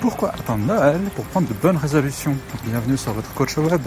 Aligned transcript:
Pourquoi 0.00 0.30
attendre 0.30 0.64
Noël 0.66 1.00
pour 1.14 1.24
prendre 1.26 1.48
de 1.48 1.54
bonnes 1.54 1.76
résolutions 1.76 2.36
Bienvenue 2.64 2.96
sur 2.96 3.12
votre 3.12 3.32
coach 3.34 3.56
web. 3.56 3.80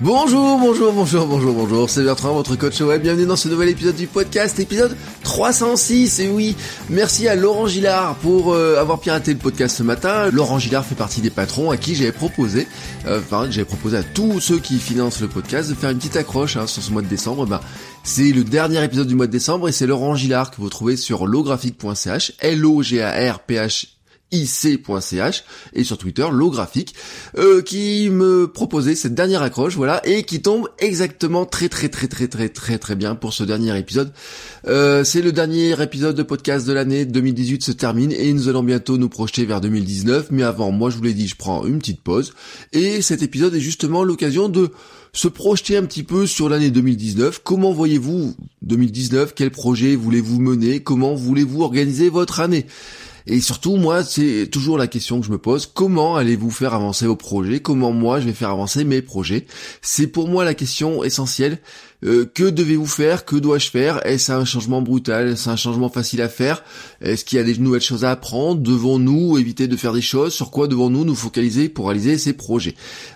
Bonjour, 0.00 0.58
bonjour, 0.58 0.92
bonjour, 0.92 1.26
bonjour, 1.26 1.54
bonjour, 1.54 1.90
c'est 1.90 2.02
Bertrand, 2.02 2.34
votre 2.34 2.56
coach 2.56 2.80
web. 2.80 3.02
Bienvenue 3.02 3.26
dans 3.26 3.36
ce 3.36 3.48
nouvel 3.48 3.68
épisode 3.68 3.94
du 3.94 4.06
podcast, 4.06 4.58
épisode 4.58 4.96
306. 5.22 6.20
Et 6.20 6.28
oui, 6.28 6.56
merci 6.90 7.28
à 7.28 7.34
Laurent 7.34 7.66
Gillard 7.66 8.16
pour 8.16 8.52
euh, 8.52 8.78
avoir 8.78 9.00
piraté 9.00 9.32
le 9.32 9.38
podcast 9.38 9.76
ce 9.76 9.82
matin. 9.82 10.30
Laurent 10.30 10.58
Gillard 10.58 10.84
fait 10.84 10.94
partie 10.94 11.20
des 11.20 11.30
patrons 11.30 11.70
à 11.70 11.76
qui 11.76 11.94
j'avais 11.94 12.12
proposé, 12.12 12.66
euh, 13.06 13.20
enfin, 13.20 13.46
j'avais 13.50 13.64
proposé 13.64 13.96
à 13.96 14.02
tous 14.02 14.40
ceux 14.40 14.58
qui 14.58 14.78
financent 14.78 15.20
le 15.20 15.28
podcast 15.28 15.70
de 15.70 15.74
faire 15.74 15.90
une 15.90 15.98
petite 15.98 16.16
accroche 16.16 16.56
hein, 16.56 16.66
sur 16.66 16.82
ce 16.82 16.90
mois 16.90 17.02
de 17.02 17.08
décembre. 17.08 17.46
Ben, 17.46 17.60
c'est 18.02 18.32
le 18.32 18.44
dernier 18.44 18.82
épisode 18.82 19.06
du 19.06 19.14
mois 19.14 19.26
de 19.26 19.32
décembre 19.32 19.68
et 19.68 19.72
c'est 19.72 19.86
Laurent 19.86 20.16
Gillard 20.16 20.50
que 20.50 20.56
vous 20.56 20.68
trouvez 20.68 20.96
sur 20.96 21.26
lographique.ch, 21.26 22.32
L-O-G-A-R-P-H 22.40 23.86
ic.ch 24.34 25.44
et 25.72 25.84
sur 25.84 25.96
Twitter 25.96 26.26
lographique 26.32 26.94
euh, 27.38 27.62
qui 27.62 28.10
me 28.10 28.48
proposait 28.48 28.94
cette 28.94 29.14
dernière 29.14 29.42
accroche 29.42 29.76
voilà 29.76 30.06
et 30.06 30.24
qui 30.24 30.42
tombe 30.42 30.68
exactement 30.78 31.46
très 31.46 31.68
très 31.68 31.88
très 31.88 32.08
très 32.08 32.28
très 32.28 32.48
très 32.48 32.78
très 32.78 32.96
bien 32.96 33.14
pour 33.14 33.32
ce 33.32 33.44
dernier 33.44 33.78
épisode. 33.78 34.12
Euh, 34.66 35.04
c'est 35.04 35.22
le 35.22 35.32
dernier 35.32 35.80
épisode 35.80 36.16
de 36.16 36.22
podcast 36.22 36.66
de 36.66 36.72
l'année. 36.72 37.04
2018 37.04 37.62
se 37.62 37.72
termine 37.72 38.12
et 38.12 38.32
nous 38.32 38.48
allons 38.48 38.62
bientôt 38.62 38.98
nous 38.98 39.08
projeter 39.08 39.44
vers 39.44 39.60
2019 39.60 40.28
mais 40.30 40.42
avant 40.42 40.70
moi 40.70 40.90
je 40.90 40.96
vous 40.96 41.04
l'ai 41.04 41.14
dit 41.14 41.28
je 41.28 41.36
prends 41.36 41.64
une 41.64 41.78
petite 41.78 42.02
pause. 42.02 42.34
Et 42.72 43.02
cet 43.02 43.22
épisode 43.22 43.54
est 43.54 43.60
justement 43.60 44.04
l'occasion 44.04 44.48
de 44.48 44.70
se 45.14 45.28
projeter 45.28 45.76
un 45.76 45.84
petit 45.84 46.02
peu 46.02 46.26
sur 46.26 46.48
l'année 46.48 46.70
2019. 46.70 47.40
Comment 47.44 47.72
voyez-vous 47.72 48.34
2019 48.62 49.32
Quel 49.34 49.50
projet 49.50 49.94
voulez-vous 49.94 50.40
mener? 50.40 50.80
Comment 50.80 51.14
voulez-vous 51.14 51.62
organiser 51.62 52.08
votre 52.08 52.40
année? 52.40 52.66
Et 53.26 53.40
surtout, 53.40 53.76
moi, 53.76 54.04
c'est 54.04 54.48
toujours 54.52 54.76
la 54.76 54.86
question 54.86 55.18
que 55.18 55.26
je 55.26 55.32
me 55.32 55.38
pose. 55.38 55.64
Comment 55.72 56.16
allez-vous 56.16 56.50
faire 56.50 56.74
avancer 56.74 57.06
vos 57.06 57.16
projets? 57.16 57.60
Comment 57.60 57.92
moi, 57.92 58.20
je 58.20 58.26
vais 58.26 58.34
faire 58.34 58.50
avancer 58.50 58.84
mes 58.84 59.00
projets? 59.00 59.46
C'est 59.80 60.08
pour 60.08 60.28
moi 60.28 60.44
la 60.44 60.52
question 60.52 61.02
essentielle. 61.04 61.58
Euh, 62.04 62.26
que 62.32 62.44
devez-vous 62.44 62.86
faire? 62.86 63.24
Que 63.24 63.36
dois-je 63.36 63.70
faire? 63.70 64.04
Est-ce 64.06 64.32
un 64.32 64.44
changement 64.44 64.82
brutal? 64.82 65.28
Est-ce 65.28 65.48
un 65.48 65.56
changement 65.56 65.88
facile 65.88 66.20
à 66.22 66.28
faire? 66.28 66.62
Est-ce 67.00 67.24
qu'il 67.24 67.38
y 67.38 67.40
a 67.40 67.44
des 67.44 67.56
nouvelles 67.58 67.80
choses 67.80 68.04
à 68.04 68.10
apprendre? 68.10 68.60
Devons-nous 68.60 69.38
éviter 69.38 69.68
de 69.68 69.76
faire 69.76 69.92
des 69.92 70.02
choses? 70.02 70.34
Sur 70.34 70.50
quoi 70.50 70.68
devons-nous 70.68 71.04
nous 71.04 71.14
focaliser 71.14 71.68
pour 71.68 71.86
réaliser 71.86 72.18
ces 72.18 72.34
projets? 72.34 72.74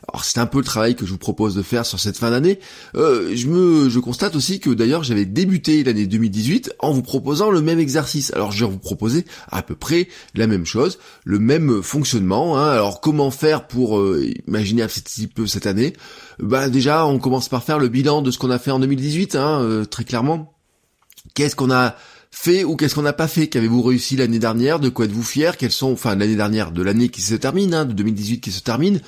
Alors 0.09 0.25
c'est 0.25 0.39
un 0.39 0.47
peu 0.47 0.59
le 0.59 0.65
travail 0.65 0.97
que 0.97 1.05
je 1.05 1.12
vous 1.12 1.19
propose 1.19 1.55
de 1.55 1.62
faire 1.62 1.84
sur 1.84 2.01
cette 2.01 2.17
fin 2.17 2.31
d'année. 2.31 2.61
Euh, 2.95 3.33
je 3.34 3.47
me, 3.47 3.91
je 3.91 3.99
constate 3.99 4.37
aussi 4.37 4.59
que 4.59 4.71
d'ailleurs 4.71 5.05
j'avais 5.05 5.27
débuté 5.27 5.84
l'année 5.84 6.06
2018 6.06 6.75
en 6.79 6.93
vous 6.93 7.03
proposant 7.03 7.51
le 7.51 7.61
même 7.61 7.79
exercice. 7.79 8.33
Alors 8.33 8.53
je 8.53 8.65
vais 8.65 8.71
vous 8.71 8.79
proposer 8.79 9.27
à 9.51 9.62
peu 9.62 9.75
près 9.75 10.09
la 10.34 10.47
même 10.47 10.65
chose, 10.65 10.99
le 11.25 11.39
même 11.39 11.83
fonctionnement. 11.83 12.56
Hein. 12.59 12.71
Alors 12.71 13.01
comment 13.03 13.31
faire 13.31 13.67
pour 13.67 13.99
euh, 13.99 14.31
imaginer 14.47 14.83
un 14.83 14.89
petit 14.89 15.27
peu 15.27 15.47
cette 15.47 15.66
année? 15.66 15.93
Bah 16.39 16.69
déjà 16.69 17.05
on 17.05 17.19
commence 17.19 17.49
par 17.49 17.65
faire 17.65 17.78
le 17.78 17.89
bilan 17.89 18.22
de 18.22 18.31
ce 18.31 18.39
qu'on 18.39 18.50
a 18.50 18.59
fait 18.59 18.71
2018, 18.78 19.37
hein, 19.37 19.61
euh, 19.62 19.84
très 19.84 20.05
clairement. 20.05 20.55
Qu'est-ce 21.34 21.56
qu'on 21.56 21.71
a 21.71 21.97
fait 22.31 22.65
ou 22.65 22.77
qu'est-ce 22.77 22.94
qu'on 22.94 23.03
n'a 23.03 23.12
pas 23.12 23.28
fait? 23.28 23.49
Qu'avez-vous 23.49 23.83
réussi 23.83 24.16
l'année 24.16 24.39
dernière? 24.39 24.81
De 24.81 24.89
quoi 24.89 25.06
êtes-vous 25.06 25.22
fier? 25.22 25.56
Quels 25.56 25.72
sont, 25.72 25.93
enfin 25.93 26.15
l'année 26.15 26.37
dernière, 26.37 26.72
de 26.72 26.83
l'année 26.83 27.09
qui 27.09 27.22
se 27.22 27.34
termine, 27.34 27.75
hein, 27.75 27.84
de 27.84 27.93
2018 27.93 28.41
qui 28.41 28.53
se 28.53 28.62
termine 28.62 29.00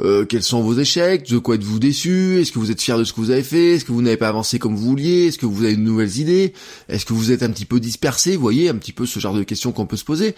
euh, 0.00 0.24
quels 0.24 0.42
sont 0.42 0.60
vos 0.60 0.74
échecs, 0.74 1.28
de 1.30 1.38
quoi 1.38 1.54
êtes-vous 1.54 1.78
déçu, 1.78 2.40
est-ce 2.40 2.50
que 2.50 2.58
vous 2.58 2.72
êtes 2.72 2.80
fier 2.80 2.98
de 2.98 3.04
ce 3.04 3.12
que 3.12 3.20
vous 3.20 3.30
avez 3.30 3.44
fait, 3.44 3.74
est-ce 3.74 3.84
que 3.84 3.92
vous 3.92 4.02
n'avez 4.02 4.16
pas 4.16 4.28
avancé 4.28 4.58
comme 4.58 4.74
vous 4.74 4.88
vouliez, 4.88 5.26
est-ce 5.26 5.38
que 5.38 5.46
vous 5.46 5.62
avez 5.64 5.76
de 5.76 5.80
nouvelles 5.80 6.18
idées, 6.18 6.52
est-ce 6.88 7.06
que 7.06 7.12
vous 7.12 7.30
êtes 7.30 7.44
un 7.44 7.50
petit 7.50 7.64
peu 7.64 7.78
dispersé, 7.78 8.34
vous 8.34 8.42
voyez, 8.42 8.68
un 8.68 8.74
petit 8.74 8.92
peu 8.92 9.06
ce 9.06 9.20
genre 9.20 9.34
de 9.34 9.44
questions 9.44 9.70
qu'on 9.70 9.86
peut 9.86 9.96
se 9.96 10.04
poser. 10.04 10.34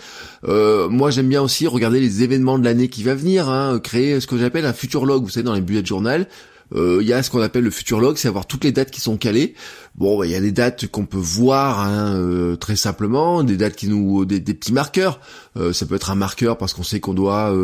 Euh, 0.46 0.90
moi 0.90 1.10
j'aime 1.10 1.28
bien 1.28 1.40
aussi 1.40 1.66
regarder 1.66 2.00
les 2.00 2.22
événements 2.22 2.58
de 2.58 2.64
l'année 2.64 2.88
qui 2.88 3.02
va 3.02 3.14
venir, 3.14 3.48
hein, 3.48 3.80
créer 3.82 4.20
ce 4.20 4.26
que 4.26 4.36
j'appelle 4.36 4.66
un 4.66 4.74
futur 4.74 5.06
log, 5.06 5.22
vous 5.22 5.30
savez, 5.30 5.44
dans 5.44 5.54
les 5.54 5.62
bullet 5.62 5.84
journal, 5.84 6.28
il 6.74 7.06
y 7.06 7.12
a 7.12 7.22
ce 7.22 7.30
qu'on 7.30 7.40
appelle 7.40 7.64
le 7.64 7.70
futur 7.70 8.00
log, 8.00 8.16
c'est 8.16 8.28
avoir 8.28 8.46
toutes 8.46 8.64
les 8.64 8.72
dates 8.72 8.90
qui 8.90 9.00
sont 9.00 9.16
calées. 9.16 9.54
Bon, 9.94 10.18
bah, 10.18 10.26
il 10.26 10.32
y 10.32 10.34
a 10.34 10.40
des 10.40 10.52
dates 10.52 10.86
qu'on 10.88 11.06
peut 11.06 11.16
voir 11.16 11.80
hein, 11.80 12.14
euh, 12.16 12.56
très 12.56 12.76
simplement, 12.76 13.42
des 13.42 13.56
dates 13.56 13.76
qui 13.76 13.88
nous, 13.88 14.24
des, 14.24 14.40
petits 14.40 14.72
marqueurs. 14.72 15.20
Euh, 15.56 15.72
ça 15.72 15.86
peut 15.86 15.94
être 15.94 16.10
un 16.10 16.16
marqueur 16.16 16.58
parce 16.58 16.74
qu'on 16.74 16.82
sait 16.82 17.00
qu'on 17.00 17.14
doit 17.14 17.54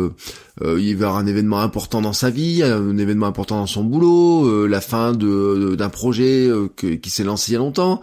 y 0.61 0.91
avoir 0.91 1.17
un 1.17 1.25
événement 1.25 1.59
important 1.61 2.01
dans 2.01 2.13
sa 2.13 2.29
vie, 2.29 2.63
un 2.63 2.97
événement 2.97 3.27
important 3.27 3.57
dans 3.57 3.67
son 3.67 3.83
boulot, 3.83 4.67
la 4.67 4.81
fin 4.81 5.13
d'un 5.13 5.89
projet 5.89 6.49
qui 6.77 7.09
s'est 7.09 7.23
lancé 7.23 7.51
il 7.51 7.53
y 7.53 7.57
a 7.57 7.59
longtemps. 7.59 8.01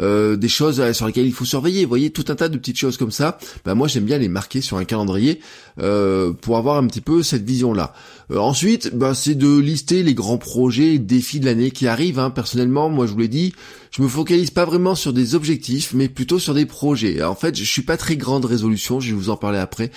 Euh, 0.00 0.36
des 0.36 0.48
choses 0.48 0.92
sur 0.92 1.06
lesquelles 1.06 1.26
il 1.26 1.32
faut 1.32 1.44
surveiller. 1.44 1.84
Vous 1.84 1.88
voyez, 1.88 2.10
tout 2.10 2.24
un 2.28 2.34
tas 2.34 2.48
de 2.48 2.56
petites 2.56 2.78
choses 2.78 2.96
comme 2.96 3.10
ça. 3.10 3.38
Bah 3.64 3.74
moi 3.74 3.88
j'aime 3.88 4.04
bien 4.04 4.18
les 4.18 4.28
marquer 4.28 4.60
sur 4.60 4.78
un 4.78 4.84
calendrier 4.84 5.40
euh, 5.80 6.32
pour 6.32 6.56
avoir 6.56 6.76
un 6.76 6.86
petit 6.86 7.00
peu 7.00 7.22
cette 7.22 7.44
vision-là. 7.44 7.92
Euh, 8.30 8.38
ensuite, 8.38 8.94
bah, 8.94 9.14
c'est 9.14 9.34
de 9.34 9.58
lister 9.58 10.02
les 10.02 10.14
grands 10.14 10.38
projets, 10.38 10.98
défis 10.98 11.40
de 11.40 11.46
l'année 11.46 11.70
qui 11.70 11.86
arrivent. 11.86 12.18
Hein. 12.18 12.30
Personnellement, 12.30 12.88
moi 12.88 13.06
je 13.06 13.12
vous 13.12 13.18
l'ai 13.18 13.28
dit, 13.28 13.54
je 13.90 14.02
me 14.02 14.08
focalise 14.08 14.50
pas 14.50 14.64
vraiment 14.64 14.94
sur 14.94 15.12
des 15.12 15.34
objectifs, 15.34 15.92
mais 15.94 16.08
plutôt 16.08 16.38
sur 16.38 16.54
des 16.54 16.66
projets. 16.66 17.22
en 17.22 17.34
fait, 17.34 17.56
je 17.56 17.64
suis 17.64 17.82
pas 17.82 17.96
très 17.96 18.16
grande 18.16 18.44
résolution, 18.44 19.00
je 19.00 19.10
vais 19.10 19.16
vous 19.16 19.30
en 19.30 19.36
parler 19.36 19.58
après. 19.58 19.90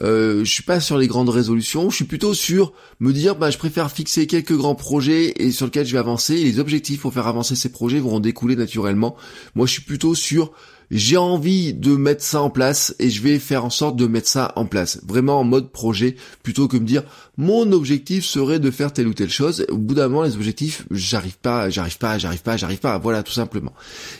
Euh, 0.00 0.44
je 0.44 0.52
suis 0.52 0.62
pas 0.62 0.80
sur 0.80 0.98
les 0.98 1.06
grandes 1.06 1.30
résolutions, 1.30 1.88
je 1.90 1.96
suis 1.96 2.04
plutôt 2.04 2.34
sur 2.34 2.72
me 3.00 3.12
dire, 3.12 3.36
bah, 3.36 3.50
je 3.50 3.58
préfère 3.58 3.90
fixer 3.90 4.26
quelques 4.26 4.56
grands 4.56 4.74
projets 4.74 5.32
et 5.42 5.50
sur 5.50 5.66
lesquels 5.66 5.86
je 5.86 5.92
vais 5.92 5.98
avancer. 5.98 6.34
Et 6.34 6.44
les 6.44 6.58
objectifs 6.58 7.00
pour 7.00 7.14
faire 7.14 7.26
avancer 7.26 7.56
ces 7.56 7.70
projets 7.70 8.00
vont 8.00 8.20
découler 8.20 8.56
naturellement. 8.56 9.16
Moi, 9.54 9.66
je 9.66 9.72
suis 9.72 9.82
plutôt 9.82 10.14
sur 10.14 10.52
j'ai 10.90 11.16
envie 11.16 11.74
de 11.74 11.96
mettre 11.96 12.22
ça 12.22 12.40
en 12.40 12.50
place 12.50 12.94
et 12.98 13.10
je 13.10 13.22
vais 13.22 13.38
faire 13.38 13.64
en 13.64 13.70
sorte 13.70 13.96
de 13.96 14.06
mettre 14.06 14.28
ça 14.28 14.52
en 14.56 14.64
place. 14.64 15.00
Vraiment 15.06 15.40
en 15.40 15.44
mode 15.44 15.70
projet, 15.70 16.16
plutôt 16.42 16.68
que 16.68 16.76
me 16.76 16.86
dire 16.86 17.04
mon 17.36 17.70
objectif 17.72 18.24
serait 18.24 18.58
de 18.58 18.70
faire 18.70 18.92
telle 18.92 19.08
ou 19.08 19.14
telle 19.14 19.30
chose. 19.30 19.66
Au 19.68 19.76
bout 19.76 19.94
d'un 19.94 20.08
moment, 20.08 20.24
les 20.24 20.34
objectifs, 20.34 20.86
j'arrive 20.90 21.38
pas, 21.38 21.70
j'arrive 21.70 21.98
pas, 21.98 22.18
j'arrive 22.18 22.42
pas, 22.42 22.56
j'arrive 22.56 22.80
pas. 22.80 22.98
Voilà, 22.98 23.22
tout 23.22 23.32
simplement. 23.32 23.74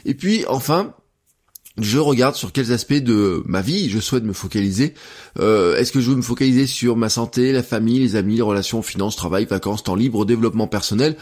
Et 0.05 0.15
puis, 0.15 0.45
enfin, 0.47 0.95
je 1.81 1.99
regarde 1.99 2.35
sur 2.35 2.53
quels 2.53 2.73
aspects 2.73 2.95
de 2.95 3.43
ma 3.47 3.61
vie 3.61 3.89
je 3.89 4.01
souhaite 4.01 4.25
me 4.25 4.33
focaliser. 4.33 4.95
Euh, 5.39 5.77
est-ce 5.77 5.93
que 5.93 6.01
je 6.01 6.11
veux 6.11 6.17
me 6.17 6.23
focaliser 6.23 6.67
sur 6.67 6.97
ma 6.97 7.09
santé, 7.09 7.53
la 7.53 7.63
famille, 7.63 8.01
les 8.01 8.17
amis, 8.17 8.37
les 8.37 8.43
relations, 8.43 8.83
finances, 8.83 9.17
travail, 9.17 9.47
vacances, 9.47 9.85
temps 9.85 9.95
libre, 9.95 10.25
développement 10.25 10.67
personnel? 10.67 11.17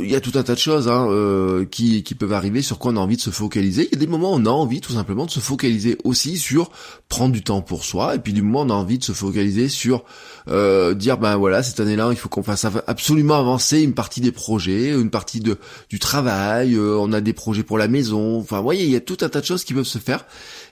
Il 0.00 0.10
y 0.10 0.14
a 0.14 0.20
tout 0.20 0.32
un 0.34 0.42
tas 0.42 0.54
de 0.54 0.58
choses 0.58 0.88
hein, 0.88 1.08
euh, 1.10 1.64
qui, 1.64 2.02
peuvent 2.18 2.32
arriver 2.32 2.60
sur 2.60 2.78
quoi 2.78 2.92
on 2.92 2.96
a 2.96 3.00
envie 3.00 3.16
de 3.16 3.20
se 3.20 3.30
focaliser. 3.30 3.88
Il 3.90 3.94
y 3.94 3.96
a 3.96 3.98
des 3.98 4.06
moments 4.06 4.32
où 4.32 4.36
on 4.36 4.44
a 4.44 4.50
envie 4.50 4.80
tout 4.80 4.92
simplement 4.92 5.24
de 5.24 5.30
se 5.30 5.40
focaliser 5.40 5.96
aussi 6.04 6.36
sur 6.36 6.70
prendre 7.08 7.32
du 7.32 7.42
temps 7.42 7.62
pour 7.62 7.84
soi. 7.84 8.14
Et 8.14 8.18
puis 8.18 8.32
du 8.32 8.42
moment 8.42 8.60
où 8.60 8.64
on 8.66 8.70
a 8.70 8.74
envie 8.74 8.98
de 8.98 9.04
se 9.04 9.12
focaliser 9.12 9.68
sur 9.68 10.04
dire 10.46 11.16
ben 11.18 11.36
voilà 11.36 11.62
cette 11.62 11.78
année-là 11.78 12.08
il 12.10 12.16
faut 12.16 12.28
qu'on 12.28 12.42
fasse 12.42 12.66
absolument 12.86 13.38
avancer 13.38 13.82
une 13.82 13.94
partie 13.94 14.20
des 14.20 14.32
projets, 14.32 14.88
une 14.90 15.10
partie 15.10 15.38
de 15.38 15.58
du 15.88 15.98
travail. 15.98 16.76
on 16.78 17.12
a 17.12 17.20
des 17.20 17.32
projets 17.32 17.62
pour 17.62 17.78
la 17.78 17.88
maison. 17.88 18.38
Enfin 18.38 18.58
vous 18.58 18.64
voyez 18.64 18.84
il 18.84 18.90
y 18.90 18.96
a 18.96 19.00
tout 19.00 19.18
un 19.20 19.28
tas 19.28 19.40
de 19.40 19.46
choses 19.46 19.64
qui 19.64 19.74
peuvent 19.74 19.84
se 19.84 19.98
faire. 19.98 20.26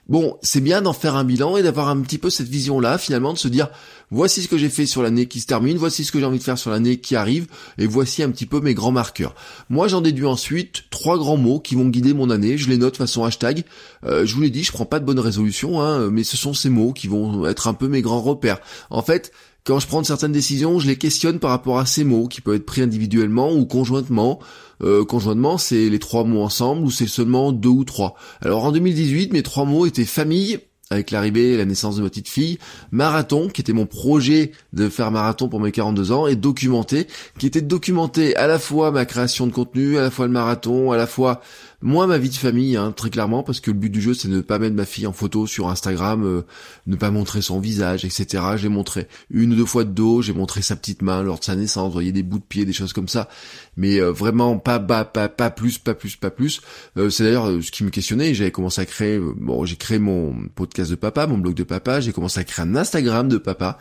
Bon, 0.09 0.37
c'est 0.41 0.59
bien 0.59 0.81
d'en 0.81 0.91
faire 0.91 1.15
un 1.15 1.23
bilan 1.23 1.55
et 1.55 1.61
d'avoir 1.61 1.87
un 1.87 2.01
petit 2.01 2.17
peu 2.17 2.31
cette 2.31 2.47
vision-là, 2.47 2.97
finalement, 2.97 3.31
de 3.31 3.37
se 3.37 3.47
dire, 3.47 3.69
voici 4.09 4.41
ce 4.41 4.47
que 4.47 4.57
j'ai 4.57 4.69
fait 4.69 4.87
sur 4.87 5.03
l'année 5.03 5.27
qui 5.27 5.39
se 5.39 5.45
termine, 5.45 5.77
voici 5.77 6.03
ce 6.03 6.11
que 6.11 6.19
j'ai 6.19 6.25
envie 6.25 6.39
de 6.39 6.43
faire 6.43 6.57
sur 6.57 6.71
l'année 6.71 6.97
qui 6.97 7.15
arrive, 7.15 7.45
et 7.77 7.85
voici 7.85 8.23
un 8.23 8.31
petit 8.31 8.47
peu 8.47 8.59
mes 8.59 8.73
grands 8.73 8.91
marqueurs. 8.91 9.35
Moi, 9.69 9.87
j'en 9.87 10.01
déduis 10.01 10.25
ensuite 10.25 10.85
trois 10.89 11.19
grands 11.19 11.37
mots 11.37 11.59
qui 11.59 11.75
vont 11.75 11.89
guider 11.89 12.15
mon 12.15 12.31
année, 12.31 12.57
je 12.57 12.69
les 12.69 12.77
note 12.77 12.97
façon 12.97 13.23
hashtag. 13.23 13.65
Euh, 14.03 14.25
je 14.25 14.33
vous 14.33 14.41
l'ai 14.41 14.49
dit, 14.49 14.63
je 14.63 14.71
prends 14.71 14.85
pas 14.85 14.99
de 14.99 15.05
bonnes 15.05 15.19
résolutions, 15.19 15.79
hein, 15.79 16.09
mais 16.09 16.23
ce 16.23 16.37
sont 16.37 16.55
ces 16.55 16.69
mots 16.69 16.91
qui 16.91 17.07
vont 17.07 17.45
être 17.45 17.67
un 17.67 17.75
peu 17.75 17.87
mes 17.87 18.01
grands 18.01 18.21
repères. 18.21 18.61
En 18.89 19.03
fait, 19.03 19.31
quand 19.69 19.77
je 19.77 19.85
prends 19.85 20.03
certaines 20.03 20.31
décisions, 20.31 20.79
je 20.79 20.87
les 20.87 20.95
questionne 20.95 21.37
par 21.37 21.51
rapport 21.51 21.77
à 21.77 21.85
ces 21.85 22.03
mots 22.03 22.27
qui 22.27 22.41
peuvent 22.41 22.55
être 22.55 22.65
pris 22.65 22.81
individuellement 22.81 23.53
ou 23.53 23.67
conjointement. 23.67 24.39
Euh, 24.81 25.05
conjointement, 25.05 25.59
c'est 25.59 25.89
les 25.89 25.99
trois 25.99 26.23
mots 26.23 26.41
ensemble 26.41 26.83
ou 26.83 26.89
c'est 26.89 27.05
seulement 27.05 27.51
deux 27.51 27.69
ou 27.69 27.83
trois. 27.83 28.15
Alors 28.41 28.65
en 28.65 28.71
2018, 28.71 29.31
mes 29.31 29.43
trois 29.43 29.65
mots 29.65 29.85
étaient 29.85 30.05
famille, 30.05 30.57
avec 30.89 31.11
l'arrivée 31.11 31.53
et 31.53 31.57
la 31.57 31.65
naissance 31.65 31.97
de 31.97 32.01
ma 32.01 32.09
petite 32.09 32.29
fille, 32.29 32.57
marathon, 32.89 33.47
qui 33.47 33.61
était 33.61 33.73
mon 33.73 33.85
projet 33.85 34.53
de 34.73 34.89
faire 34.89 35.11
marathon 35.11 35.49
pour 35.49 35.59
mes 35.59 35.71
42 35.71 36.11
ans, 36.11 36.25
et 36.25 36.35
documenté, 36.35 37.05
qui 37.37 37.45
était 37.45 37.61
de 37.61 37.67
documenter 37.67 38.35
à 38.37 38.47
la 38.47 38.57
fois 38.57 38.89
ma 38.89 39.05
création 39.05 39.45
de 39.45 39.51
contenu, 39.51 39.99
à 39.99 40.01
la 40.01 40.09
fois 40.09 40.25
le 40.25 40.31
marathon, 40.31 40.91
à 40.91 40.97
la 40.97 41.05
fois 41.05 41.41
Moi, 41.81 42.07
ma 42.07 42.17
vie 42.17 42.27
de 42.27 42.35
famille, 42.35 42.75
hein, 42.75 42.91
très 42.91 43.09
clairement, 43.09 43.41
parce 43.41 43.61
que 43.61 43.71
le 43.71 43.77
but 43.77 43.89
du 43.89 44.01
jeu, 44.01 44.13
c'est 44.13 44.27
de 44.27 44.35
ne 44.35 44.41
pas 44.41 44.59
mettre 44.59 44.75
ma 44.75 44.83
fille 44.83 45.07
en 45.07 45.13
photo 45.13 45.47
sur 45.47 45.69
Instagram, 45.69 46.25
euh, 46.25 46.41
ne 46.87 46.97
pas 46.97 47.09
montrer 47.09 47.41
son 47.41 47.61
visage, 47.61 48.03
etc. 48.03 48.43
J'ai 48.57 48.67
montré 48.67 49.07
une 49.31 49.53
ou 49.53 49.55
deux 49.55 49.65
fois 49.65 49.85
de 49.85 49.91
dos, 49.91 50.21
j'ai 50.21 50.33
montré 50.33 50.61
sa 50.61 50.75
petite 50.75 51.01
main 51.01 51.23
lors 51.23 51.39
de 51.39 51.45
sa 51.45 51.55
naissance, 51.55 51.87
vous 51.87 51.93
voyez 51.93 52.11
des 52.11 52.21
bouts 52.21 52.39
de 52.39 52.43
pied, 52.43 52.65
des 52.65 52.73
choses 52.73 52.91
comme 52.91 53.07
ça, 53.07 53.29
mais 53.77 54.01
euh, 54.01 54.11
vraiment 54.11 54.57
pas, 54.57 54.77
pas, 54.77 55.05
pas, 55.05 55.29
pas 55.29 55.51
plus, 55.51 55.77
pas 55.77 55.93
plus, 55.93 56.17
pas 56.17 56.31
plus. 56.31 56.59
Euh, 56.97 57.09
c'est 57.09 57.23
d'ailleurs 57.23 57.49
ce 57.61 57.71
qui 57.71 57.85
me 57.85 57.91
questionnait. 57.91 58.33
J'avais 58.33 58.51
commencé 58.51 58.81
à 58.81 58.85
créer, 58.85 59.17
bon, 59.17 59.63
j'ai 59.63 59.77
créé 59.77 59.99
mon 59.99 60.35
podcast 60.55 60.91
de 60.91 60.97
papa, 60.97 61.27
mon 61.27 61.37
blog 61.37 61.55
de 61.55 61.63
papa, 61.63 62.01
j'ai 62.01 62.11
commencé 62.11 62.41
à 62.41 62.43
créer 62.43 62.65
un 62.65 62.75
Instagram 62.75 63.29
de 63.29 63.37
papa, 63.37 63.77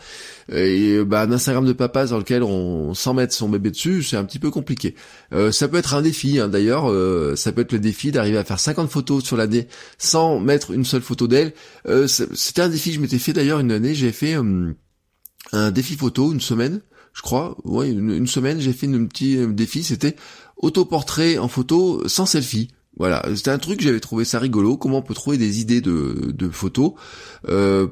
et 0.53 1.03
bah 1.05 1.23
un 1.23 1.33
Instagram 1.33 1.67
de 1.67 1.73
papa 1.73 2.07
dans 2.07 2.19
lequel 2.19 2.45
on 2.45 2.95
s'en 2.95 3.15
met 3.15 3.29
son 3.29 3.49
bébé 3.49 3.73
dessus, 3.73 4.05
c'est 4.05 4.17
un 4.17 4.25
petit 4.25 4.39
peu 4.39 4.53
compliqué. 4.53 4.95
ça 5.51 5.67
peut 5.67 5.79
être 5.79 5.95
un 5.95 6.03
défi, 6.03 6.39
hein, 6.39 6.47
d'ailleurs, 6.47 6.93
ça 7.37 7.51
peut 7.51 7.63
être 7.63 7.73
le 7.73 7.81
défi 7.81 7.88
d'arriver 8.13 8.39
à 8.39 8.45
faire 8.45 8.61
50 8.61 8.91
photos 8.91 9.25
sur 9.25 9.37
l'année 9.37 9.69
sans 9.99 10.41
mettre 10.41 10.73
une 10.73 10.85
seule 10.85 11.03
photo 11.03 11.27
d'elle. 11.27 11.53
Euh, 11.87 12.07
c'était 12.07 12.63
un 12.63 12.69
défi 12.69 12.91
que 12.91 12.97
je 12.97 13.01
m'étais 13.01 13.19
fait 13.19 13.33
d'ailleurs 13.33 13.61
une 13.61 13.73
année, 13.73 13.95
j'ai 13.95 14.13
fait 14.13 14.37
euh, 14.37 14.73
un 15.53 15.71
défi 15.71 15.97
photo 15.97 16.33
une 16.33 16.41
semaine, 16.41 16.81
je 17.13 17.23
crois, 17.23 17.57
ouais, 17.65 17.91
une, 17.91 18.27
semaine, 18.27 18.61
j'ai 18.61 18.73
fait 18.73 18.87
un 18.87 19.05
petit 19.07 19.37
euh, 19.37 19.47
défi, 19.49 19.83
c'était 19.83 20.17
autoportrait 20.57 21.39
en 21.39 21.49
photo 21.49 22.07
sans 22.09 22.27
selfie. 22.27 22.69
Voilà, 22.97 23.23
c'était 23.37 23.53
un 23.53 23.59
truc, 23.59 23.81
j'avais 23.81 24.01
trouvé 24.01 24.25
ça 24.25 24.41
rigolo, 24.41 24.77
comment 24.77 24.99
on 24.99 25.03
peut 25.03 25.15
trouver 25.15 25.39
des 25.39 25.61
idées 25.61 25.81
de, 25.81 26.33
de 26.35 26.49
photos 26.49 26.95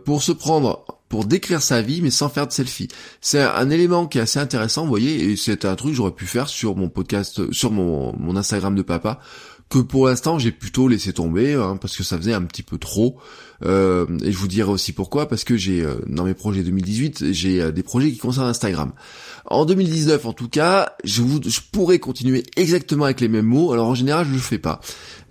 pour 0.04 0.20
se 0.24 0.32
prendre 0.32 0.84
pour 1.08 1.24
décrire 1.24 1.62
sa 1.62 1.82
vie 1.82 2.02
mais 2.02 2.10
sans 2.10 2.28
faire 2.28 2.46
de 2.46 2.52
selfie. 2.52 2.88
C'est 3.20 3.42
un 3.42 3.70
élément 3.70 4.06
qui 4.06 4.18
est 4.18 4.22
assez 4.22 4.38
intéressant, 4.38 4.82
vous 4.82 4.88
voyez, 4.88 5.30
et 5.30 5.36
c'est 5.36 5.64
un 5.64 5.76
truc 5.76 5.92
que 5.92 5.96
j'aurais 5.96 6.14
pu 6.14 6.26
faire 6.26 6.48
sur 6.48 6.76
mon 6.76 6.88
podcast, 6.88 7.52
sur 7.52 7.70
mon 7.70 8.36
Instagram 8.36 8.74
de 8.74 8.82
papa, 8.82 9.20
que 9.68 9.78
pour 9.78 10.06
l'instant 10.06 10.38
j'ai 10.38 10.52
plutôt 10.52 10.88
laissé 10.88 11.12
tomber 11.12 11.54
hein, 11.54 11.76
parce 11.76 11.96
que 11.96 12.04
ça 12.04 12.16
faisait 12.16 12.34
un 12.34 12.42
petit 12.42 12.62
peu 12.62 12.78
trop. 12.78 13.18
Euh, 13.64 14.06
et 14.22 14.32
je 14.32 14.36
vous 14.36 14.48
dirai 14.48 14.70
aussi 14.70 14.92
pourquoi 14.92 15.28
parce 15.28 15.44
que 15.44 15.56
j'ai 15.56 15.82
euh, 15.82 15.94
dans 16.06 16.24
mes 16.24 16.34
projets 16.34 16.62
2018 16.62 17.32
j'ai 17.32 17.62
euh, 17.62 17.72
des 17.72 17.82
projets 17.82 18.10
qui 18.10 18.18
concernent 18.18 18.48
Instagram. 18.48 18.92
En 19.46 19.64
2019 19.64 20.26
en 20.26 20.32
tout 20.32 20.48
cas, 20.48 20.92
je, 21.04 21.22
vous, 21.22 21.40
je 21.42 21.60
pourrais 21.72 21.98
continuer 21.98 22.44
exactement 22.56 23.04
avec 23.04 23.20
les 23.20 23.28
mêmes 23.28 23.46
mots. 23.46 23.72
Alors 23.72 23.88
en 23.88 23.94
général 23.94 24.26
je 24.26 24.34
le 24.34 24.40
fais 24.40 24.58
pas. 24.58 24.80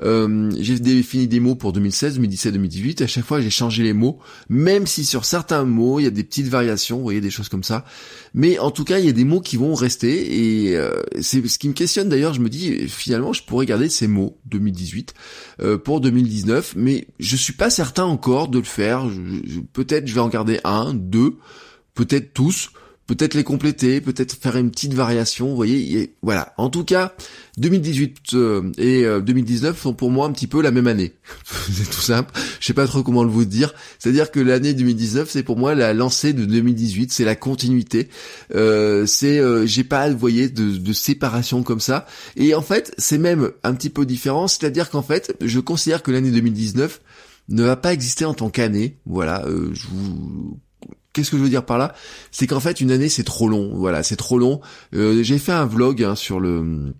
Euh, 0.01 0.51
j'ai 0.60 0.77
défini 0.80 1.27
des 1.27 1.39
mots 1.39 1.56
pour 1.56 1.74
2016, 1.74 2.16
2017, 2.16 2.54
2018. 2.54 3.01
À 3.01 3.07
chaque 3.07 3.25
fois, 3.25 3.42
j'ai 3.42 3.50
changé 3.50 3.83
les 3.83 3.94
mots, 3.94 4.19
même 4.50 4.88
si 4.88 5.06
sur 5.06 5.25
certains 5.25 5.63
mots, 5.63 6.00
il 6.00 6.04
y 6.04 6.07
a 6.07 6.12
des 6.12 6.24
petites 6.24 6.48
variations, 6.48 6.98
vous 6.98 7.04
voyez, 7.04 7.22
des 7.22 7.30
choses 7.30 7.50
comme 7.50 7.63
ça. 7.63 7.86
Mais 8.33 8.60
en 8.60 8.72
tout 8.72 8.83
cas, 8.83 9.00
il 9.00 9.06
y 9.06 9.10
a 9.10 9.13
des 9.13 9.24
mots 9.24 9.42
qui 9.42 9.57
vont 9.57 9.74
rester. 9.74 10.66
Et 10.66 10.75
euh, 10.75 11.01
c'est 11.22 11.48
ce 11.48 11.57
qui 11.57 11.69
me 11.69 11.74
questionne 11.74 12.10
d'ailleurs. 12.10 12.33
Je 12.33 12.42
me 12.42 12.50
dis, 12.50 12.88
finalement, 12.88 13.33
je 13.33 13.44
pourrais 13.44 13.66
garder 13.66 13.89
ces 13.89 14.07
mots 14.07 14.38
2018 14.45 15.13
euh, 15.62 15.77
pour 15.77 16.01
2019, 16.01 16.74
mais 16.75 17.07
je 17.19 17.36
suis 17.36 17.54
pas 17.54 17.69
certain 17.69 18.06
encore 18.16 18.48
de 18.48 18.60
le 18.60 18.66
faire. 18.66 19.06
Peut-être 19.74 20.08
je 20.08 20.14
vais 20.14 20.22
en 20.22 20.30
garder 20.30 20.60
un, 20.64 20.94
deux, 20.94 21.38
peut-être 21.94 22.34
tous 22.34 22.72
peut-être 23.08 23.36
les 23.36 23.44
compléter, 23.44 24.02
peut-être 24.02 24.34
faire 24.34 24.58
une 24.58 24.72
petite 24.72 24.94
variation, 24.94 25.50
vous 25.50 25.56
voyez, 25.56 26.16
voilà. 26.22 26.54
En 26.58 26.70
tout 26.70 26.84
cas, 26.84 27.14
2018 27.58 28.34
euh, 28.34 28.72
et 28.78 29.04
2019 29.04 29.76
euh, 29.76 29.80
sont 29.80 29.94
pour 29.94 30.10
moi 30.10 30.26
un 30.26 30.32
petit 30.32 30.48
peu 30.48 30.62
la 30.62 30.72
même 30.72 30.88
année. 30.88 31.14
c'est 31.72 31.90
tout 31.90 32.02
simple. 32.02 32.34
Je 32.60 32.66
sais 32.66 32.74
pas 32.74 32.88
trop 32.88 33.04
comment 33.04 33.24
le 33.24 33.30
vous 33.30 33.46
dire. 33.46 33.74
C'est-à-dire 34.00 34.32
que 34.32 34.40
l'année 34.40 34.74
2019, 34.74 35.30
c'est 35.30 35.44
pour 35.44 35.58
moi 35.58 35.76
la 35.76 35.94
lancée 35.94 36.34
de 36.34 36.46
2018, 36.46 37.14
c'est 37.14 37.26
la 37.26 37.36
continuité. 37.36 38.10
Euh, 38.56 39.06
c'est, 39.06 39.40
euh, 39.40 39.66
j'ai 39.66 39.84
pas, 39.84 40.10
vous 40.10 40.18
voyez, 40.18 40.50
de, 40.50 40.94
séparation 40.94 41.62
comme 41.62 41.80
ça. 41.82 42.08
Et 42.36 42.56
en 42.56 42.62
fait, 42.62 42.94
c'est 42.98 43.18
même 43.18 43.52
un 43.64 43.74
petit 43.76 43.90
peu 43.90 44.06
différent. 44.06 44.48
C'est-à-dire 44.48 44.90
qu'en 44.90 45.04
fait, 45.04 45.36
je 45.42 45.60
considère 45.60 46.02
que 46.02 46.12
l'année 46.12 46.32
2019 46.32 47.02
ne 47.50 47.64
va 47.64 47.76
pas 47.76 47.94
exister 47.94 48.26
en 48.26 48.34
tant 48.34 48.50
qu'année. 48.50 48.98
Voilà, 49.06 49.44
je 49.46 49.88
vous 49.88 50.60
Qu'est-ce 51.16 51.32
que 51.32 51.38
je 51.38 51.44
veux 51.44 51.50
dire 51.50 51.66
par 51.66 51.78
là? 51.78 51.96
C'est 52.30 52.46
qu'en 52.46 52.60
fait 52.60 52.82
une 52.82 52.92
année 52.92 53.08
c'est 53.08 53.24
trop 53.24 53.48
long. 53.48 53.72
Voilà, 53.74 54.04
c'est 54.04 54.18
trop 54.18 54.38
long. 54.38 54.60
Euh, 54.94 55.24
j'ai 55.24 55.40
fait 55.40 55.54
un 55.54 55.66
vlog 55.66 56.04
hein, 56.04 56.14
sur 56.14 56.42
le 56.42 56.94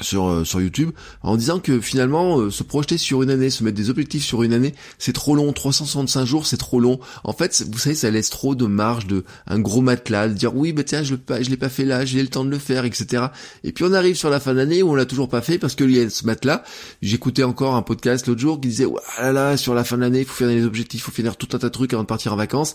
sur 0.00 0.28
euh, 0.28 0.44
sur 0.44 0.60
YouTube 0.60 0.90
en 1.22 1.36
disant 1.36 1.58
que 1.58 1.80
finalement 1.80 2.38
euh, 2.38 2.50
se 2.50 2.62
projeter 2.62 2.98
sur 2.98 3.22
une 3.22 3.30
année, 3.30 3.50
se 3.50 3.64
mettre 3.64 3.76
des 3.76 3.90
objectifs 3.90 4.24
sur 4.24 4.42
une 4.42 4.52
année, 4.52 4.74
c'est 4.98 5.12
trop 5.12 5.34
long. 5.34 5.52
365 5.52 6.24
jours, 6.24 6.46
c'est 6.46 6.56
trop 6.56 6.80
long. 6.80 7.00
En 7.24 7.32
fait, 7.32 7.64
vous 7.70 7.78
savez, 7.78 7.94
ça 7.94 8.10
laisse 8.10 8.30
trop 8.30 8.54
de 8.54 8.66
marge 8.66 9.06
de 9.06 9.24
un 9.46 9.58
gros 9.58 9.80
matelas, 9.80 10.28
de 10.28 10.34
dire 10.34 10.54
oui, 10.54 10.72
bah 10.72 10.84
tiens, 10.84 11.02
je 11.02 11.14
je 11.40 11.50
l'ai 11.50 11.56
pas 11.56 11.68
fait 11.68 11.84
là, 11.84 12.04
j'ai 12.04 12.22
le 12.22 12.28
temps 12.28 12.44
de 12.44 12.50
le 12.50 12.58
faire, 12.58 12.84
etc. 12.84 13.26
Et 13.64 13.72
puis 13.72 13.84
on 13.84 13.92
arrive 13.92 14.16
sur 14.16 14.30
la 14.30 14.40
fin 14.40 14.54
d'année 14.54 14.82
où 14.82 14.90
on 14.90 14.94
l'a 14.94 15.06
toujours 15.06 15.28
pas 15.28 15.40
fait 15.40 15.58
parce 15.58 15.74
qu'il 15.74 15.90
y 15.90 16.00
a 16.00 16.08
ce 16.10 16.24
matelas. 16.26 16.62
J'écoutais 17.02 17.44
encore 17.44 17.74
un 17.74 17.82
podcast 17.82 18.26
l'autre 18.26 18.40
jour 18.40 18.60
qui 18.60 18.68
disait 18.68 18.86
ouais 18.86 19.00
là 19.18 19.32
là 19.32 19.56
sur 19.56 19.74
la 19.74 19.84
fin 19.84 19.96
de 19.96 20.02
l'année, 20.02 20.20
il 20.20 20.24
faut 20.24 20.34
faire 20.34 20.48
des 20.48 20.64
objectifs, 20.64 21.00
il 21.00 21.04
faut 21.04 21.12
finir 21.12 21.36
tout 21.36 21.48
un 21.52 21.58
tas 21.58 21.68
de 21.68 21.72
trucs 21.72 21.92
avant 21.92 22.02
de 22.02 22.08
partir 22.08 22.32
en 22.32 22.36
vacances. 22.36 22.74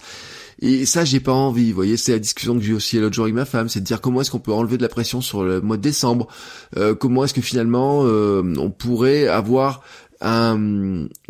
Et 0.61 0.85
ça, 0.85 1.05
j'ai 1.05 1.19
pas 1.19 1.33
envie. 1.33 1.69
Vous 1.69 1.75
voyez, 1.75 1.97
c'est 1.97 2.11
la 2.13 2.19
discussion 2.19 2.55
que 2.55 2.63
j'ai 2.63 2.73
aussi 2.73 2.99
l'autre 2.99 3.15
jour 3.15 3.25
avec 3.25 3.35
ma 3.35 3.45
femme, 3.45 3.69
c'est 3.69 3.79
de 3.79 3.85
dire 3.85 4.01
comment 4.01 4.21
est-ce 4.21 4.31
qu'on 4.31 4.39
peut 4.39 4.53
enlever 4.53 4.77
de 4.77 4.83
la 4.83 4.89
pression 4.89 5.21
sur 5.21 5.43
le 5.43 5.61
mois 5.61 5.77
de 5.77 5.81
décembre. 5.81 6.27
Euh, 6.77 6.95
comment 6.95 7.23
est-ce 7.23 7.33
que 7.33 7.41
finalement 7.41 8.05
euh, 8.05 8.41
on 8.57 8.69
pourrait 8.69 9.27
avoir 9.27 9.81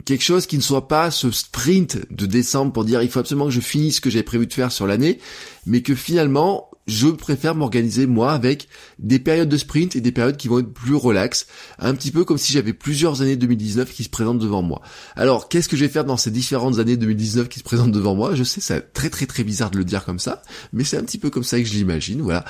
quelque 0.06 0.22
chose 0.22 0.46
qui 0.46 0.56
ne 0.56 0.62
soit 0.62 0.88
pas 0.88 1.10
ce 1.10 1.31
sprint 1.31 1.98
de 2.12 2.28
décembre 2.28 2.72
pour 2.74 2.86
dire 2.86 3.02
il 3.02 3.10
faut 3.10 3.20
absolument 3.20 3.46
que 3.46 3.52
je 3.52 3.60
finisse 3.60 3.96
ce 3.96 4.02
que 4.02 4.12
j'avais 4.12 4.22
prévu 4.22 4.46
de 4.46 4.54
faire 4.54 4.72
sur 4.72 4.86
l'année, 4.86 5.18
mais 5.66 5.81
que 5.81 5.96
finalement 5.96 6.70
je 6.88 7.07
préfère 7.07 7.56
m'organiser 7.56 8.06
moi 8.06 8.31
avec 8.33 8.68
des 9.00 9.19
périodes 9.19 9.50
de 9.50 9.57
sprint 9.57 9.95
et 9.95 10.01
des 10.01 10.12
périodes 10.12 10.38
qui 10.38 10.47
vont 10.47 10.59
être 10.59 10.74
plus 10.74 10.95
relax, 10.95 11.47
un 11.80 11.94
petit 11.95 12.12
peu 12.12 12.25
comme 12.25 12.38
si 12.38 12.53
j'avais 12.53 12.74
plusieurs 12.74 13.21
années 13.21 13.35
2019 13.35 13.91
qui 13.91 14.03
se 14.03 14.09
présentent 14.09 14.39
devant 14.39 14.62
moi. 14.62 14.81
Alors, 15.15 15.50
qu'est-ce 15.50 15.69
que 15.69 15.77
je 15.77 15.85
vais 15.85 15.91
faire 15.91 16.06
dans 16.06 16.18
ces 16.18 16.31
différentes 16.31 16.80
années 16.80 16.97
2019 16.97 17.47
qui 17.47 17.59
se 17.59 17.63
présentent 17.63 17.91
devant 17.91 18.15
moi? 18.15 18.35
Je 18.35 18.44
sais, 18.44 18.62
c'est 18.62 18.94
très 18.94 19.09
très 19.09 19.25
très 19.25 19.44
bizarre 19.44 19.71
de 19.71 19.77
le 19.77 19.85
dire 19.85 20.03
comme 20.03 20.19
ça, 20.19 20.41
mais 20.74 20.83
c'est 20.83 20.97
un 20.97 21.03
petit 21.03 21.18
peu 21.18 21.30
comme 21.30 21.44
ça 21.44 21.59
que 21.59 21.65
je 21.65 21.74
l'imagine. 21.74 22.21
Voilà, 22.21 22.45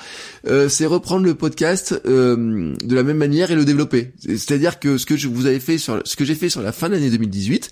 euh, 0.47 0.69
c'est 0.69 0.86
reprendre 0.86 1.25
le 1.25 1.36
podcast 1.36 2.00
euh, 2.06 2.74
de 2.83 2.95
la 2.95 3.03
même 3.03 3.18
manière 3.18 3.51
et 3.51 3.56
le 3.56 3.65
développer. 3.65 4.13
C'est-à-dire 4.19 4.79
que 4.79 4.97
ce 4.97 5.06
que 5.06 5.15
je 5.15 5.27
vous 5.27 5.45
avais 5.45 5.59
fait 5.59 5.77
sur 5.77 6.01
ce 6.06 6.15
que 6.15 6.25
j'ai 6.25 6.36
fait 6.36 6.50
sur 6.50 6.62
la 6.62 6.71
fin 6.71 6.89
de 6.89 6.95
l'année 6.95 7.09
2018 7.09 7.71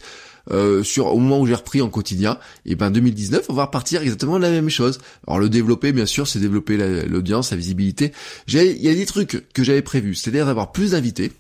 euh, 0.49 0.83
sur 0.83 1.07
au 1.07 1.19
moment 1.19 1.39
où 1.39 1.45
j'ai 1.45 1.53
repris 1.53 1.81
en 1.81 1.89
quotidien, 1.89 2.39
et 2.65 2.75
ben 2.75 2.89
2019, 2.89 3.45
on 3.49 3.53
va 3.53 3.65
repartir 3.65 4.01
exactement 4.01 4.38
la 4.38 4.49
même 4.49 4.69
chose. 4.69 4.99
Alors 5.27 5.39
le 5.39 5.49
développer, 5.49 5.91
bien 5.91 6.05
sûr, 6.05 6.27
c'est 6.27 6.39
développer 6.39 6.77
l'audience, 7.07 7.51
la, 7.51 7.57
visibilité. 7.57 8.11
Il 8.47 8.81
y 8.81 8.89
a 8.89 8.95
des 8.95 9.05
trucs 9.05 9.51
que 9.53 9.63
j'avais 9.63 9.81
prévus, 9.81 10.15
c'est-à-dire 10.15 10.45
d'avoir 10.45 10.71
plus 10.71 10.91
d'invités. 10.91 11.31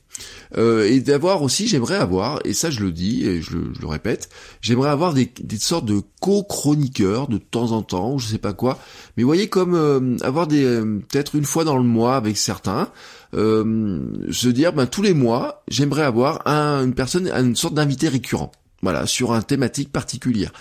Euh, 0.57 0.85
et 0.87 0.99
d'avoir 0.99 1.41
aussi, 1.41 1.67
j'aimerais 1.67 1.95
avoir, 1.95 2.39
et 2.43 2.53
ça 2.53 2.69
je 2.69 2.81
le 2.81 2.91
dis 2.91 3.25
et 3.25 3.41
je, 3.41 3.57
le 3.57 3.87
répète, 3.87 4.29
j'aimerais 4.59 4.89
avoir 4.89 5.13
des, 5.13 5.31
des, 5.41 5.57
sortes 5.57 5.85
de 5.85 6.01
co-chroniqueurs 6.19 7.29
de 7.29 7.37
temps 7.37 7.71
en 7.71 7.81
temps, 7.81 8.17
je 8.17 8.27
sais 8.27 8.37
pas 8.37 8.51
quoi, 8.51 8.77
mais 9.15 9.23
voyez 9.23 9.47
comme 9.47 9.73
euh, 9.73 10.17
avoir 10.21 10.47
des 10.47 10.63
peut-être 11.09 11.35
une 11.35 11.45
fois 11.45 11.63
dans 11.63 11.77
le 11.77 11.83
mois 11.83 12.17
avec 12.17 12.37
certains, 12.37 12.89
se 13.33 14.47
dire 14.49 14.73
ben 14.73 14.85
tous 14.85 15.01
les 15.01 15.13
mois 15.13 15.63
j'aimerais 15.69 16.03
avoir 16.03 16.45
un, 16.45 16.83
une 16.83 16.93
personne, 16.93 17.29
une 17.29 17.55
sorte 17.55 17.73
d'invité 17.73 18.09
récurrent. 18.09 18.51
Voilà, 18.81 19.05
sur 19.05 19.33
un 19.33 19.41
thématique 19.41 19.91
particulière. 19.91 20.51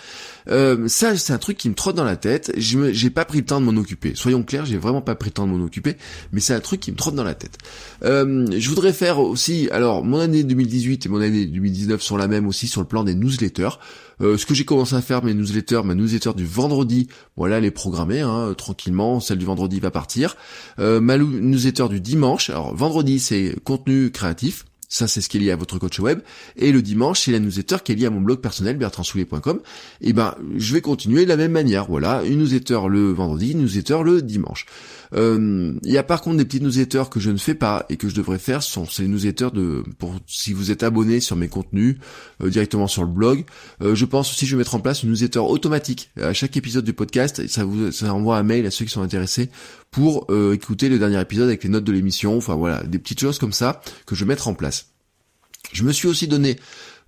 Euh, 0.48 0.88
ça, 0.88 1.16
c'est 1.16 1.32
un 1.32 1.38
truc 1.38 1.56
qui 1.56 1.68
me 1.68 1.74
trotte 1.74 1.96
dans 1.96 2.04
la 2.04 2.16
tête. 2.16 2.52
J'ai 2.56 3.10
pas 3.10 3.24
pris 3.24 3.38
le 3.38 3.44
temps 3.44 3.60
de 3.60 3.66
m'en 3.66 3.78
occuper. 3.80 4.12
Soyons 4.14 4.42
clairs, 4.42 4.66
j'ai 4.66 4.76
vraiment 4.76 5.00
pas 5.00 5.14
pris 5.14 5.30
le 5.30 5.34
temps 5.34 5.46
de 5.46 5.52
m'en 5.52 5.64
occuper, 5.64 5.96
mais 6.32 6.40
c'est 6.40 6.54
un 6.54 6.60
truc 6.60 6.80
qui 6.80 6.92
me 6.92 6.96
trotte 6.96 7.14
dans 7.14 7.24
la 7.24 7.34
tête. 7.34 7.56
Euh, 8.04 8.46
je 8.56 8.68
voudrais 8.68 8.92
faire 8.92 9.20
aussi, 9.20 9.68
alors 9.70 10.04
mon 10.04 10.18
année 10.18 10.44
2018 10.44 11.06
et 11.06 11.08
mon 11.08 11.20
année 11.20 11.46
2019 11.46 12.02
sont 12.02 12.16
la 12.16 12.28
même 12.28 12.46
aussi 12.46 12.66
sur 12.66 12.80
le 12.80 12.86
plan 12.86 13.04
des 13.04 13.14
newsletters. 13.14 13.78
Euh, 14.20 14.36
ce 14.36 14.44
que 14.44 14.54
j'ai 14.54 14.66
commencé 14.66 14.94
à 14.94 15.00
faire, 15.00 15.24
mes 15.24 15.32
newsletters, 15.32 15.80
ma 15.84 15.94
newsletter 15.94 16.32
du 16.34 16.44
vendredi, 16.44 17.08
voilà, 17.36 17.56
elle 17.56 17.64
est 17.64 17.70
programmée, 17.70 18.20
hein, 18.20 18.52
tranquillement. 18.56 19.20
Celle 19.20 19.38
du 19.38 19.46
vendredi 19.46 19.80
va 19.80 19.90
partir. 19.90 20.36
Ma 20.78 21.16
newsletter 21.16 21.88
du 21.88 22.00
dimanche, 22.00 22.50
alors 22.50 22.74
vendredi 22.74 23.18
c'est 23.18 23.56
contenu 23.64 24.10
créatif. 24.10 24.64
Ça, 24.92 25.06
c'est 25.06 25.20
ce 25.20 25.28
qui 25.28 25.36
est 25.36 25.40
lié 25.40 25.52
à 25.52 25.56
votre 25.56 25.78
coach 25.78 26.00
web. 26.00 26.20
Et 26.56 26.72
le 26.72 26.82
dimanche, 26.82 27.20
c'est 27.20 27.30
la 27.30 27.38
newsletter 27.38 27.76
qui 27.84 27.92
est 27.92 27.94
liée 27.94 28.06
à 28.06 28.10
mon 28.10 28.20
blog 28.20 28.40
personnel, 28.40 28.76
bertrandsoulier.com. 28.76 29.60
Et 30.00 30.12
ben, 30.12 30.34
je 30.56 30.74
vais 30.74 30.80
continuer 30.80 31.22
de 31.22 31.28
la 31.28 31.36
même 31.36 31.52
manière. 31.52 31.86
Voilà, 31.86 32.24
une 32.24 32.40
newsletter 32.40 32.80
le 32.88 33.12
vendredi, 33.12 33.52
une 33.52 33.60
newsletter 33.60 34.00
le 34.04 34.20
dimanche. 34.20 34.66
Euh, 35.14 35.74
il 35.82 35.92
y 35.92 35.98
a 35.98 36.02
par 36.02 36.22
contre 36.22 36.36
des 36.36 36.44
petits 36.44 36.60
newsletters 36.60 37.04
que 37.10 37.20
je 37.20 37.30
ne 37.30 37.36
fais 37.36 37.54
pas 37.54 37.86
et 37.88 37.96
que 37.96 38.08
je 38.08 38.14
devrais 38.14 38.38
faire. 38.38 38.62
Ce 38.62 38.70
sont 38.70 38.86
ces 38.86 39.06
newsletters 39.06 39.50
de, 39.52 39.82
pour 39.98 40.14
si 40.26 40.52
vous 40.52 40.70
êtes 40.70 40.82
abonné 40.82 41.20
sur 41.20 41.36
mes 41.36 41.48
contenus 41.48 41.96
euh, 42.42 42.50
directement 42.50 42.86
sur 42.86 43.02
le 43.02 43.08
blog. 43.08 43.44
Euh, 43.82 43.94
je 43.94 44.04
pense 44.04 44.30
aussi 44.30 44.44
que 44.44 44.50
je 44.50 44.56
vais 44.56 44.60
mettre 44.60 44.74
en 44.74 44.80
place 44.80 45.02
une 45.02 45.10
newsletter 45.10 45.40
automatique 45.40 46.10
à 46.20 46.32
chaque 46.32 46.56
épisode 46.56 46.84
du 46.84 46.92
podcast. 46.92 47.46
Ça 47.48 47.64
vous, 47.64 47.92
ça 47.92 48.12
envoie 48.14 48.38
un 48.38 48.42
mail 48.42 48.66
à 48.66 48.70
ceux 48.70 48.84
qui 48.84 48.92
sont 48.92 49.02
intéressés 49.02 49.50
pour 49.90 50.26
euh, 50.30 50.54
écouter 50.54 50.88
le 50.88 50.98
dernier 50.98 51.20
épisode 51.20 51.48
avec 51.48 51.64
les 51.64 51.70
notes 51.70 51.84
de 51.84 51.92
l'émission, 51.92 52.36
enfin 52.36 52.54
voilà, 52.54 52.82
des 52.84 52.98
petites 52.98 53.20
choses 53.20 53.38
comme 53.38 53.52
ça 53.52 53.80
que 54.06 54.14
je 54.14 54.24
vais 54.24 54.28
mettre 54.28 54.48
en 54.48 54.54
place. 54.54 54.86
Je 55.72 55.84
me 55.84 55.92
suis 55.92 56.08
aussi 56.08 56.26
donné 56.26 56.58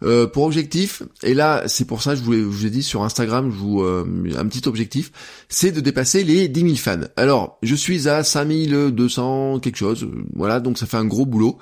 Euh, 0.03 0.27
pour 0.27 0.45
objectif, 0.45 1.03
et 1.23 1.33
là 1.33 1.63
c'est 1.67 1.85
pour 1.85 2.03
ça 2.03 2.13
que 2.15 2.19
je, 2.19 2.25
je 2.25 2.43
vous 2.43 2.67
ai 2.67 2.71
dit 2.71 2.83
sur 2.83 3.05
Instagram, 3.05 3.51
je 3.53 3.57
vous 3.57 3.83
euh, 3.83 4.05
un 4.37 4.47
petit 4.47 4.67
objectif, 4.69 5.13
c'est 5.49 5.71
de 5.71 5.81
dépasser 5.81 6.25
les 6.25 6.49
10 6.49 6.61
000 6.61 6.75
fans. 6.75 7.07
Alors 7.17 7.59
je 7.63 7.75
suis 7.75 8.09
à 8.09 8.25
5200 8.25 9.61
quelque 9.61 9.77
chose, 9.77 10.09
voilà, 10.35 10.59
donc 10.59 10.79
ça 10.79 10.87
fait 10.87 10.97
un 10.97 11.05
gros 11.05 11.27
boulot. 11.27 11.59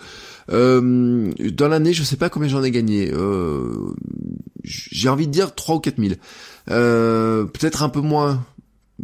Euh, 0.52 1.32
dans 1.52 1.68
l'année, 1.68 1.92
je 1.92 2.02
sais 2.02 2.16
pas 2.16 2.28
combien 2.28 2.48
j'en 2.48 2.62
ai 2.62 2.70
gagné. 2.70 3.10
Euh, 3.12 3.94
j'ai 4.64 5.08
envie 5.08 5.26
de 5.26 5.32
dire 5.32 5.54
3 5.54 5.76
ou 5.76 5.80
4 5.80 6.00
000. 6.00 6.14
Euh, 6.70 7.44
peut-être 7.44 7.82
un 7.82 7.88
peu 7.88 8.00
moins, 8.00 8.44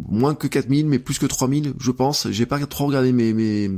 moins 0.09 0.35
que 0.35 0.47
4000 0.47 0.87
mais 0.87 0.99
plus 0.99 1.19
que 1.19 1.27
3000 1.27 1.73
je 1.79 1.91
pense 1.91 2.29
j'ai 2.31 2.47
pas 2.47 2.59
trop 2.67 2.87
regardé 2.87 3.13
mes, 3.13 3.33
mes 3.33 3.71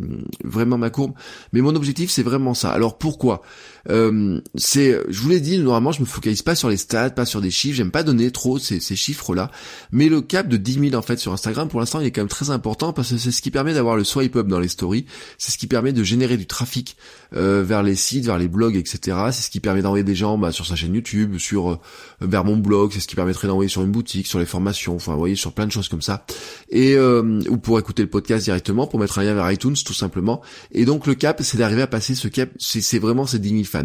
vraiment 0.45 0.77
ma 0.77 0.91
courbe 0.91 1.13
mais 1.53 1.61
mon 1.61 1.75
objectif 1.75 2.11
c'est 2.11 2.23
vraiment 2.23 2.55
ça 2.55 2.71
alors 2.71 2.99
pourquoi? 2.99 3.43
Euh, 3.91 4.41
c'est 4.55 4.99
je 5.09 5.21
vous 5.21 5.29
l'ai 5.29 5.41
dit 5.41 5.59
normalement 5.59 5.93
je 5.93 6.01
me 6.01 6.07
focalise 6.07 6.43
pas 6.43 6.55
sur 6.55 6.69
les 6.69 6.77
stats 6.77 7.11
pas 7.11 7.27
sur 7.27 7.41
des 7.41 7.51
chiffres 7.51 7.77
j'aime 7.77 7.91
pas 7.91 8.03
donner 8.03 8.31
trop 8.31 8.59
ces, 8.59 8.81
ces 8.81 8.97
chiffres 8.97 9.35
là 9.35 9.51
mais 9.93 10.09
le 10.09 10.21
cap 10.21 10.49
de 10.49 10.57
10 10.57 10.91
000 10.91 10.95
en 10.95 11.03
fait 11.03 11.19
sur 11.19 11.33
Instagram 11.33 11.69
pour 11.69 11.81
l'instant 11.81 12.01
il 12.01 12.07
est 12.07 12.11
quand 12.11 12.21
même 12.21 12.29
très 12.29 12.51
important 12.51 12.93
parce 12.93 13.11
que 13.11 13.19
c'est 13.19 13.31
ce 13.31 13.43
qui 13.43 13.51
permet 13.51 13.75
d'avoir 13.75 13.97
le 13.97 14.05
swipe 14.05 14.37
up 14.37 14.47
dans 14.47 14.61
les 14.61 14.69
stories. 14.69 15.07
C'est 15.39 15.53
ce 15.53 15.59
qui 15.59 15.67
permet 15.67 15.93
de 15.93 16.03
générer 16.03 16.37
du 16.37 16.47
trafic 16.47 16.97
euh, 17.35 17.63
vers 17.63 17.83
les 17.83 17.95
sites 17.95 18.25
vers 18.25 18.39
les 18.39 18.49
blogs 18.49 18.77
etc 18.77 19.19
c'est 19.33 19.43
ce 19.43 19.51
qui 19.51 19.61
permet 19.61 19.83
d'envoyer 19.83 20.05
des 20.05 20.15
gens 20.15 20.39
bah, 20.39 20.53
sur 20.53 20.67
sa 20.67 20.77
chaîne 20.77 20.95
YouTube 20.95 21.39
sur 21.39 21.71
euh, 21.71 21.79
vers 22.21 22.45
mon 22.45 22.57
blog. 22.57 22.93
C'est 22.93 23.01
ce 23.01 23.09
qui 23.09 23.17
permettrait 23.17 23.49
d'envoyer 23.49 23.69
sur 23.69 23.83
une 23.83 23.91
boutique 23.91 24.27
sur 24.27 24.39
les 24.39 24.47
formations 24.47 24.97
enfin 24.97 25.13
vous 25.13 25.19
voyez 25.19 25.37
sur 25.37 25.53
plein 25.53 25.67
de 25.67 25.73
choses 25.73 25.89
comme 25.89 26.03
ça. 26.03 26.25
Et 26.71 26.95
euh, 26.95 27.41
ou 27.49 27.57
pour 27.57 27.79
écouter 27.79 28.03
le 28.03 28.09
podcast 28.09 28.45
directement, 28.45 28.87
pour 28.87 29.01
mettre 29.01 29.19
un 29.19 29.25
lien 29.25 29.35
vers 29.35 29.51
iTunes 29.51 29.77
tout 29.85 29.95
simplement. 29.95 30.41
Et 30.73 30.85
donc 30.85 31.07
le 31.07 31.15
cap, 31.15 31.41
c'est 31.43 31.59
d'arriver 31.59 31.83
à 31.83 31.87
passer 31.87 32.15
ce 32.15 32.29
cap, 32.29 32.51
c'est 32.59 32.99
vraiment 32.99 33.27
ces 33.27 33.39
10 33.39 33.51
000 33.51 33.65
fans. 33.65 33.78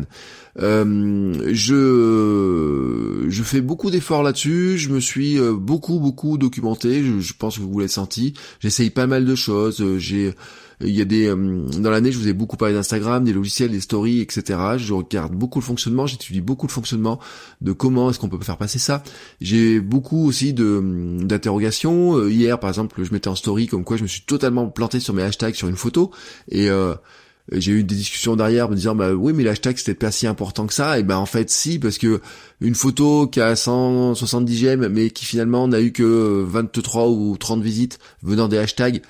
Euh, 0.59 1.50
je 1.51 3.25
je 3.27 3.43
fais 3.43 3.62
beaucoup 3.62 3.89
d'efforts 3.89 4.23
là-dessus. 4.23 4.77
Je 4.77 4.89
me 4.89 5.00
suis 5.00 5.39
euh, 5.39 5.53
beaucoup 5.53 6.00
beaucoup 6.00 6.38
documenté. 6.38 7.03
Je, 7.03 7.19
je 7.19 7.33
pense 7.33 7.57
que 7.57 7.63
vous 7.63 7.79
l'avez 7.79 7.88
senti. 7.88 8.33
J'essaye 8.59 8.89
pas 8.89 9.07
mal 9.07 9.25
de 9.25 9.35
choses. 9.35 9.83
J'ai 9.97 10.33
il 10.81 10.95
y 10.95 11.01
a 11.01 11.05
des 11.05 11.27
euh, 11.27 11.35
dans 11.79 11.89
l'année, 11.89 12.12
je 12.12 12.17
vous 12.17 12.27
ai 12.27 12.33
beaucoup 12.33 12.57
parlé 12.57 12.73
d'Instagram, 12.73 13.23
des 13.23 13.33
logiciels, 13.33 13.71
des 13.71 13.79
stories, 13.79 14.19
etc. 14.19 14.59
Je 14.77 14.93
regarde 14.93 15.33
beaucoup 15.33 15.59
le 15.59 15.63
fonctionnement, 15.63 16.07
j'étudie 16.07 16.41
beaucoup 16.41 16.67
le 16.67 16.71
fonctionnement 16.71 17.19
de 17.62 17.71
comment 17.71 18.09
est-ce 18.09 18.19
qu'on 18.19 18.29
peut 18.29 18.39
faire 18.43 18.57
passer 18.57 18.79
ça. 18.79 19.03
J'ai 19.41 19.79
beaucoup 19.79 20.25
aussi 20.27 20.53
de 20.53 21.19
d'interrogations. 21.23 22.17
Euh, 22.17 22.31
hier, 22.31 22.59
par 22.59 22.69
exemple, 22.69 23.03
je 23.03 23.12
mettais 23.13 23.27
en 23.29 23.35
story 23.35 23.67
comme 23.67 23.83
quoi 23.83 23.97
je 23.97 24.03
me 24.03 24.07
suis 24.07 24.21
totalement 24.21 24.67
planté 24.67 25.00
sur 25.00 25.13
mes 25.13 25.23
hashtags 25.23 25.55
sur 25.55 25.67
une 25.67 25.77
photo 25.77 26.12
et 26.50 26.69
euh, 26.69 26.95
j'ai 27.51 27.73
eu 27.73 27.83
des 27.83 27.95
discussions 27.95 28.35
derrière 28.35 28.69
me 28.69 28.75
disant 28.75 28.95
bah 28.95 29.13
oui 29.13 29.33
mais 29.33 29.43
l'hashtag 29.43 29.77
c'était 29.77 29.93
pas 29.93 30.12
si 30.12 30.27
important 30.27 30.65
que 30.65 30.73
ça. 30.73 31.00
Et 31.00 31.03
ben 31.03 31.17
en 31.17 31.25
fait 31.25 31.50
si 31.50 31.79
parce 31.79 31.97
que 31.97 32.21
une 32.62 32.75
photo 32.75 33.27
qui 33.27 33.41
a 33.41 33.55
170 33.55 34.57
j'aime 34.57 34.88
mais 34.88 35.09
qui 35.09 35.25
finalement 35.25 35.67
n'a 35.67 35.81
eu 35.81 35.91
que 35.91 36.43
23 36.47 37.09
ou 37.09 37.35
30 37.38 37.62
visites 37.62 38.00
venant 38.21 38.47
des 38.47 38.57
hashtags 38.57 39.01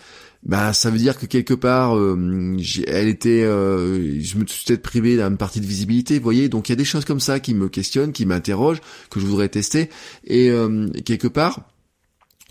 bah 0.45 0.73
ça 0.73 0.89
veut 0.89 0.97
dire 0.97 1.17
que 1.17 1.25
quelque 1.25 1.53
part 1.53 1.97
euh, 1.97 2.57
elle 2.87 3.07
était 3.07 3.43
euh, 3.43 4.19
je 4.19 4.37
me 4.37 4.45
suis 4.45 4.65
peut-être 4.65 4.81
privé 4.81 5.15
d'une 5.15 5.37
partie 5.37 5.61
de 5.61 5.65
visibilité 5.65 6.17
vous 6.17 6.23
voyez. 6.23 6.49
Donc 6.49 6.69
il 6.69 6.71
y 6.71 6.73
a 6.73 6.75
des 6.75 6.85
choses 6.85 7.05
comme 7.05 7.21
ça 7.21 7.39
qui 7.39 7.53
me 7.53 7.69
questionnent 7.69 8.11
qui 8.11 8.25
m'interrogent 8.25 8.81
que 9.09 9.19
je 9.19 9.25
voudrais 9.25 9.49
tester. 9.49 9.89
Et 10.25 10.49
euh, 10.49 10.89
quelque 11.05 11.27
part 11.27 11.61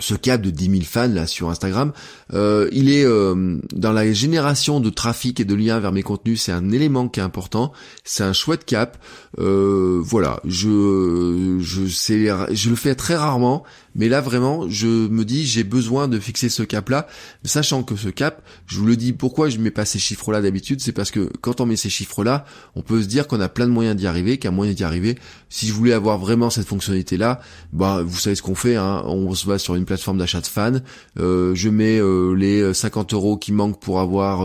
ce 0.03 0.15
cap 0.15 0.43
de 0.43 0.51
10 0.51 0.71
000 0.71 0.83
fans 0.83 1.09
là 1.09 1.27
sur 1.27 1.49
Instagram, 1.49 1.93
euh, 2.35 2.69
il 2.73 2.91
est 2.91 3.05
euh, 3.05 3.59
dans 3.73 3.93
la 3.93 4.13
génération 4.13 4.81
de 4.81 4.91
trafic 4.91 5.41
et 5.41 5.45
de 5.45 5.55
liens 5.55 5.79
vers 5.79 5.93
mes 5.93 6.03
contenus, 6.03 6.43
c'est 6.43 6.53
un 6.53 6.71
élément 6.71 7.09
qui 7.09 7.21
est 7.21 7.23
important, 7.23 7.73
c'est 8.05 8.25
un 8.25 8.33
chouette 8.33 8.65
cap. 8.65 8.99
Euh, 9.39 10.01
voilà, 10.03 10.41
je 10.45 11.59
je 11.61 12.71
le 12.71 12.77
fais 12.77 12.95
très 12.95 13.15
rarement, 13.15 13.63
mais 13.95 14.09
là 14.09 14.21
vraiment, 14.21 14.69
je 14.69 14.87
me 14.87 15.25
dis 15.25 15.47
j'ai 15.47 15.65
besoin 15.65 16.09
de 16.09 16.19
fixer 16.19 16.49
ce 16.49 16.63
cap 16.63 16.89
là, 16.89 17.07
sachant 17.45 17.83
que 17.83 17.97
ce 17.97 18.09
cap, 18.09 18.43
je 18.67 18.79
vous 18.79 18.87
le 18.87 18.97
dis 18.97 19.13
pourquoi 19.13 19.49
je 19.49 19.59
mets 19.59 19.71
pas 19.71 19.85
ces 19.85 19.99
chiffres 19.99 20.33
là 20.33 20.41
d'habitude, 20.41 20.81
c'est 20.81 20.93
parce 20.93 21.11
que 21.11 21.31
quand 21.41 21.61
on 21.61 21.67
met 21.67 21.77
ces 21.77 21.91
chiffres 21.91 22.25
là, 22.25 22.45
on 22.75 22.83
peut 22.83 23.03
se 23.03 23.09
dire 23.09 23.27
qu'on 23.27 23.41
a 23.41 23.49
plein 23.49 23.67
de 23.67 23.73
moyens 23.73 23.97
d'y 23.97 24.07
arriver, 24.07 24.39
qu'un 24.39 24.51
moyen 24.51 24.73
d'y 24.73 24.85
arriver. 24.85 25.19
Si 25.49 25.67
je 25.67 25.73
voulais 25.73 25.93
avoir 25.93 26.19
vraiment 26.19 26.51
cette 26.51 26.67
fonctionnalité 26.67 27.17
là, 27.17 27.41
bah 27.73 28.03
vous 28.03 28.19
savez 28.19 28.37
ce 28.37 28.43
qu'on 28.43 28.55
fait, 28.55 28.77
hein, 28.77 29.03
on 29.07 29.35
se 29.35 29.47
base 29.47 29.63
sur 29.63 29.75
une 29.75 29.85
plateforme 29.85 30.19
d'achat 30.19 30.41
de 30.41 30.47
fans. 30.47 30.73
Euh, 31.19 31.55
je 31.55 31.69
mets 31.69 31.99
euh, 31.99 32.35
les 32.35 32.73
50 32.73 33.13
euros 33.15 33.37
qui 33.37 33.53
manquent 33.53 33.81
pour 33.81 34.01
avoir 34.01 34.39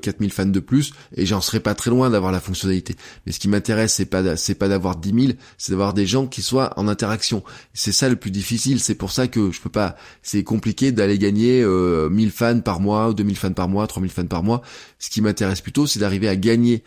4000 0.00 0.30
euh, 0.30 0.32
fans 0.32 0.46
de 0.46 0.60
plus 0.60 0.92
et 1.16 1.26
j'en 1.26 1.40
serais 1.40 1.60
pas 1.60 1.74
très 1.74 1.90
loin 1.90 2.10
d'avoir 2.10 2.32
la 2.32 2.40
fonctionnalité. 2.40 2.96
Mais 3.26 3.32
ce 3.32 3.38
qui 3.38 3.48
m'intéresse, 3.48 3.94
c'est 3.94 4.06
pas 4.06 4.36
c'est 4.36 4.54
pas 4.54 4.68
d'avoir 4.68 4.96
10 4.96 5.26
000, 5.26 5.32
c'est 5.58 5.72
d'avoir 5.72 5.94
des 5.94 6.06
gens 6.06 6.26
qui 6.26 6.42
soient 6.42 6.72
en 6.76 6.88
interaction. 6.88 7.42
C'est 7.74 7.92
ça 7.92 8.08
le 8.08 8.16
plus 8.16 8.30
difficile. 8.30 8.71
C'est 8.80 8.94
pour 8.94 9.10
ça 9.12 9.28
que 9.28 9.50
je 9.50 9.60
peux 9.60 9.70
pas. 9.70 9.96
C'est 10.22 10.44
compliqué 10.44 10.92
d'aller 10.92 11.18
gagner 11.18 11.64
1000 11.64 12.30
fans 12.30 12.60
par 12.60 12.80
mois, 12.80 13.12
2000 13.12 13.36
fans 13.36 13.52
par 13.52 13.68
mois, 13.68 13.86
3000 13.86 14.10
fans 14.10 14.26
par 14.26 14.42
mois. 14.42 14.62
Ce 14.98 15.10
qui 15.10 15.20
m'intéresse 15.20 15.60
plutôt, 15.60 15.86
c'est 15.86 16.00
d'arriver 16.00 16.28
à 16.28 16.36
gagner 16.36 16.82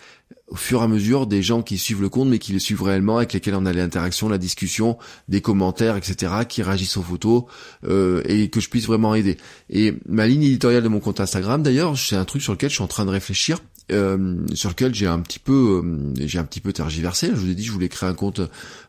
au 0.47 0.55
fur 0.55 0.81
et 0.81 0.83
à 0.83 0.87
mesure 0.87 1.25
des 1.25 1.41
gens 1.41 1.63
qui 1.63 1.77
suivent 1.77 2.01
le 2.01 2.09
compte 2.09 2.29
mais 2.29 2.37
qui 2.37 2.53
le 2.53 2.59
suivent 2.59 2.83
réellement 2.83 3.17
avec 3.17 3.33
lesquels 3.33 3.55
on 3.55 3.65
a 3.65 3.73
l'interaction, 3.73 4.29
la 4.29 4.37
discussion, 4.37 4.97
des 5.27 5.41
commentaires, 5.41 5.97
etc. 5.97 6.33
qui 6.47 6.61
réagissent 6.61 6.97
aux 6.97 7.01
photos 7.01 7.43
euh, 7.85 8.21
et 8.25 8.49
que 8.49 8.59
je 8.59 8.69
puisse 8.69 8.85
vraiment 8.85 9.15
aider. 9.15 9.37
Et 9.69 9.95
ma 10.07 10.27
ligne 10.27 10.43
éditoriale 10.43 10.83
de 10.83 10.87
mon 10.87 10.99
compte 10.99 11.19
Instagram 11.19 11.63
d'ailleurs, 11.63 11.97
c'est 11.97 12.15
un 12.15 12.25
truc 12.25 12.41
sur 12.41 12.53
lequel 12.53 12.69
je 12.69 12.75
suis 12.75 12.83
en 12.83 12.87
train 12.87 13.05
de 13.05 13.11
réfléchir. 13.11 13.59
Euh, 13.91 14.43
sur 14.55 14.71
lequel 14.71 14.95
j'ai 14.95 15.05
un 15.05 15.19
petit 15.19 15.37
peu 15.37 15.83
euh, 15.83 16.13
j'ai 16.25 16.39
un 16.39 16.43
petit 16.43 16.59
peu 16.59 16.73
tergiversé. 16.73 17.27
Je 17.27 17.35
vous 17.35 17.49
ai 17.49 17.53
dit 17.53 17.63
je 17.63 17.71
voulais 17.71 17.89
créer 17.89 18.09
un 18.09 18.15
compte 18.15 18.41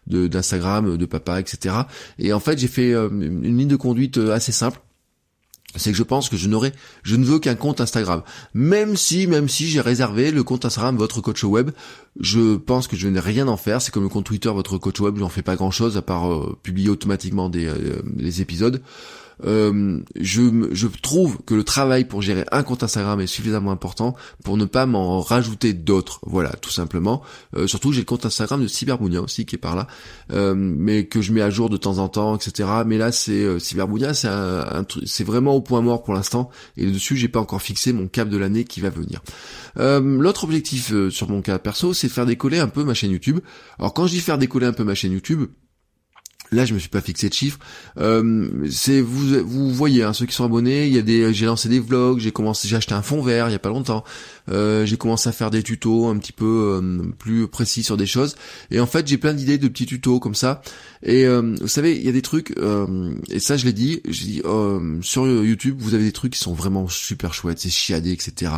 d'Instagram 0.07 0.97
de 0.97 1.07
papa 1.07 1.39
etc. 1.39 1.75
Et 2.19 2.33
en 2.33 2.41
fait 2.41 2.59
j'ai 2.59 2.69
fait 2.69 2.93
une 2.93 3.59
ligne 3.59 3.69
de 3.69 3.77
conduite 3.77 4.17
assez 4.17 4.53
simple 4.53 4.81
c'est 5.77 5.91
que 5.91 5.97
je 5.97 6.03
pense 6.03 6.29
que 6.29 6.37
je 6.37 6.49
n'aurai, 6.49 6.73
je 7.03 7.17
ne 7.17 7.25
veux 7.25 7.39
qu'un 7.39 7.55
compte 7.55 7.81
Instagram. 7.81 8.23
Même 8.55 8.97
si, 8.97 9.27
même 9.27 9.49
si 9.49 9.69
j'ai 9.69 9.81
réservé 9.81 10.31
le 10.31 10.43
compte 10.43 10.65
Instagram 10.65 10.97
votre 10.97 11.21
coach 11.21 11.45
web, 11.45 11.71
je 12.21 12.57
pense 12.57 12.89
que 12.89 12.97
je 12.97 13.09
n'ai 13.09 13.21
rien 13.21 13.49
en 13.49 13.57
faire. 13.57 13.83
C'est 13.83 13.93
comme 13.93 14.05
le 14.05 14.09
compte 14.09 14.25
Twitter 14.25 14.51
votre 14.51 14.79
coach 14.79 15.01
web, 15.01 15.17
j'en 15.19 15.29
fais 15.29 15.43
pas 15.43 15.57
grand 15.57 15.71
chose 15.71 15.97
à 15.97 16.03
part 16.03 16.33
euh, 16.33 16.59
publier 16.63 16.89
automatiquement 16.89 17.49
des 17.49 17.67
euh, 17.67 18.03
les 18.17 18.41
épisodes. 18.41 18.83
Euh, 19.45 20.01
je, 20.19 20.69
je 20.73 20.87
trouve 20.87 21.39
que 21.45 21.55
le 21.55 21.65
travail 21.65 22.05
pour 22.05 22.23
gérer 22.23 22.45
un 22.53 22.63
compte 22.63 22.83
Instagram 22.83 23.21
est 23.21 23.27
suffisamment 23.27 23.71
important 23.71 24.17
pour 24.45 24.57
ne 24.57 24.65
pas 24.65 24.87
m'en 24.87 25.21
rajouter 25.21 25.73
d'autres. 25.73 26.21
Voilà, 26.25 26.51
tout 26.51 26.71
simplement. 26.71 27.23
Euh, 27.57 27.67
surtout 27.67 27.93
j'ai 27.93 28.01
le 28.01 28.07
compte 28.07 28.27
Instagram 28.27 28.63
de 28.63 28.67
Cyberbounia 28.67 29.21
aussi 29.21 29.47
qui 29.47 29.57
est 29.57 29.59
par 29.59 29.77
là, 29.77 29.87
euh, 30.33 30.55
mais 30.57 31.07
que 31.07 31.21
je 31.21 31.33
mets 31.33 31.43
à 31.43 31.51
jour 31.51 31.69
de 31.69 31.77
temps 31.77 31.99
en 31.99 32.09
temps, 32.09 32.37
etc. 32.37 32.69
Mais 32.87 32.99
là 32.99 33.13
c'est 33.13 33.33
euh, 33.33 33.59
Cyberbounia, 33.59 34.15
c'est 34.15 34.29
un, 34.29 34.85
c'est 35.05 35.25
vraiment 35.25 35.55
au 35.55 35.61
point 35.61 35.81
mort 35.81 36.03
pour 36.03 36.15
l'instant. 36.15 36.51
Et 36.77 36.87
dessus 36.87 37.17
j'ai 37.17 37.29
pas 37.29 37.41
encore 37.41 37.63
fixé 37.63 37.93
mon 37.93 38.09
cap 38.09 38.29
de 38.29 38.37
l'année 38.37 38.65
qui 38.65 38.81
va 38.81 38.91
venir. 38.91 39.23
L'autre 39.77 40.45
objectif 40.45 40.93
sur 41.11 41.29
mon 41.29 41.43
cas 41.43 41.59
perso, 41.59 41.93
c'est 41.93 42.09
de 42.09 42.13
faire 42.13 42.27
décoller 42.27 42.59
un 42.59 42.69
peu 42.69 42.85
ma 42.85 42.95
chaîne 42.95 43.11
YouTube. 43.11 43.41
Alors 43.79 43.93
quand 43.93 44.07
je 44.07 44.13
dis 44.13 44.21
faire 44.21 44.39
décoller 44.39 44.67
un 44.67 44.73
peu 44.73 44.85
ma 44.85 44.95
chaîne 44.95 45.13
YouTube, 45.13 45.47
Là, 46.53 46.65
je 46.65 46.75
me 46.75 46.79
suis 46.79 46.89
pas 46.89 47.01
fixé 47.01 47.29
de 47.29 47.35
chiffres. 47.35 47.59
Euh, 47.99 48.49
c'est 48.71 49.01
vous, 49.01 49.45
vous 49.45 49.71
voyez, 49.71 50.05
hein, 50.05 50.13
ceux 50.13 50.27
qui 50.27 50.35
sont 50.35 50.45
abonnés, 50.45 50.87
il 50.87 50.95
y 50.95 50.99
a 50.99 51.03
des, 51.03 51.35
j'ai 51.35 51.47
lancé 51.47 51.69
des 51.69 51.81
vlogs, 51.81 52.21
j'ai 52.21 52.31
commencé, 52.31 52.69
j'ai 52.69 52.77
acheté 52.77 52.95
un 52.95 53.03
fond 53.03 53.21
vert 53.21 53.49
il 53.49 53.53
y 53.53 53.57
a 53.57 53.59
pas 53.59 53.69
longtemps. 53.69 54.05
Euh, 54.49 54.87
j'ai 54.87 54.97
commencé 54.97 55.29
à 55.29 55.33
faire 55.33 55.51
des 55.51 55.63
tutos 55.63 56.07
un 56.07 56.17
petit 56.19 56.33
peu 56.33 56.81
euh, 56.81 57.03
plus 57.19 57.49
précis 57.49 57.83
sur 57.83 57.97
des 57.97 58.07
choses. 58.07 58.37
Et 58.71 58.79
en 58.79 58.87
fait, 58.87 59.07
j'ai 59.09 59.19
plein 59.19 59.35
d'idées 59.35 59.59
de 59.59 59.67
petits 59.67 59.87
tutos 59.87 60.21
comme 60.21 60.37
ça. 60.37 60.63
Et 61.03 61.27
euh, 61.27 61.55
vous 61.61 61.69
savez, 61.69 61.97
il 61.97 62.05
y 62.05 62.09
a 62.09 62.13
des 62.13 62.23
trucs, 62.23 62.55
et 63.31 63.39
ça 63.41 63.57
je 63.57 63.65
l'ai 63.65 63.73
dit, 63.73 64.01
j'ai 64.09 64.27
dit 64.27 64.43
sur 65.03 65.27
YouTube, 65.27 65.77
vous 65.79 65.95
avez 65.95 66.05
des 66.05 66.13
trucs 66.13 66.33
qui 66.33 66.39
sont 66.39 66.55
vraiment 66.55 66.89
super 66.89 67.35
chouettes, 67.35 67.59
c'est 67.59 67.71
chiadé, 67.71 68.13
etc. 68.13 68.53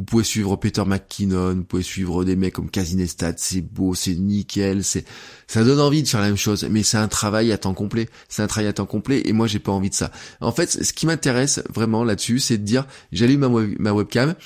Vous 0.00 0.06
pouvez 0.06 0.24
suivre 0.24 0.56
Peter 0.56 0.82
McKinnon, 0.86 1.56
vous 1.56 1.64
pouvez 1.64 1.82
suivre 1.82 2.24
des 2.24 2.34
mecs 2.34 2.54
comme 2.54 2.70
Casinestat, 2.70 3.34
c'est 3.36 3.60
beau, 3.60 3.94
c'est 3.94 4.14
nickel, 4.14 4.82
c'est 4.82 5.04
ça 5.46 5.62
donne 5.62 5.78
envie 5.78 6.02
de 6.02 6.08
faire 6.08 6.22
la 6.22 6.28
même 6.28 6.38
chose, 6.38 6.66
mais 6.70 6.82
c'est 6.82 6.96
un 6.96 7.06
travail 7.06 7.52
à 7.52 7.58
temps 7.58 7.74
complet. 7.74 8.08
C'est 8.30 8.40
un 8.40 8.46
travail 8.46 8.68
à 8.68 8.72
temps 8.72 8.86
complet 8.86 9.20
et 9.26 9.34
moi 9.34 9.46
j'ai 9.46 9.58
pas 9.58 9.72
envie 9.72 9.90
de 9.90 9.94
ça. 9.94 10.10
En 10.40 10.52
fait, 10.52 10.70
ce 10.70 10.94
qui 10.94 11.04
m'intéresse 11.04 11.62
vraiment 11.68 12.02
là-dessus, 12.02 12.38
c'est 12.38 12.56
de 12.56 12.62
dire 12.62 12.86
j'allume 13.12 13.46
ma, 13.78 13.92
webcam, 13.92 14.36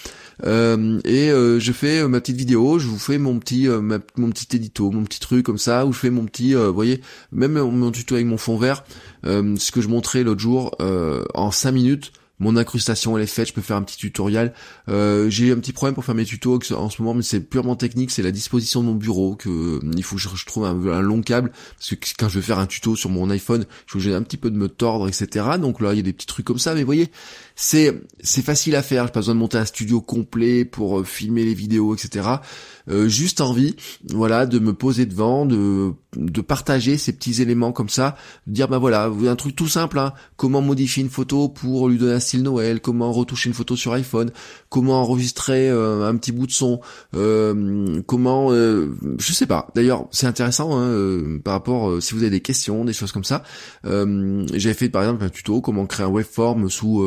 euh, 0.44 0.99
et 1.04 1.30
euh, 1.30 1.61
je 1.61 1.70
fais 1.70 2.00
euh, 2.00 2.08
ma 2.08 2.20
petite 2.20 2.37
vidéo, 2.37 2.80
je 2.80 2.88
vous 2.88 2.99
fais 2.99 3.18
mon 3.18 3.38
petit 3.38 3.68
mon 4.16 4.30
petit 4.30 4.56
édito, 4.56 4.90
mon 4.90 5.04
petit 5.04 5.20
truc 5.20 5.46
comme 5.46 5.58
ça, 5.58 5.87
où 5.87 5.92
je 5.92 6.00
fais 6.00 6.11
mon 6.11 6.25
petit, 6.25 6.54
vous 6.54 6.75
voyez, 6.75 7.00
même 7.30 7.52
mon 7.52 7.92
tuto 7.92 8.16
avec 8.16 8.26
mon 8.26 8.38
fond 8.38 8.58
vert, 8.58 8.82
ce 9.23 9.70
que 9.70 9.80
je 9.80 9.87
montrais 9.87 10.25
l'autre 10.25 10.40
jour 10.40 10.75
en 10.80 11.52
5 11.52 11.70
minutes 11.70 12.12
mon 12.40 12.56
incrustation 12.56 13.16
elle 13.16 13.24
est 13.24 13.26
faite, 13.26 13.48
je 13.48 13.52
peux 13.52 13.62
faire 13.62 13.76
un 13.76 13.82
petit 13.82 13.96
tutoriel. 13.96 14.52
Euh, 14.88 15.30
j'ai 15.30 15.52
un 15.52 15.56
petit 15.56 15.72
problème 15.72 15.94
pour 15.94 16.04
faire 16.04 16.14
mes 16.14 16.24
tutos 16.24 16.60
en 16.72 16.90
ce 16.90 17.00
moment, 17.00 17.14
mais 17.14 17.22
c'est 17.22 17.40
purement 17.40 17.76
technique, 17.76 18.10
c'est 18.10 18.22
la 18.22 18.32
disposition 18.32 18.82
de 18.82 18.86
mon 18.86 18.94
bureau 18.94 19.36
que 19.36 19.48
euh, 19.48 19.90
il 19.96 20.02
faut 20.02 20.16
que 20.16 20.22
je, 20.22 20.46
trouve 20.46 20.64
un, 20.64 21.00
long 21.00 21.22
câble 21.22 21.52
parce 21.76 21.90
que 21.90 21.96
quand 22.18 22.28
je 22.28 22.36
veux 22.36 22.42
faire 22.42 22.58
un 22.58 22.66
tuto 22.66 22.96
sur 22.96 23.10
mon 23.10 23.30
iPhone, 23.30 23.66
je 23.86 23.98
j'ai 23.98 24.14
un 24.14 24.22
petit 24.22 24.36
peu 24.36 24.50
de 24.50 24.56
me 24.56 24.68
tordre, 24.68 25.08
etc. 25.08 25.46
Donc 25.60 25.80
là 25.80 25.92
il 25.92 25.96
y 25.96 26.00
a 26.00 26.02
des 26.02 26.12
petits 26.12 26.26
trucs 26.26 26.46
comme 26.46 26.58
ça, 26.58 26.74
mais 26.74 26.80
vous 26.80 26.86
voyez, 26.86 27.10
c'est 27.56 28.00
c'est 28.20 28.42
facile 28.42 28.74
à 28.76 28.82
faire. 28.82 29.06
J'ai 29.06 29.12
pas 29.12 29.20
besoin 29.20 29.34
de 29.34 29.40
monter 29.40 29.58
un 29.58 29.64
studio 29.64 30.00
complet 30.00 30.64
pour 30.64 31.00
euh, 31.00 31.04
filmer 31.04 31.44
les 31.44 31.54
vidéos, 31.54 31.94
etc. 31.94 32.28
euh, 32.88 33.08
juste 33.08 33.40
envie, 33.40 33.76
voilà, 34.10 34.46
de 34.46 34.58
me 34.58 34.74
poser 34.74 35.06
devant, 35.06 35.46
de 35.46 35.92
de 36.16 36.40
partager 36.40 36.96
ces 36.96 37.12
petits 37.12 37.42
éléments 37.42 37.72
comme 37.72 37.88
ça, 37.88 38.16
de 38.46 38.52
dire 38.52 38.68
bah 38.68 38.78
voilà, 38.78 39.06
un 39.06 39.34
truc 39.34 39.56
tout 39.56 39.66
simple, 39.66 39.98
hein, 39.98 40.12
comment 40.36 40.60
modifier 40.60 41.02
une 41.02 41.10
photo 41.10 41.48
pour 41.48 41.88
lui 41.88 41.98
donner 41.98 42.12
un 42.12 42.20
style 42.20 42.44
Noël, 42.44 42.80
comment 42.80 43.10
retoucher 43.10 43.48
une 43.48 43.54
photo 43.54 43.74
sur 43.74 43.92
iPhone, 43.94 44.30
comment 44.68 45.02
enregistrer 45.02 45.68
euh, 45.68 46.08
un 46.08 46.16
petit 46.16 46.30
bout 46.30 46.46
de 46.46 46.52
son, 46.52 46.80
euh, 47.16 48.00
comment, 48.06 48.50
je 48.52 49.32
sais 49.32 49.46
pas. 49.46 49.66
D'ailleurs, 49.74 50.06
c'est 50.12 50.28
intéressant 50.28 50.78
hein, 50.78 51.38
par 51.42 51.54
rapport 51.54 52.00
si 52.00 52.14
vous 52.14 52.20
avez 52.20 52.30
des 52.30 52.40
questions, 52.40 52.84
des 52.84 52.92
choses 52.92 53.10
comme 53.10 53.24
ça. 53.24 53.42
J'avais 53.82 54.74
fait 54.74 54.88
par 54.88 55.02
exemple 55.02 55.24
un 55.24 55.30
tuto 55.30 55.60
comment 55.60 55.86
créer 55.86 56.06
un 56.06 56.10
waveform 56.10 56.70
sous 56.70 57.02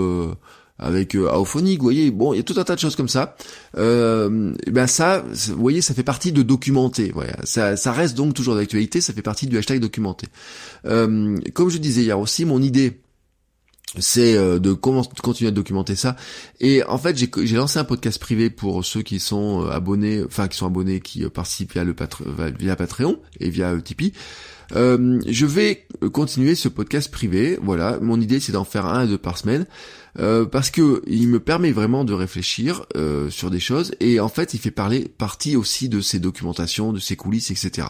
avec 0.79 1.15
euh, 1.15 1.31
vous 1.31 1.77
voyez, 1.79 2.12
bon, 2.12 2.34
il 2.34 2.38
y 2.38 2.39
a 2.39 2.43
tout 2.43 2.55
un 2.57 2.63
tas 2.63 2.75
de 2.75 2.79
choses 2.79 2.96
comme 2.96 3.07
ça. 3.07 3.36
Euh, 3.77 4.53
ben 4.72 4.88
ça, 4.88 5.24
vous 5.50 5.62
voyez, 5.62 5.81
ça 5.81 5.93
fait 5.93 6.03
partie 6.03 6.31
de 6.31 6.43
documenter. 6.43 7.12
Voilà. 7.13 7.38
Ça, 7.43 7.77
ça 7.77 7.91
reste 7.91 8.15
donc 8.15 8.34
toujours 8.34 8.55
d'actualité, 8.55 9.01
ça 9.01 9.13
fait 9.13 9.22
partie 9.22 9.48
du 9.48 9.57
hashtag 9.57 9.79
documenter. 9.79 10.27
Euh, 10.86 11.38
comme 11.53 11.69
je 11.69 11.77
disais 11.77 12.03
hier 12.03 12.19
aussi, 12.19 12.46
mon 12.46 12.62
idée, 12.62 13.01
c'est 14.00 14.36
euh, 14.36 14.60
de 14.60 14.74
continuer 14.74 15.48
à 15.48 15.51
documenter 15.51 15.96
ça. 15.96 16.15
Et 16.60 16.84
en 16.84 16.98
fait, 16.98 17.17
j'ai 17.17 17.55
lancé 17.55 17.79
un 17.79 17.84
podcast 17.84 18.19
privé 18.19 18.50
pour 18.50 18.84
ceux 18.86 19.01
qui 19.01 19.19
sont 19.19 19.63
euh, 19.63 19.69
abonnés, 19.69 20.24
enfin 20.25 20.48
qui 20.48 20.57
sont 20.57 20.67
abonnés, 20.67 21.00
qui 21.00 21.25
participent 21.29 21.74
via 21.74 21.84
le 21.84 21.96
via 22.60 22.75
Patreon 22.75 23.19
et 23.39 23.50
via 23.50 23.75
Tipeee. 23.79 24.13
Euh, 24.75 25.19
je 25.25 25.46
vais 25.46 25.88
continuer 26.12 26.55
ce 26.55 26.67
podcast 26.67 27.10
privé. 27.10 27.57
Voilà, 27.62 28.00
mon 28.01 28.19
idée 28.19 28.39
c'est 28.39 28.51
d'en 28.51 28.65
faire 28.65 28.86
un 28.86 29.00
à 29.01 29.07
deux 29.07 29.17
par 29.17 29.38
semaine. 29.38 29.65
Euh, 30.19 30.45
parce 30.45 30.71
que 30.71 31.03
il 31.05 31.27
me 31.27 31.39
permet 31.39 31.71
vraiment 31.71 32.03
de 32.03 32.13
réfléchir 32.13 32.86
euh, 32.95 33.29
sur 33.29 33.51
des 33.51 33.59
choses 33.59 33.93
et 34.00 34.19
en 34.19 34.29
fait 34.29 34.55
il 34.55 34.59
fait 34.59 34.71
parler 34.71 35.07
partie 35.17 35.55
aussi 35.55 35.89
de 35.89 36.01
ses 36.01 36.19
documentations, 36.19 36.91
de 36.91 37.00
ses 37.00 37.15
coulisses, 37.15 37.51
etc. 37.51 37.89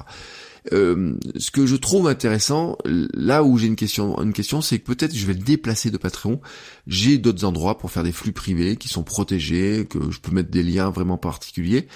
Euh, 0.73 1.13
ce 1.37 1.51
que 1.51 1.65
je 1.65 1.77
trouve 1.77 2.07
intéressant, 2.07 2.77
là 2.85 3.43
où 3.43 3.57
j'ai 3.57 3.67
une 3.67 3.77
question, 3.77 4.21
une 4.21 4.33
question, 4.33 4.61
c'est 4.61 4.79
que 4.79 4.85
peut-être 4.85 5.15
je 5.15 5.25
vais 5.25 5.33
le 5.33 5.39
déplacer 5.39 5.91
de 5.91 5.97
Patreon. 5.97 6.41
J'ai 6.87 7.17
d'autres 7.17 7.45
endroits 7.45 7.77
pour 7.77 7.91
faire 7.91 8.03
des 8.03 8.11
flux 8.11 8.33
privés 8.33 8.75
qui 8.75 8.89
sont 8.89 9.03
protégés, 9.03 9.87
que 9.89 10.11
je 10.11 10.19
peux 10.19 10.31
mettre 10.31 10.49
des 10.49 10.63
liens 10.63 10.89
vraiment 10.89 11.17
particuliers. 11.17 11.87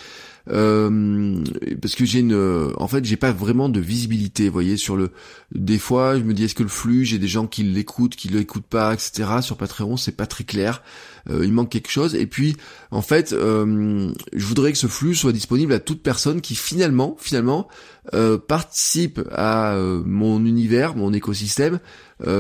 Euh, 0.52 1.44
parce 1.82 1.96
que 1.96 2.06
j'ai 2.06 2.20
une, 2.20 2.74
en 2.78 2.88
fait, 2.88 3.06
j'ai 3.06 3.18
pas 3.18 3.32
vraiment 3.32 3.70
de 3.70 3.80
visibilité, 3.80 4.46
vous 4.46 4.54
voyez, 4.54 4.78
sur 4.78 4.96
le. 4.96 5.12
Des 5.54 5.80
fois, 5.80 6.18
je 6.18 6.24
me 6.24 6.34
dis 6.34 6.46
est-ce 6.46 6.56
que 6.56 6.64
le 6.64 6.70
flux, 6.70 7.06
j'ai 7.06 7.20
des 7.20 7.28
gens 7.28 7.48
qui 7.48 7.64
l'écoutent, 7.64 8.16
qui 8.16 8.28
l'écoutent 8.28 8.66
pas, 8.66 8.94
etc. 8.94 9.30
Sur 9.42 9.58
Patreon, 9.58 9.98
c'est 9.98 10.16
pas 10.16 10.28
très 10.28 10.44
clair. 10.44 10.82
Euh, 11.30 11.46
il 11.46 11.54
manque 11.54 11.70
quelque 11.70 11.92
chose. 11.92 12.16
Et 12.16 12.26
puis, 12.26 12.56
en 12.90 13.02
fait, 13.02 13.34
euh, 13.34 14.12
je 14.34 14.46
voudrais 14.46 14.72
que 14.72 14.78
ce 14.78 14.88
flux 14.88 15.16
soit 15.16 15.32
disponible 15.32 15.74
à 15.74 15.80
toute 15.80 16.02
personne 16.02 16.42
qui 16.42 16.56
finalement, 16.56 17.16
finalement, 17.20 17.68
euh, 18.14 18.38
participe 18.38 19.22
à 19.32 19.76
mon 20.06 20.46
univers, 20.46 20.96
mon 20.96 21.14
écosystème, 21.14 21.80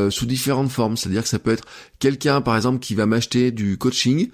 sous 0.09 0.27
différentes 0.27 0.69
formes. 0.69 0.95
C'est-à-dire 0.95 1.23
que 1.23 1.29
ça 1.29 1.39
peut 1.39 1.51
être 1.51 1.65
quelqu'un, 1.97 2.41
par 2.41 2.55
exemple, 2.55 2.79
qui 2.79 2.93
va 2.93 3.07
m'acheter 3.07 3.51
du 3.51 3.79
coaching, 3.79 4.29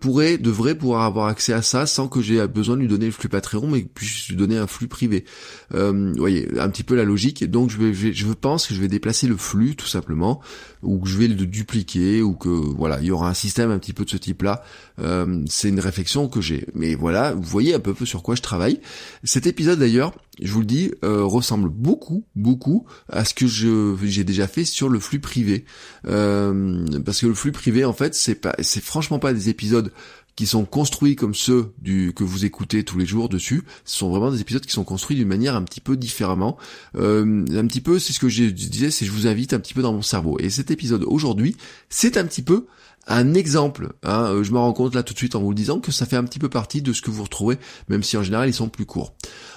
pourrait, 0.00 0.36
devrait 0.36 0.74
pouvoir 0.74 1.04
avoir 1.04 1.28
accès 1.28 1.54
à 1.54 1.62
ça 1.62 1.86
sans 1.86 2.08
que 2.08 2.20
j'ai 2.20 2.46
besoin 2.46 2.76
de 2.76 2.82
lui 2.82 2.88
donner 2.88 3.06
le 3.06 3.12
flux 3.12 3.30
Patreon, 3.30 3.68
mais 3.68 3.84
que 3.84 3.88
puisse 3.88 4.28
lui 4.28 4.36
donner 4.36 4.58
un 4.58 4.66
flux 4.66 4.88
privé. 4.88 5.24
vous 5.70 6.12
voyez, 6.16 6.46
un 6.58 6.68
petit 6.68 6.82
peu 6.82 6.94
la 6.94 7.04
logique. 7.04 7.44
Donc, 7.50 7.70
je 7.70 7.78
vais, 7.78 8.12
je 8.12 8.26
pense 8.32 8.66
que 8.66 8.74
je 8.74 8.80
vais 8.80 8.88
déplacer 8.88 9.26
le 9.26 9.36
flux, 9.36 9.76
tout 9.76 9.86
simplement, 9.86 10.42
ou 10.82 10.98
que 10.98 11.08
je 11.08 11.16
vais 11.16 11.28
le 11.28 11.34
dupliquer, 11.34 12.22
ou 12.22 12.34
que, 12.34 12.48
voilà, 12.48 12.98
il 13.00 13.06
y 13.06 13.10
aura 13.10 13.28
un 13.28 13.34
système 13.34 13.70
un 13.70 13.78
petit 13.78 13.92
peu 13.92 14.04
de 14.04 14.10
ce 14.10 14.16
type-là. 14.16 14.62
Euh, 15.00 15.42
c'est 15.48 15.68
une 15.68 15.80
réflexion 15.80 16.28
que 16.28 16.40
j'ai. 16.40 16.66
Mais 16.74 16.94
voilà, 16.94 17.32
vous 17.34 17.42
voyez 17.42 17.74
un 17.74 17.80
peu, 17.80 17.94
peu 17.94 18.06
sur 18.06 18.22
quoi 18.22 18.34
je 18.34 18.42
travaille. 18.42 18.80
Cet 19.24 19.46
épisode 19.46 19.78
d'ailleurs, 19.78 20.12
je 20.40 20.52
vous 20.56 20.62
le 20.62 20.66
dis, 20.66 20.90
euh, 21.04 21.22
ressemble 21.22 21.68
beaucoup, 21.68 22.24
beaucoup 22.34 22.86
à 23.10 23.24
ce 23.24 23.34
que 23.34 23.46
je 23.46 23.94
j'ai 24.02 24.24
déjà 24.24 24.48
fait 24.48 24.64
sur 24.64 24.88
le 24.88 24.98
flux 24.98 25.20
privé. 25.20 25.66
Euh, 26.06 26.84
parce 27.04 27.20
que 27.20 27.26
le 27.26 27.34
flux 27.34 27.52
privé, 27.52 27.84
en 27.84 27.92
fait, 27.92 28.14
c'est 28.14 28.36
pas, 28.36 28.54
c'est 28.60 28.82
franchement 28.82 29.18
pas 29.18 29.34
des 29.34 29.50
épisodes 29.50 29.92
qui 30.34 30.46
sont 30.46 30.64
construits 30.64 31.14
comme 31.14 31.34
ceux 31.34 31.72
du 31.78 32.12
que 32.14 32.24
vous 32.24 32.44
écoutez 32.44 32.84
tous 32.84 32.98
les 32.98 33.06
jours 33.06 33.28
dessus. 33.28 33.64
Ce 33.84 33.98
sont 33.98 34.08
vraiment 34.08 34.30
des 34.30 34.40
épisodes 34.40 34.64
qui 34.64 34.72
sont 34.72 34.84
construits 34.84 35.16
d'une 35.16 35.28
manière 35.28 35.56
un 35.56 35.62
petit 35.62 35.80
peu 35.80 35.96
différemment. 35.96 36.56
Euh, 36.94 37.44
un 37.54 37.66
petit 37.66 37.80
peu, 37.80 37.98
c'est 37.98 38.14
ce 38.14 38.20
que 38.20 38.28
je 38.28 38.44
disais, 38.44 38.90
c'est 38.90 39.04
je 39.04 39.12
vous 39.12 39.26
invite 39.26 39.52
un 39.52 39.58
petit 39.58 39.74
peu 39.74 39.82
dans 39.82 39.92
mon 39.92 40.02
cerveau. 40.02 40.38
Et 40.38 40.48
cet 40.48 40.70
épisode 40.70 41.04
aujourd'hui, 41.04 41.56
c'est 41.90 42.16
un 42.16 42.24
petit 42.24 42.42
peu 42.42 42.66
un 43.06 43.34
exemple. 43.34 43.92
Hein, 44.02 44.32
euh, 44.32 44.42
je 44.42 44.52
me 44.52 44.58
rends 44.58 44.72
compte 44.72 44.94
là 44.94 45.02
tout 45.02 45.12
de 45.12 45.18
suite 45.18 45.34
en 45.34 45.40
vous 45.40 45.54
disant 45.54 45.80
que 45.80 45.92
ça 45.92 46.06
fait 46.06 46.16
un 46.16 46.24
petit 46.24 46.38
peu 46.38 46.48
partie 46.48 46.82
de 46.82 46.92
ce 46.92 47.02
que 47.02 47.10
vous 47.10 47.22
retrouvez, 47.22 47.58
même 47.88 48.02
si 48.02 48.16
en 48.16 48.22
général 48.22 48.48
ils 48.48 48.54
sont 48.54 48.68
plus 48.68 48.86
courts. 48.86 49.14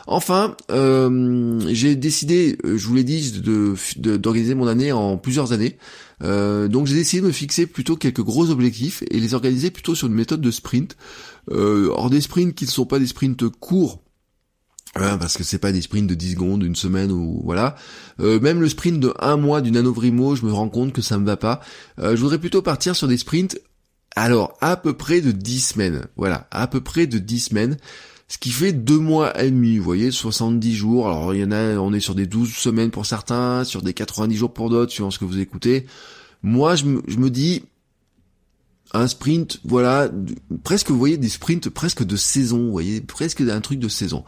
Enfin, 0.08 0.56
euh, 0.72 1.60
j'ai 1.70 1.96
décidé, 1.96 2.58
euh, 2.66 2.78
je 2.78 2.88
vous 2.88 2.96
l'ai 2.96 3.04
dit, 3.04 3.42
d'organiser 3.98 4.56
mon 4.56 4.68
année 4.68 4.92
en 4.92 5.18
plusieurs 5.18 5.52
années. 5.52 5.78
donc 6.22 6.88
j'ai 6.88 6.96
décidé 6.96 7.22
de 7.22 7.28
me 7.28 7.32
fixer 7.32 7.66
plutôt 7.66 7.96
quelques 7.96 8.24
gros 8.24 8.50
objectifs 8.50 9.04
et 9.10 9.20
les 9.20 9.34
organiser 9.34 9.72
plutôt 9.72 9.96
sur 9.96 10.08
une 10.08 10.14
méthode 10.14 10.42
de 10.42 10.52
sprint. 10.52 10.96
or 11.52 12.10
des 12.10 12.22
sprints 12.22 12.56
qui 12.56 12.66
ne 12.66 12.70
sont 12.70 12.86
pas 12.86 13.00
des 13.00 13.08
sprints 13.08 13.50
courts, 13.50 14.02
parce 14.94 15.38
que 15.38 15.44
c'est 15.44 15.60
pas 15.60 15.72
des 15.72 15.82
sprints 15.82 16.08
de 16.08 16.16
10 16.16 16.32
secondes, 16.32 16.64
une 16.64 16.76
semaine 16.76 17.12
ou 17.12 17.42
voilà. 17.44 17.76
Euh, 18.20 18.40
même 18.40 18.62
le 18.62 18.70
sprint 18.70 19.00
de 19.00 19.14
un 19.20 19.38
mois 19.38 19.62
du 19.62 19.72
nanovrimo, 19.72 20.36
je 20.36 20.46
me 20.46 20.52
rends 20.52 20.70
compte 20.70 20.94
que 20.94 21.02
ça 21.02 21.18
me 21.18 21.26
va 21.26 21.38
pas. 21.38 21.62
Euh, 22.00 22.16
je 22.16 22.22
voudrais 22.22 22.40
plutôt 22.40 22.62
partir 22.62 22.96
sur 22.96 23.08
des 23.08 23.18
sprints, 23.18 23.60
alors 24.16 24.58
à 24.62 24.78
peu 24.78 24.94
près 24.94 25.22
de 25.22 25.32
10 25.32 25.60
semaines. 25.60 26.08
Voilà, 26.18 26.48
à 26.52 26.68
peu 26.68 26.82
près 26.82 27.08
de 27.08 27.20
10 27.20 27.40
semaines. 27.40 27.78
Ce 28.28 28.38
qui 28.38 28.52
fait 28.52 28.74
deux 28.74 29.00
mois 29.00 29.42
et 29.42 29.50
demi, 29.50 29.78
vous 29.78 29.84
voyez, 29.84 30.12
70 30.12 30.76
jours. 30.76 31.08
Alors 31.08 31.34
il 31.34 31.42
y 31.42 31.44
en 31.44 31.52
a, 31.52 31.78
on 31.78 31.94
est 31.94 32.00
sur 32.00 32.14
des 32.14 32.28
12 32.28 32.54
semaines 32.54 32.92
pour 32.92 33.06
certains, 33.06 33.64
sur 33.64 33.82
des 33.82 33.94
90 33.94 34.36
jours 34.36 34.54
pour 34.54 34.70
d'autres, 34.70 34.92
suivant 34.92 35.10
ce 35.10 35.18
que 35.18 35.26
vous 35.26 35.40
écoutez. 35.40 35.88
Moi, 36.44 36.76
je 36.76 36.86
me 36.86 37.30
dis, 37.30 37.64
un 38.94 39.08
sprint, 39.08 39.60
voilà, 39.64 40.10
presque, 40.64 40.90
vous 40.90 40.98
voyez, 40.98 41.18
des 41.18 41.30
sprints 41.30 41.70
presque 41.70 42.04
de 42.04 42.16
saison, 42.16 42.58
vous 42.58 42.72
voyez, 42.72 43.02
presque 43.02 43.42
un 43.42 43.62
truc 43.62 43.80
de 43.80 43.88
saison. 43.88 44.24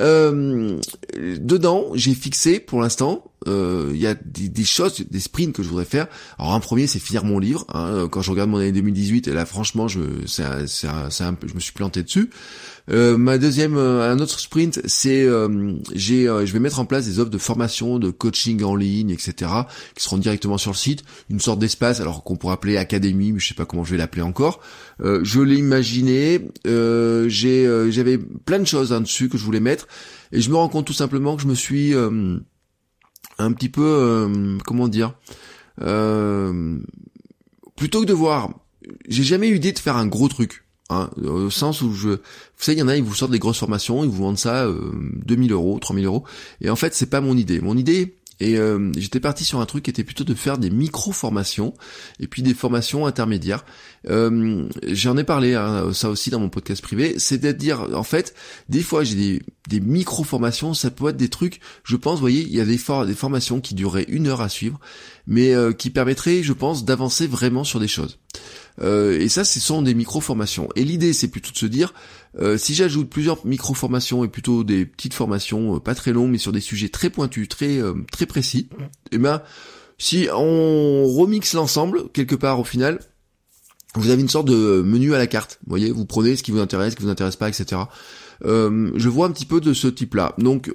Euh, 0.00 0.80
dedans, 1.16 1.86
j'ai 1.94 2.14
fixé, 2.14 2.58
pour 2.58 2.80
l'instant, 2.80 3.30
euh, 3.46 3.90
il 3.94 4.00
y 4.00 4.06
a 4.06 4.14
des, 4.14 4.64
choses, 4.64 5.00
des 5.08 5.20
sprints 5.20 5.54
que 5.54 5.62
je 5.62 5.68
voudrais 5.68 5.84
faire. 5.84 6.08
Alors 6.38 6.54
un 6.54 6.60
premier, 6.60 6.86
c'est 6.86 6.98
finir 6.98 7.24
mon 7.24 7.38
livre. 7.38 7.64
Hein. 7.72 8.08
Quand 8.10 8.20
je 8.20 8.30
regarde 8.30 8.50
mon 8.50 8.58
année 8.58 8.72
2018, 8.72 9.28
et 9.28 9.32
là, 9.32 9.46
franchement, 9.46 9.86
je, 9.86 10.00
c'est, 10.26 10.42
un 10.44 11.34
peu, 11.34 11.46
je 11.46 11.54
me 11.54 11.60
suis 11.60 11.72
planté 11.72 12.02
dessus. 12.02 12.30
Euh, 12.90 13.16
ma 13.16 13.38
deuxième, 13.38 13.76
euh, 13.76 14.10
un 14.10 14.18
autre 14.18 14.40
sprint, 14.40 14.80
c'est 14.86 15.24
euh, 15.24 15.74
j'ai, 15.94 16.24
je 16.24 16.52
vais 16.52 16.58
mettre 16.58 16.80
en 16.80 16.84
place 16.84 17.06
des 17.06 17.18
offres 17.20 17.30
de 17.30 17.38
formation, 17.38 17.98
de 17.98 18.10
coaching 18.10 18.62
en 18.62 18.74
ligne, 18.74 19.10
etc., 19.10 19.50
qui 19.94 20.02
seront 20.02 20.18
directement 20.18 20.58
sur 20.58 20.72
le 20.72 20.76
site, 20.76 21.04
une 21.28 21.40
sorte 21.40 21.58
d'espace, 21.58 22.00
alors 22.00 22.24
qu'on 22.24 22.36
pourrait 22.36 22.54
appeler 22.54 22.76
académie, 22.76 23.32
mais 23.32 23.38
je 23.38 23.48
sais 23.48 23.54
pas 23.54 23.64
comment 23.64 23.84
je 23.84 23.92
vais 23.92 23.98
l'appeler 23.98 24.22
encore. 24.22 24.60
je 25.00 25.40
l'ai 25.40 25.56
imaginé, 25.56 26.40
j'ai, 26.64 27.90
j'avais 27.90 28.18
plein 28.18 28.58
de 28.58 28.64
choses 28.64 28.92
hein, 28.92 29.00
dessus 29.00 29.28
que 29.28 29.38
je 29.38 29.44
voulais 29.44 29.60
mettre, 29.60 29.86
et 30.32 30.40
je 30.40 30.50
me 30.50 30.56
rends 30.56 30.68
compte 30.68 30.86
tout 30.86 30.92
simplement 30.92 31.36
que 31.36 31.42
je 31.42 31.48
me 31.48 31.54
suis 31.54 31.94
un 31.94 33.52
petit 33.52 33.68
peu, 33.68 34.28
comment 34.66 34.88
dire, 34.88 35.14
plutôt 37.76 38.00
que 38.00 38.06
de 38.06 38.12
voir, 38.12 38.50
j'ai 39.08 39.24
jamais 39.24 39.48
eu 39.48 39.54
l'idée 39.54 39.72
de 39.72 39.78
faire 39.78 39.96
un 39.96 40.06
gros 40.06 40.28
truc. 40.28 40.64
Hein, 40.90 41.08
au 41.24 41.50
sens 41.50 41.82
où 41.82 41.94
je, 41.94 42.08
vous 42.08 42.18
savez, 42.56 42.76
il 42.76 42.80
y 42.80 42.82
en 42.82 42.88
a, 42.88 42.96
ils 42.96 43.04
vous 43.04 43.14
sortent 43.14 43.30
des 43.30 43.38
grosses 43.38 43.60
formations, 43.60 44.02
ils 44.02 44.10
vous 44.10 44.24
vendent 44.24 44.38
ça 44.38 44.64
euh, 44.64 44.90
2000 45.24 45.52
euros, 45.52 45.78
3000 45.78 46.04
euros, 46.04 46.24
et 46.60 46.68
en 46.68 46.74
fait, 46.74 46.96
c'est 46.96 47.06
pas 47.06 47.20
mon 47.20 47.36
idée. 47.36 47.60
Mon 47.60 47.76
idée, 47.76 48.16
et 48.40 48.56
euh, 48.56 48.90
j'étais 48.96 49.20
parti 49.20 49.44
sur 49.44 49.60
un 49.60 49.66
truc 49.66 49.84
qui 49.84 49.90
était 49.90 50.04
plutôt 50.04 50.24
de 50.24 50.34
faire 50.34 50.58
des 50.58 50.70
micro-formations 50.70 51.74
et 52.18 52.26
puis 52.26 52.42
des 52.42 52.54
formations 52.54 53.06
intermédiaires. 53.06 53.64
Euh, 54.08 54.66
J'en 54.88 55.16
ai 55.18 55.24
parlé 55.24 55.54
hein, 55.54 55.92
ça 55.92 56.08
aussi 56.08 56.30
dans 56.30 56.40
mon 56.40 56.48
podcast 56.48 56.82
privé. 56.82 57.18
C'est-à-dire, 57.18 57.88
en 57.94 58.02
fait, 58.02 58.34
des 58.68 58.82
fois 58.82 59.04
j'ai 59.04 59.42
des, 59.68 59.80
micro-formations, 59.80 60.74
ça 60.74 60.90
peut 60.90 61.08
être 61.08 61.16
des 61.16 61.28
trucs, 61.28 61.60
je 61.84 61.96
pense, 61.96 62.14
vous 62.14 62.20
voyez, 62.20 62.42
il 62.42 62.54
y 62.54 62.60
a 62.60 62.64
des, 62.64 62.78
des 63.06 63.14
formations 63.14 63.60
qui 63.60 63.74
dureraient 63.74 64.06
une 64.08 64.26
heure 64.26 64.40
à 64.40 64.48
suivre, 64.48 64.80
mais 65.26 65.54
euh, 65.54 65.72
qui 65.72 65.90
permettraient, 65.90 66.42
je 66.42 66.52
pense, 66.52 66.84
d'avancer 66.84 67.26
vraiment 67.26 67.64
sur 67.64 67.78
des 67.78 67.88
choses. 67.88 68.18
Euh, 68.82 69.18
et 69.18 69.28
ça, 69.28 69.44
ce 69.44 69.60
sont 69.60 69.82
des 69.82 69.94
micro-formations. 69.94 70.68
Et 70.76 70.84
l'idée, 70.84 71.12
c'est 71.12 71.28
plutôt 71.28 71.52
de 71.52 71.56
se 71.56 71.66
dire, 71.66 71.92
euh, 72.38 72.56
si 72.56 72.74
j'ajoute 72.74 73.10
plusieurs 73.10 73.44
micro-formations 73.44 74.24
et 74.24 74.28
plutôt 74.28 74.62
des 74.62 74.86
petites 74.86 75.14
formations 75.14 75.76
euh, 75.76 75.80
pas 75.80 75.94
très 75.94 76.12
longues, 76.12 76.30
mais 76.30 76.38
sur 76.38 76.52
des 76.52 76.60
sujets 76.60 76.88
très 76.88 77.10
pointus, 77.10 77.48
très 77.48 77.80
très 78.12 78.26
précis, 78.26 78.68
et 79.10 79.16
eh 79.16 79.18
ben, 79.18 79.42
si 79.98 80.28
on 80.32 81.06
remixe 81.06 81.54
l'ensemble 81.54 82.08
quelque 82.12 82.34
part 82.34 82.60
au 82.60 82.64
final, 82.64 83.00
vous 83.96 84.10
avez 84.10 84.22
une 84.22 84.28
sorte 84.28 84.46
de 84.46 84.82
menu 84.82 85.14
à 85.14 85.18
la 85.18 85.26
carte. 85.26 85.58
Vous 85.64 85.70
voyez, 85.70 85.90
vous 85.90 86.06
prenez 86.06 86.36
ce 86.36 86.42
qui 86.42 86.52
vous 86.52 86.60
intéresse, 86.60 86.92
ce 86.92 86.96
qui 86.96 87.02
vous 87.02 87.10
intéresse 87.10 87.36
pas, 87.36 87.48
etc. 87.48 87.82
je 88.44 89.08
vois 89.08 89.26
un 89.26 89.32
petit 89.32 89.46
peu 89.46 89.60
de 89.60 89.74
ce 89.74 89.88
type-là. 89.88 90.34
Donc, 90.38 90.74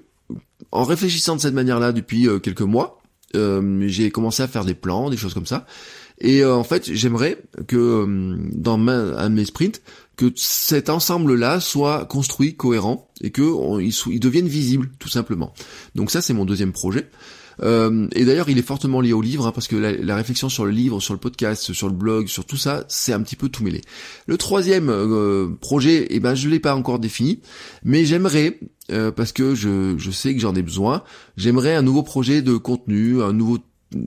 en 0.71 0.83
réfléchissant 0.83 1.37
de 1.37 1.41
cette 1.41 1.53
manière-là 1.53 1.93
depuis 1.93 2.27
quelques 2.43 2.61
mois, 2.61 3.01
j'ai 3.33 4.11
commencé 4.11 4.43
à 4.43 4.47
faire 4.47 4.65
des 4.65 4.75
plans, 4.75 5.09
des 5.09 5.17
choses 5.17 5.33
comme 5.33 5.45
ça. 5.45 5.65
Et 6.19 6.41
euh, 6.41 6.55
en 6.55 6.63
fait, 6.63 6.91
j'aimerais 6.91 7.41
que 7.67 7.75
euh, 7.75 8.37
dans 8.53 8.77
ma, 8.77 8.93
un 8.93 9.29
de 9.29 9.35
mes 9.35 9.45
sprints, 9.45 9.81
que 10.15 10.31
cet 10.35 10.89
ensemble-là 10.89 11.59
soit 11.59 12.05
construit, 12.05 12.55
cohérent, 12.55 13.09
et 13.21 13.31
que 13.31 13.81
il, 13.81 14.19
devienne 14.19 14.47
visible, 14.47 14.89
tout 14.99 15.09
simplement. 15.09 15.53
Donc 15.95 16.11
ça, 16.11 16.21
c'est 16.21 16.33
mon 16.33 16.45
deuxième 16.45 16.71
projet. 16.71 17.09
Euh, 17.63 18.07
et 18.13 18.25
d'ailleurs, 18.25 18.49
il 18.49 18.57
est 18.57 18.65
fortement 18.65 19.01
lié 19.01 19.13
au 19.13 19.21
livre, 19.21 19.47
hein, 19.47 19.51
parce 19.51 19.67
que 19.67 19.75
la, 19.75 20.15
réflexion 20.15 20.49
sur 20.49 20.65
le 20.65 20.71
livre, 20.71 20.99
sur 20.99 21.13
le 21.13 21.19
podcast, 21.19 21.73
sur 21.73 21.87
le 21.87 21.93
blog, 21.93 22.27
sur 22.27 22.45
tout 22.45 22.57
ça, 22.57 22.83
c'est 22.87 23.13
un 23.13 23.21
petit 23.21 23.35
peu 23.35 23.49
tout 23.49 23.63
mêlé. 23.63 23.81
Le 24.27 24.37
troisième 24.37 24.89
euh, 24.89 25.47
projet, 25.61 26.07
eh 26.09 26.19
ben, 26.19 26.35
je 26.35 26.49
l'ai 26.49 26.59
pas 26.59 26.75
encore 26.75 26.99
défini, 26.99 27.41
mais 27.83 28.05
j'aimerais, 28.05 28.59
euh, 28.91 29.11
parce 29.11 29.31
que 29.31 29.55
je, 29.55 29.95
je 29.97 30.11
sais 30.11 30.33
que 30.33 30.41
j'en 30.41 30.55
ai 30.55 30.61
besoin, 30.61 31.03
j'aimerais 31.37 31.75
un 31.75 31.81
nouveau 31.81 32.03
projet 32.03 32.41
de 32.41 32.57
contenu, 32.57 33.21
un 33.21 33.33
nouveau 33.33 33.59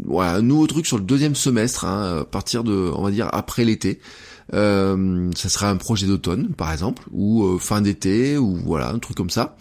voilà, 0.04 0.34
un 0.34 0.42
nouveau 0.42 0.66
truc 0.66 0.86
sur 0.86 0.98
le 0.98 1.04
deuxième 1.04 1.34
semestre, 1.34 1.84
hein, 1.84 2.20
à 2.20 2.24
partir 2.24 2.64
de, 2.64 2.90
on 2.94 3.02
va 3.02 3.10
dire, 3.10 3.28
après 3.32 3.64
l'été. 3.64 4.00
Euh, 4.54 5.30
ça 5.36 5.48
sera 5.48 5.70
un 5.70 5.76
projet 5.76 6.06
d'automne, 6.06 6.48
par 6.54 6.72
exemple, 6.72 7.04
ou 7.10 7.44
euh, 7.44 7.58
fin 7.58 7.80
d'été, 7.80 8.38
ou 8.38 8.56
voilà, 8.64 8.90
un 8.90 8.98
truc 8.98 9.16
comme 9.16 9.30
ça. 9.30 9.56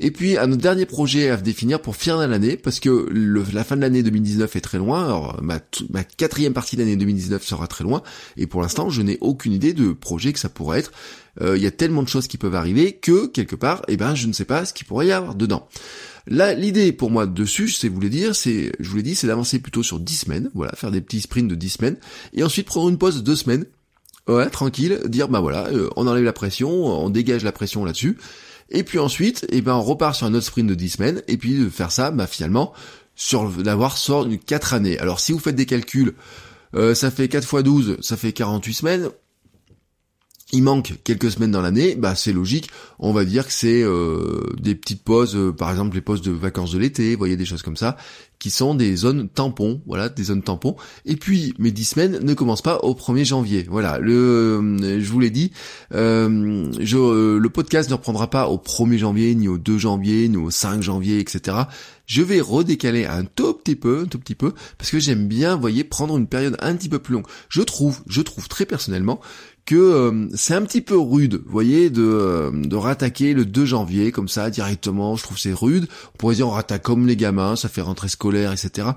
Et 0.00 0.10
puis 0.10 0.36
un 0.36 0.48
dernier 0.48 0.86
projet 0.86 1.30
à 1.30 1.36
définir 1.36 1.80
pour 1.80 1.96
finir 1.96 2.18
l'année, 2.18 2.56
parce 2.56 2.80
que 2.80 3.08
la 3.52 3.64
fin 3.64 3.76
de 3.76 3.82
l'année 3.82 4.02
2019 4.02 4.56
est 4.56 4.60
très 4.60 4.78
loin. 4.78 5.04
Alors 5.04 5.40
ma, 5.42 5.60
ma 5.90 6.04
quatrième 6.04 6.52
partie 6.52 6.76
de 6.76 6.82
l'année 6.82 6.96
2019 6.96 7.44
sera 7.44 7.66
très 7.66 7.84
loin, 7.84 8.02
et 8.36 8.46
pour 8.46 8.62
l'instant, 8.62 8.90
je 8.90 9.02
n'ai 9.02 9.18
aucune 9.20 9.52
idée 9.52 9.74
de 9.74 9.92
projet 9.92 10.32
que 10.32 10.38
ça 10.38 10.48
pourrait 10.48 10.80
être. 10.80 10.92
Euh, 11.40 11.56
il 11.56 11.62
y 11.62 11.66
a 11.66 11.70
tellement 11.70 12.02
de 12.02 12.08
choses 12.08 12.26
qui 12.26 12.36
peuvent 12.36 12.54
arriver 12.54 12.92
que 12.92 13.26
quelque 13.26 13.56
part, 13.56 13.82
eh 13.88 13.96
ben, 13.96 14.14
je 14.14 14.26
ne 14.26 14.32
sais 14.32 14.44
pas 14.44 14.64
ce 14.64 14.72
qu'il 14.72 14.86
pourrait 14.86 15.06
y 15.06 15.12
avoir 15.12 15.34
dedans. 15.34 15.66
Là, 16.26 16.54
l'idée 16.54 16.92
pour 16.92 17.10
moi 17.10 17.26
dessus, 17.26 17.68
c'est 17.68 17.88
vous 17.88 17.94
voulez 17.94 18.10
dire, 18.10 18.34
c'est, 18.34 18.72
je 18.78 18.88
vous 18.88 18.96
l'ai 18.96 19.02
dit, 19.02 19.14
c'est 19.14 19.26
d'avancer 19.26 19.58
plutôt 19.58 19.82
sur 19.82 19.98
10 19.98 20.16
semaines, 20.16 20.50
voilà, 20.54 20.72
faire 20.76 20.90
des 20.90 21.00
petits 21.00 21.20
sprints 21.20 21.48
de 21.48 21.54
10 21.54 21.68
semaines, 21.70 21.96
et 22.34 22.44
ensuite 22.44 22.66
prendre 22.66 22.88
une 22.88 22.98
pause 22.98 23.16
de 23.16 23.22
2 23.22 23.34
semaines, 23.34 23.64
ouais, 24.28 24.48
tranquille, 24.50 25.00
dire 25.06 25.28
bah 25.28 25.40
voilà, 25.40 25.68
euh, 25.68 25.88
on 25.96 26.06
enlève 26.06 26.24
la 26.24 26.32
pression, 26.32 26.70
on 26.70 27.10
dégage 27.10 27.44
la 27.44 27.52
pression 27.52 27.84
là-dessus, 27.84 28.18
et 28.70 28.82
puis 28.82 28.98
ensuite, 28.98 29.46
eh 29.50 29.60
ben 29.60 29.74
on 29.74 29.82
repart 29.82 30.14
sur 30.14 30.26
un 30.26 30.34
autre 30.34 30.46
sprint 30.46 30.68
de 30.68 30.74
10 30.74 30.90
semaines, 30.90 31.22
et 31.28 31.36
puis 31.36 31.58
de 31.58 31.68
faire 31.68 31.92
ça, 31.92 32.10
bah 32.10 32.26
finalement, 32.26 32.72
sur 33.14 33.50
d'avoir 33.50 33.96
sort 33.96 34.26
4 34.46 34.74
années. 34.74 34.98
Alors 34.98 35.20
si 35.20 35.32
vous 35.32 35.38
faites 35.38 35.56
des 35.56 35.66
calculs, 35.66 36.14
euh, 36.74 36.94
ça 36.94 37.10
fait 37.10 37.28
4 37.28 37.46
fois 37.46 37.62
12, 37.62 37.98
ça 38.00 38.16
fait 38.16 38.32
48 38.32 38.74
semaines, 38.74 39.10
il 40.52 40.62
manque 40.62 40.94
quelques 41.02 41.30
semaines 41.30 41.50
dans 41.50 41.62
l'année, 41.62 41.96
bah 41.96 42.14
c'est 42.14 42.32
logique. 42.32 42.68
On 42.98 43.12
va 43.12 43.24
dire 43.24 43.46
que 43.46 43.52
c'est 43.52 43.82
euh, 43.82 44.42
des 44.60 44.74
petites 44.74 45.02
pauses, 45.02 45.34
euh, 45.34 45.50
par 45.50 45.70
exemple 45.70 45.94
les 45.94 46.02
pauses 46.02 46.20
de 46.20 46.30
vacances 46.30 46.72
de 46.72 46.78
l'été, 46.78 47.12
vous 47.12 47.18
voyez 47.18 47.38
des 47.38 47.46
choses 47.46 47.62
comme 47.62 47.78
ça, 47.78 47.96
qui 48.38 48.50
sont 48.50 48.74
des 48.74 48.94
zones 48.96 49.30
tampons, 49.30 49.80
voilà, 49.86 50.10
des 50.10 50.24
zones 50.24 50.42
tampons. 50.42 50.76
Et 51.06 51.16
puis 51.16 51.54
mes 51.58 51.70
10 51.70 51.84
semaines 51.84 52.18
ne 52.22 52.34
commencent 52.34 52.62
pas 52.62 52.80
au 52.80 52.92
1er 52.94 53.24
janvier. 53.24 53.66
Voilà, 53.70 53.98
le, 53.98 54.12
euh, 54.12 55.00
je 55.00 55.10
vous 55.10 55.20
l'ai 55.20 55.30
dit, 55.30 55.52
le 55.90 57.46
podcast 57.48 57.88
ne 57.88 57.94
reprendra 57.94 58.28
pas 58.28 58.48
au 58.48 58.58
1er 58.58 58.98
janvier, 58.98 59.34
ni 59.34 59.48
au 59.48 59.56
2 59.56 59.78
janvier, 59.78 60.28
ni 60.28 60.36
au 60.36 60.50
5 60.50 60.82
janvier, 60.82 61.18
etc. 61.18 61.56
Je 62.04 62.20
vais 62.20 62.40
redécaler 62.42 63.06
un 63.06 63.24
tout 63.24 63.54
petit 63.54 63.76
peu, 63.76 64.02
un 64.04 64.06
tout 64.06 64.18
petit 64.18 64.34
peu, 64.34 64.52
parce 64.76 64.90
que 64.90 64.98
j'aime 64.98 65.28
bien, 65.28 65.54
vous 65.54 65.62
voyez, 65.62 65.82
prendre 65.82 66.18
une 66.18 66.26
période 66.26 66.56
un 66.60 66.74
petit 66.76 66.90
peu 66.90 66.98
plus 66.98 67.14
longue. 67.14 67.26
Je 67.48 67.62
trouve, 67.62 68.02
je 68.06 68.20
trouve 68.20 68.48
très 68.48 68.66
personnellement 68.66 69.20
que 69.64 69.76
euh, 69.76 70.28
c'est 70.34 70.54
un 70.54 70.62
petit 70.62 70.80
peu 70.80 70.98
rude, 70.98 71.42
vous 71.44 71.52
voyez, 71.52 71.88
de, 71.88 72.02
euh, 72.02 72.50
de 72.52 72.76
rattaquer 72.76 73.32
le 73.32 73.44
2 73.44 73.64
janvier 73.64 74.10
comme 74.10 74.28
ça 74.28 74.50
directement. 74.50 75.14
Je 75.16 75.22
trouve 75.22 75.38
c'est 75.38 75.52
rude. 75.52 75.86
On 76.14 76.18
pourrait 76.18 76.34
dire 76.34 76.48
on 76.48 76.52
rattaque 76.52 76.82
comme 76.82 77.06
les 77.06 77.16
gamins, 77.16 77.54
ça 77.54 77.68
fait 77.68 77.80
rentrée 77.80 78.08
scolaire, 78.08 78.52
etc. 78.52 78.88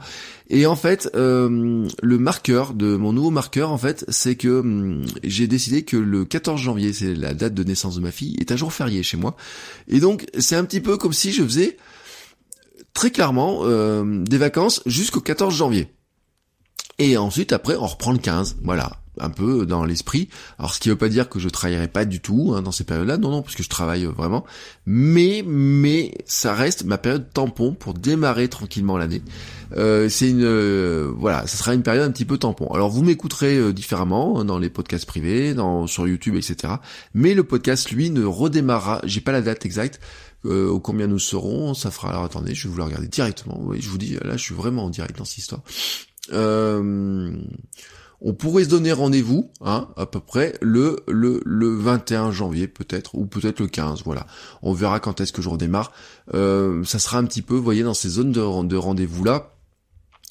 Et 0.50 0.66
en 0.66 0.76
fait, 0.76 1.10
euh, 1.16 1.88
le 2.02 2.18
marqueur 2.18 2.74
de 2.74 2.96
mon 2.96 3.14
nouveau 3.14 3.30
marqueur, 3.30 3.72
en 3.72 3.78
fait, 3.78 4.06
c'est 4.10 4.36
que 4.36 4.60
hum, 4.60 5.06
j'ai 5.24 5.48
décidé 5.48 5.84
que 5.84 5.98
le 5.98 6.26
14 6.26 6.60
janvier, 6.60 6.94
c'est 6.94 7.14
la 7.14 7.34
date 7.34 7.54
de 7.54 7.64
naissance 7.64 7.96
de 7.96 8.02
ma 8.02 8.12
fille, 8.12 8.36
est 8.40 8.52
un 8.52 8.58
jour 8.58 8.74
férié 8.74 9.04
chez 9.04 9.18
moi. 9.18 9.36
Et 9.88 10.00
donc 10.00 10.26
c'est 10.38 10.56
un 10.56 10.66
petit 10.66 10.82
peu 10.82 10.98
comme 10.98 11.14
si 11.14 11.32
je 11.32 11.44
faisais 11.44 11.78
très 12.94 13.12
clairement 13.12 13.66
des 14.04 14.38
vacances 14.38 14.82
jusqu'au 14.86 15.20
14 15.20 15.54
janvier. 15.54 15.90
Et 16.98 17.18
ensuite, 17.18 17.52
après, 17.52 17.76
on 17.76 17.88
reprend 17.88 18.14
le 18.14 18.20
15. 18.20 18.58
Voilà 18.64 19.05
un 19.20 19.30
peu 19.30 19.66
dans 19.66 19.86
l'esprit. 19.86 20.30
Alors 20.60 20.74
ce 20.74 20.80
qui 20.80 20.90
veut 20.90 20.96
pas 20.96 21.10
dire 21.10 21.30
que 21.30 21.40
je 21.40 21.50
travaillerai 21.50 21.88
pas 21.88 22.06
du 22.06 22.20
tout 22.20 22.54
hein, 22.56 22.62
dans 22.62 22.72
ces 22.72 22.84
périodes-là, 22.84 23.18
non 23.18 23.30
non, 23.30 23.42
parce 23.42 23.56
que 23.56 23.64
je 23.64 23.70
travaille 23.70 24.06
vraiment. 24.06 24.46
Mais 24.86 25.44
mais 25.46 26.14
ça 26.26 26.54
reste 26.54 26.86
ma 26.86 26.98
période 26.98 27.32
tampon 27.34 27.74
pour 27.74 27.94
démarrer 27.94 28.48
tranquillement 28.48 28.98
l'année. 28.98 29.22
Euh, 29.78 30.10
c'est 30.10 30.30
une 30.30 30.44
euh, 30.44 31.12
voilà, 31.18 31.48
ça 31.48 31.58
sera 31.58 31.74
une 31.74 31.84
période 31.84 32.08
un 32.08 32.12
petit 32.12 32.26
peu 32.26 32.38
tampon. 32.38 32.68
Alors 32.74 32.90
vous 32.90 33.04
m'écouterez 33.04 33.58
euh, 33.58 33.74
différemment 33.74 34.40
hein, 34.40 34.46
dans 34.46 34.60
les 34.60 34.70
podcasts 34.70 35.06
privés, 35.06 35.54
dans 35.54 35.88
sur 35.88 36.08
YouTube, 36.08 36.36
etc. 36.36 36.76
Mais 37.14 37.34
le 37.34 37.44
podcast 37.44 37.92
lui 37.92 38.10
ne 38.10 38.24
redémarrera. 38.24 39.02
J'ai 39.04 39.22
pas 39.22 39.32
la 39.32 39.42
date 39.42 39.66
exacte. 39.66 40.00
au 40.44 40.80
combien 40.80 41.08
nous 41.08 41.20
serons, 41.20 41.74
ça 41.74 41.92
fera. 41.92 42.10
Alors 42.10 42.24
attendez, 42.24 42.54
je 42.54 42.68
vais 42.68 42.72
vous 42.72 42.78
le 42.78 42.84
regarder 42.84 43.08
directement. 43.08 43.60
Oui, 43.62 43.82
je 43.82 43.90
vous 43.90 43.98
dis, 43.98 44.18
là, 44.24 44.38
je 44.38 44.44
suis 44.44 44.56
vraiment 44.56 44.86
en 44.86 44.90
direct 44.90 45.18
dans 45.18 45.26
cette 45.26 45.40
histoire. 45.40 45.62
Euh, 46.34 47.32
on 48.22 48.34
pourrait 48.34 48.64
se 48.64 48.70
donner 48.70 48.92
rendez-vous, 48.92 49.52
hein, 49.62 49.90
à 49.98 50.06
peu 50.06 50.20
près 50.20 50.58
le, 50.62 51.04
le, 51.08 51.42
le 51.46 51.76
21 51.76 52.32
janvier 52.32 52.68
peut-être, 52.68 53.16
ou 53.16 53.26
peut-être 53.26 53.60
le 53.60 53.68
15, 53.68 54.04
voilà. 54.04 54.26
On 54.62 54.74
verra 54.74 55.00
quand 55.00 55.22
est-ce 55.22 55.34
que 55.34 55.42
je 55.42 55.50
redémarre. 55.50 55.92
Euh, 56.34 56.84
ça 56.84 57.00
sera 57.00 57.18
un 57.18 57.26
petit 57.26 57.42
peu, 57.42 57.56
vous 57.56 57.64
voyez, 57.64 57.84
dans 57.84 57.94
ces 57.94 58.10
zones 58.10 58.32
de, 58.32 58.64
de 58.64 58.76
rendez-vous 58.78 59.24
là. 59.24 59.52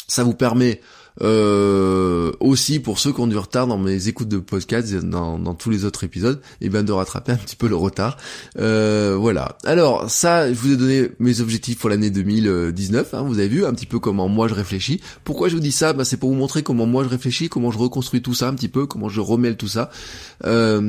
Ça 0.08 0.24
vous 0.24 0.34
permet 0.34 0.80
euh, 1.22 2.32
aussi 2.40 2.80
pour 2.80 2.98
ceux 2.98 3.12
qui 3.12 3.20
ont 3.20 3.26
du 3.26 3.36
retard 3.36 3.66
dans 3.66 3.78
mes 3.78 4.08
écoutes 4.08 4.28
de 4.28 4.38
podcast, 4.38 4.92
dans, 4.94 5.38
dans 5.38 5.54
tous 5.54 5.70
les 5.70 5.84
autres 5.84 6.04
épisodes, 6.04 6.40
et 6.60 6.66
eh 6.66 6.68
ben 6.68 6.82
de 6.82 6.92
rattraper 6.92 7.32
un 7.32 7.36
petit 7.36 7.56
peu 7.56 7.68
le 7.68 7.76
retard. 7.76 8.16
Euh, 8.58 9.16
voilà. 9.18 9.56
Alors 9.64 10.10
ça, 10.10 10.52
je 10.52 10.58
vous 10.58 10.72
ai 10.72 10.76
donné 10.76 11.10
mes 11.18 11.40
objectifs 11.40 11.78
pour 11.78 11.88
l'année 11.88 12.10
2019. 12.10 13.14
Hein, 13.14 13.22
vous 13.22 13.38
avez 13.38 13.48
vu 13.48 13.64
un 13.64 13.72
petit 13.72 13.86
peu 13.86 13.98
comment 13.98 14.28
moi 14.28 14.48
je 14.48 14.54
réfléchis. 14.54 15.00
Pourquoi 15.22 15.48
je 15.48 15.54
vous 15.54 15.60
dis 15.60 15.72
ça? 15.72 15.92
Bah, 15.92 16.04
C'est 16.04 16.16
pour 16.16 16.30
vous 16.30 16.36
montrer 16.36 16.62
comment 16.62 16.86
moi 16.86 17.04
je 17.04 17.08
réfléchis, 17.08 17.48
comment 17.48 17.70
je 17.70 17.78
reconstruis 17.78 18.22
tout 18.22 18.34
ça 18.34 18.48
un 18.48 18.54
petit 18.54 18.68
peu, 18.68 18.86
comment 18.86 19.08
je 19.08 19.20
remêle 19.20 19.56
tout 19.56 19.68
ça. 19.68 19.90
Euh, 20.44 20.80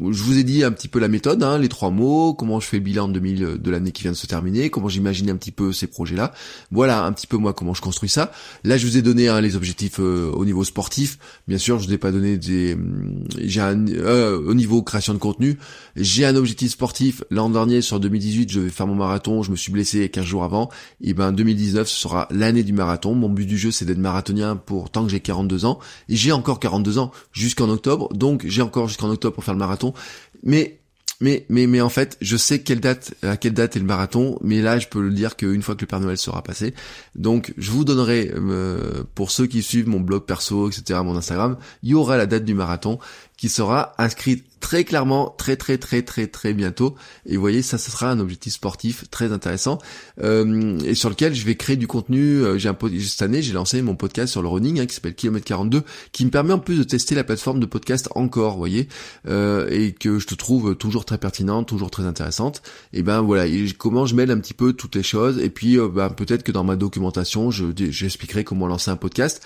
je 0.00 0.22
vous 0.22 0.38
ai 0.38 0.44
dit 0.44 0.64
un 0.64 0.72
petit 0.72 0.88
peu 0.88 0.98
la 0.98 1.08
méthode, 1.08 1.42
hein, 1.42 1.58
les 1.58 1.68
trois 1.68 1.90
mots, 1.90 2.34
comment 2.34 2.60
je 2.60 2.66
fais 2.66 2.78
le 2.78 2.82
bilan 2.82 3.08
de 3.08 3.14
2000 3.14 3.58
de 3.60 3.70
l'année 3.70 3.92
qui 3.92 4.02
vient 4.02 4.12
de 4.12 4.16
se 4.16 4.26
terminer, 4.26 4.70
comment 4.70 4.88
j'imagine 4.88 5.30
un 5.30 5.36
petit 5.36 5.52
peu 5.52 5.72
ces 5.72 5.86
projets-là. 5.86 6.32
Voilà 6.70 7.04
un 7.04 7.12
petit 7.12 7.26
peu 7.26 7.36
moi 7.36 7.52
comment 7.52 7.74
je 7.74 7.82
construis 7.82 8.08
ça. 8.08 8.32
Là, 8.64 8.76
je 8.76 8.86
vous 8.86 8.93
ai 8.96 9.02
donné 9.02 9.28
hein, 9.28 9.40
les 9.40 9.56
objectifs 9.56 10.00
euh, 10.00 10.30
au 10.32 10.44
niveau 10.44 10.64
sportif. 10.64 11.18
Bien 11.48 11.58
sûr, 11.58 11.78
je 11.78 11.88
n'ai 11.88 11.98
pas 11.98 12.12
donné 12.12 12.36
des. 12.36 12.74
Hum, 12.74 13.24
j'ai 13.38 13.60
un 13.60 13.86
euh, 13.88 14.38
au 14.46 14.54
niveau 14.54 14.82
création 14.82 15.14
de 15.14 15.18
contenu. 15.18 15.58
J'ai 15.96 16.24
un 16.24 16.36
objectif 16.36 16.70
sportif. 16.72 17.22
L'an 17.30 17.50
dernier, 17.50 17.80
sur 17.80 18.00
2018, 18.00 18.50
je 18.50 18.60
vais 18.60 18.70
faire 18.70 18.86
mon 18.86 18.94
marathon. 18.94 19.42
Je 19.42 19.50
me 19.50 19.56
suis 19.56 19.72
blessé 19.72 20.08
15 20.08 20.24
jours 20.24 20.44
avant. 20.44 20.70
Et 21.00 21.14
ben 21.14 21.32
2019, 21.32 21.88
ce 21.88 21.96
sera 21.96 22.28
l'année 22.30 22.62
du 22.62 22.72
marathon. 22.72 23.14
Mon 23.14 23.28
but 23.28 23.46
du 23.46 23.58
jeu, 23.58 23.70
c'est 23.70 23.84
d'être 23.84 23.98
marathonien 23.98 24.56
pour 24.56 24.90
tant 24.90 25.04
que 25.04 25.10
j'ai 25.10 25.20
42 25.20 25.64
ans. 25.64 25.78
Et 26.08 26.16
j'ai 26.16 26.32
encore 26.32 26.60
42 26.60 26.98
ans 26.98 27.12
jusqu'en 27.32 27.68
octobre. 27.68 28.12
Donc 28.14 28.44
j'ai 28.46 28.62
encore 28.62 28.88
jusqu'en 28.88 29.10
octobre 29.10 29.34
pour 29.34 29.44
faire 29.44 29.54
le 29.54 29.60
marathon. 29.60 29.94
Mais 30.42 30.80
mais, 31.20 31.46
mais, 31.48 31.66
mais 31.66 31.80
en 31.80 31.88
fait, 31.88 32.16
je 32.20 32.36
sais 32.36 32.60
quelle 32.60 32.80
date, 32.80 33.14
à 33.22 33.36
quelle 33.36 33.54
date 33.54 33.76
est 33.76 33.78
le 33.78 33.84
marathon, 33.84 34.38
mais 34.42 34.60
là, 34.60 34.78
je 34.78 34.88
peux 34.88 35.00
le 35.00 35.12
dire 35.12 35.36
qu'une 35.36 35.62
fois 35.62 35.74
que 35.74 35.82
le 35.82 35.86
Père 35.86 36.00
Noël 36.00 36.18
sera 36.18 36.42
passé. 36.42 36.74
Donc, 37.14 37.54
je 37.56 37.70
vous 37.70 37.84
donnerai, 37.84 38.32
euh, 38.34 39.04
pour 39.14 39.30
ceux 39.30 39.46
qui 39.46 39.62
suivent 39.62 39.88
mon 39.88 40.00
blog 40.00 40.24
perso, 40.24 40.68
etc., 40.68 41.00
mon 41.04 41.16
Instagram, 41.16 41.56
il 41.82 41.90
y 41.90 41.94
aura 41.94 42.16
la 42.16 42.26
date 42.26 42.44
du 42.44 42.54
marathon 42.54 42.98
qui 43.36 43.48
sera 43.48 43.94
inscrite 43.98 44.44
très 44.64 44.84
clairement, 44.84 45.34
très 45.36 45.56
très 45.56 45.76
très 45.76 46.00
très 46.00 46.26
très 46.26 46.54
bientôt. 46.54 46.94
Et 47.26 47.34
vous 47.34 47.40
voyez, 47.42 47.60
ça, 47.60 47.76
ce 47.76 47.90
sera 47.90 48.10
un 48.10 48.18
objectif 48.18 48.54
sportif 48.54 49.04
très 49.10 49.30
intéressant 49.30 49.78
euh, 50.22 50.78
et 50.80 50.94
sur 50.94 51.10
lequel 51.10 51.34
je 51.34 51.44
vais 51.44 51.54
créer 51.54 51.76
du 51.76 51.86
contenu. 51.86 52.42
Euh, 52.42 52.56
j'ai 52.56 52.70
un 52.70 52.78
cette 53.00 53.22
année, 53.22 53.42
j'ai 53.42 53.52
lancé 53.52 53.82
mon 53.82 53.94
podcast 53.94 54.32
sur 54.32 54.40
le 54.40 54.48
running 54.48 54.80
hein, 54.80 54.86
qui 54.86 54.94
s'appelle 54.94 55.14
Kilomètre 55.14 55.44
42, 55.44 55.82
qui 56.12 56.24
me 56.24 56.30
permet 56.30 56.54
en 56.54 56.58
plus 56.58 56.78
de 56.78 56.84
tester 56.84 57.14
la 57.14 57.24
plateforme 57.24 57.60
de 57.60 57.66
podcast 57.66 58.08
encore, 58.14 58.52
vous 58.52 58.58
voyez, 58.58 58.88
euh, 59.28 59.68
et 59.70 59.92
que 59.92 60.18
je 60.18 60.26
te 60.26 60.34
trouve 60.34 60.76
toujours 60.76 61.04
très 61.04 61.18
pertinente, 61.18 61.68
toujours 61.68 61.90
très 61.90 62.04
intéressante. 62.04 62.62
Et 62.94 63.02
ben 63.02 63.20
voilà, 63.20 63.44
comment 63.76 64.06
je 64.06 64.14
mêle 64.14 64.30
un 64.30 64.38
petit 64.38 64.54
peu 64.54 64.72
toutes 64.72 64.94
les 64.94 65.02
choses. 65.02 65.38
Et 65.40 65.50
puis, 65.50 65.76
ben, 65.76 66.08
peut-être 66.08 66.42
que 66.42 66.52
dans 66.52 66.64
ma 66.64 66.76
documentation, 66.76 67.50
je 67.50 67.66
j'expliquerai 67.76 68.44
comment 68.44 68.66
lancer 68.66 68.90
un 68.90 68.96
podcast 68.96 69.42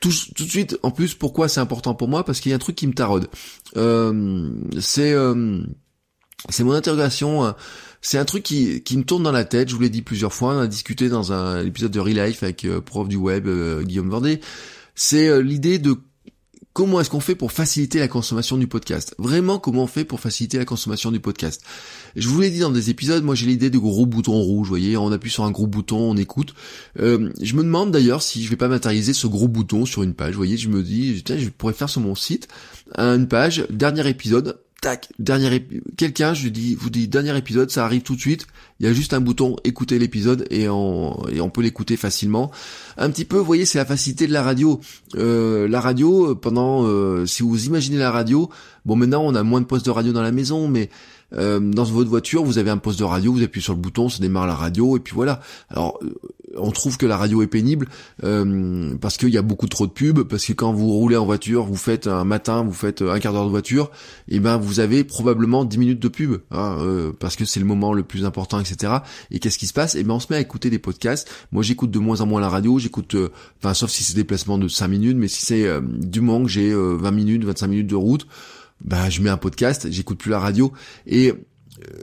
tout, 0.00 0.12
tout, 0.34 0.44
de 0.44 0.50
suite, 0.50 0.78
en 0.82 0.90
plus, 0.90 1.14
pourquoi 1.14 1.48
c'est 1.48 1.60
important 1.60 1.94
pour 1.94 2.08
moi? 2.08 2.24
Parce 2.24 2.40
qu'il 2.40 2.50
y 2.50 2.52
a 2.52 2.56
un 2.56 2.60
truc 2.60 2.76
qui 2.76 2.86
me 2.86 2.94
taraude. 2.94 3.28
Euh, 3.76 4.50
c'est 4.80 5.12
euh, 5.12 5.62
c'est 6.48 6.64
mon 6.64 6.72
interrogation. 6.72 7.44
Euh, 7.44 7.52
c'est 8.00 8.16
un 8.16 8.24
truc 8.24 8.42
qui, 8.42 8.82
qui 8.82 8.96
me 8.96 9.04
tourne 9.04 9.22
dans 9.22 9.32
la 9.32 9.44
tête. 9.44 9.68
Je 9.68 9.74
vous 9.74 9.82
l'ai 9.82 9.90
dit 9.90 10.00
plusieurs 10.00 10.32
fois. 10.32 10.54
On 10.54 10.60
a 10.60 10.66
discuté 10.66 11.10
dans 11.10 11.32
un 11.32 11.64
épisode 11.64 11.90
de 11.90 12.00
Real 12.00 12.28
Life 12.28 12.42
avec 12.42 12.66
prof 12.86 13.08
du 13.08 13.16
web 13.16 13.46
Guillaume 13.82 14.08
Vendée. 14.08 14.40
C'est 14.94 15.42
l'idée 15.42 15.78
de 15.78 15.96
comment 16.72 17.00
est-ce 17.00 17.10
qu'on 17.10 17.20
fait 17.20 17.34
pour 17.34 17.52
faciliter 17.52 17.98
la 17.98 18.08
consommation 18.08 18.56
du 18.56 18.66
podcast? 18.66 19.14
Vraiment, 19.18 19.58
comment 19.58 19.84
on 19.84 19.86
fait 19.86 20.04
pour 20.04 20.20
faciliter 20.20 20.58
la 20.58 20.64
consommation 20.64 21.10
du 21.10 21.20
podcast? 21.20 21.62
Je 22.16 22.28
vous 22.28 22.40
l'ai 22.40 22.50
dit 22.50 22.60
dans 22.60 22.70
des 22.70 22.90
épisodes, 22.90 23.22
moi 23.24 23.34
j'ai 23.34 23.46
l'idée 23.46 23.70
de 23.70 23.78
gros 23.78 24.06
boutons 24.06 24.40
rouges, 24.40 24.66
vous 24.66 24.72
voyez, 24.72 24.96
on 24.96 25.12
appuie 25.12 25.30
sur 25.30 25.44
un 25.44 25.50
gros 25.50 25.66
bouton, 25.66 25.98
on 25.98 26.16
écoute. 26.16 26.54
Euh, 26.98 27.30
je 27.40 27.54
me 27.54 27.62
demande 27.62 27.90
d'ailleurs 27.90 28.22
si 28.22 28.42
je 28.44 28.50
vais 28.50 28.56
pas 28.56 28.68
matérialiser 28.68 29.12
ce 29.12 29.26
gros 29.26 29.48
bouton 29.48 29.84
sur 29.86 30.02
une 30.02 30.14
page, 30.14 30.32
vous 30.32 30.38
voyez, 30.38 30.56
je 30.56 30.68
me 30.68 30.82
dis, 30.82 31.22
tiens, 31.24 31.38
je 31.38 31.48
pourrais 31.48 31.74
faire 31.74 31.88
sur 31.88 32.00
mon 32.00 32.14
site 32.14 32.48
une 32.96 33.28
page, 33.28 33.66
dernier 33.70 34.08
épisode, 34.08 34.58
tac, 34.80 35.08
dernier 35.18 35.66
quelqu'un, 35.96 36.34
je 36.34 36.48
dis, 36.48 36.74
vous 36.74 36.90
dis 36.90 37.08
dernier 37.08 37.36
épisode, 37.36 37.70
ça 37.70 37.84
arrive 37.84 38.02
tout 38.02 38.16
de 38.16 38.20
suite. 38.20 38.46
Il 38.78 38.86
y 38.86 38.88
a 38.88 38.92
juste 38.92 39.12
un 39.12 39.20
bouton 39.20 39.56
écouter 39.64 39.98
l'épisode 39.98 40.46
et 40.50 40.68
on 40.68 41.26
et 41.28 41.40
on 41.40 41.50
peut 41.50 41.62
l'écouter 41.62 41.96
facilement. 41.96 42.50
Un 42.96 43.10
petit 43.10 43.24
peu, 43.24 43.36
vous 43.36 43.44
voyez, 43.44 43.66
c'est 43.66 43.78
la 43.78 43.84
facilité 43.84 44.26
de 44.26 44.32
la 44.32 44.42
radio. 44.42 44.80
Euh, 45.16 45.68
la 45.68 45.80
radio, 45.80 46.34
pendant, 46.34 46.86
euh, 46.86 47.26
si 47.26 47.42
vous 47.42 47.66
imaginez 47.66 47.98
la 47.98 48.10
radio, 48.10 48.48
bon 48.84 48.96
maintenant 48.96 49.22
on 49.24 49.34
a 49.34 49.42
moins 49.42 49.60
de 49.60 49.66
postes 49.66 49.86
de 49.86 49.90
radio 49.90 50.12
dans 50.12 50.22
la 50.22 50.32
maison, 50.32 50.68
mais 50.68 50.88
euh, 51.34 51.60
dans 51.60 51.84
votre 51.84 52.10
voiture, 52.10 52.44
vous 52.44 52.58
avez 52.58 52.70
un 52.70 52.78
poste 52.78 52.98
de 52.98 53.04
radio, 53.04 53.32
vous 53.32 53.42
appuyez 53.42 53.62
sur 53.62 53.74
le 53.74 53.78
bouton, 53.78 54.08
ça 54.08 54.18
démarre 54.20 54.46
la 54.46 54.54
radio, 54.54 54.96
et 54.96 55.00
puis 55.00 55.14
voilà. 55.14 55.40
Alors, 55.68 55.98
euh, 56.02 56.10
on 56.56 56.70
trouve 56.72 56.96
que 56.96 57.06
la 57.06 57.16
radio 57.16 57.42
est 57.42 57.46
pénible 57.46 57.86
euh, 58.24 58.94
parce 59.00 59.16
qu'il 59.16 59.28
y 59.28 59.38
a 59.38 59.42
beaucoup 59.42 59.68
trop 59.68 59.86
de 59.86 59.92
pubs, 59.92 60.22
parce 60.24 60.44
que 60.44 60.52
quand 60.52 60.72
vous 60.72 60.90
roulez 60.90 61.16
en 61.16 61.24
voiture, 61.24 61.64
vous 61.64 61.76
faites 61.76 62.06
un 62.06 62.24
matin, 62.24 62.64
vous 62.64 62.72
faites 62.72 63.02
un 63.02 63.18
quart 63.20 63.32
d'heure 63.32 63.44
de 63.44 63.50
voiture, 63.50 63.90
et 64.28 64.40
ben 64.40 64.56
vous 64.56 64.80
avez 64.80 65.04
probablement 65.04 65.64
10 65.64 65.78
minutes 65.78 66.00
de 66.00 66.08
pub, 66.08 66.38
hein, 66.50 67.12
parce 67.20 67.36
que 67.36 67.44
c'est 67.44 67.60
le 67.60 67.66
moment 67.66 67.92
le 67.92 68.02
plus 68.02 68.24
important, 68.24 68.58
etc. 68.58 68.94
Et 69.30 69.38
qu'est-ce 69.38 69.58
qui 69.58 69.68
se 69.68 69.72
passe? 69.72 69.94
Et 69.94 70.02
ben 70.02 70.14
on 70.14 70.20
se 70.20 70.26
met 70.30 70.36
à 70.36 70.40
écouter 70.40 70.70
des 70.70 70.80
podcasts. 70.80 71.30
Moi, 71.52 71.62
j'écoute 71.62 71.90
de 71.90 71.98
moins 71.98 72.20
en 72.20 72.26
moins 72.26 72.40
la 72.40 72.48
radio, 72.48 72.78
j'écoute, 72.78 73.14
enfin 73.58 73.74
sauf 73.74 73.90
si 73.90 74.02
c'est 74.02 74.16
des 74.16 74.24
placements 74.24 74.58
de 74.58 74.66
5 74.66 74.88
minutes, 74.88 75.16
mais 75.16 75.28
si 75.28 75.44
c'est 75.44 75.66
du 75.82 76.20
moment 76.20 76.44
que 76.44 76.50
j'ai 76.50 76.74
20 76.74 77.10
minutes, 77.12 77.44
25 77.44 77.66
minutes 77.68 77.86
de 77.86 77.96
route 77.96 78.26
bah 78.80 79.10
je 79.10 79.20
mets 79.20 79.30
un 79.30 79.36
podcast, 79.36 79.88
j'écoute 79.90 80.18
plus 80.18 80.30
la 80.30 80.38
radio 80.38 80.72
et 81.06 81.34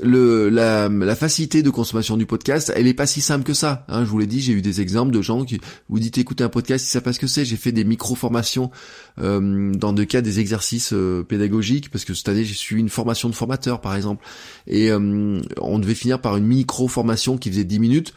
le 0.01 0.49
la, 0.49 0.89
la, 0.89 1.15
facilité 1.15 1.61
de 1.61 1.69
consommation 1.69 2.17
du 2.17 2.25
podcast, 2.25 2.71
elle 2.75 2.87
est 2.87 2.93
pas 2.93 3.05
si 3.05 3.21
simple 3.21 3.43
que 3.43 3.53
ça. 3.53 3.85
Hein, 3.87 4.05
je 4.05 4.09
vous 4.09 4.19
l'ai 4.19 4.27
dit, 4.27 4.41
j'ai 4.41 4.53
eu 4.53 4.61
des 4.61 4.81
exemples 4.81 5.11
de 5.11 5.21
gens 5.21 5.45
qui 5.45 5.59
vous 5.89 5.99
dites 5.99 6.17
écoutez 6.17 6.43
un 6.43 6.49
podcast, 6.49 6.85
si 6.85 6.91
ça 6.91 7.01
pas 7.01 7.13
ce 7.13 7.19
que 7.19 7.27
c'est. 7.27 7.45
J'ai 7.45 7.57
fait 7.57 7.71
des 7.71 7.83
micro 7.83 8.15
formations 8.15 8.71
euh, 9.19 9.71
dans 9.73 9.91
le 9.91 10.05
cas 10.05 10.21
des 10.21 10.39
exercices 10.39 10.93
euh, 10.93 11.23
pédagogiques 11.23 11.89
parce 11.89 12.05
que 12.05 12.13
cette 12.13 12.29
année 12.29 12.43
j'ai 12.43 12.53
suivi 12.53 12.81
une 12.81 12.89
formation 12.89 13.29
de 13.29 13.35
formateur 13.35 13.81
par 13.81 13.95
exemple 13.95 14.25
et 14.67 14.91
euh, 14.91 15.41
on 15.59 15.79
devait 15.79 15.95
finir 15.95 16.21
par 16.21 16.37
une 16.37 16.45
micro 16.45 16.87
formation 16.87 17.37
qui 17.37 17.49
faisait 17.49 17.63
10 17.63 17.79
minutes. 17.79 18.13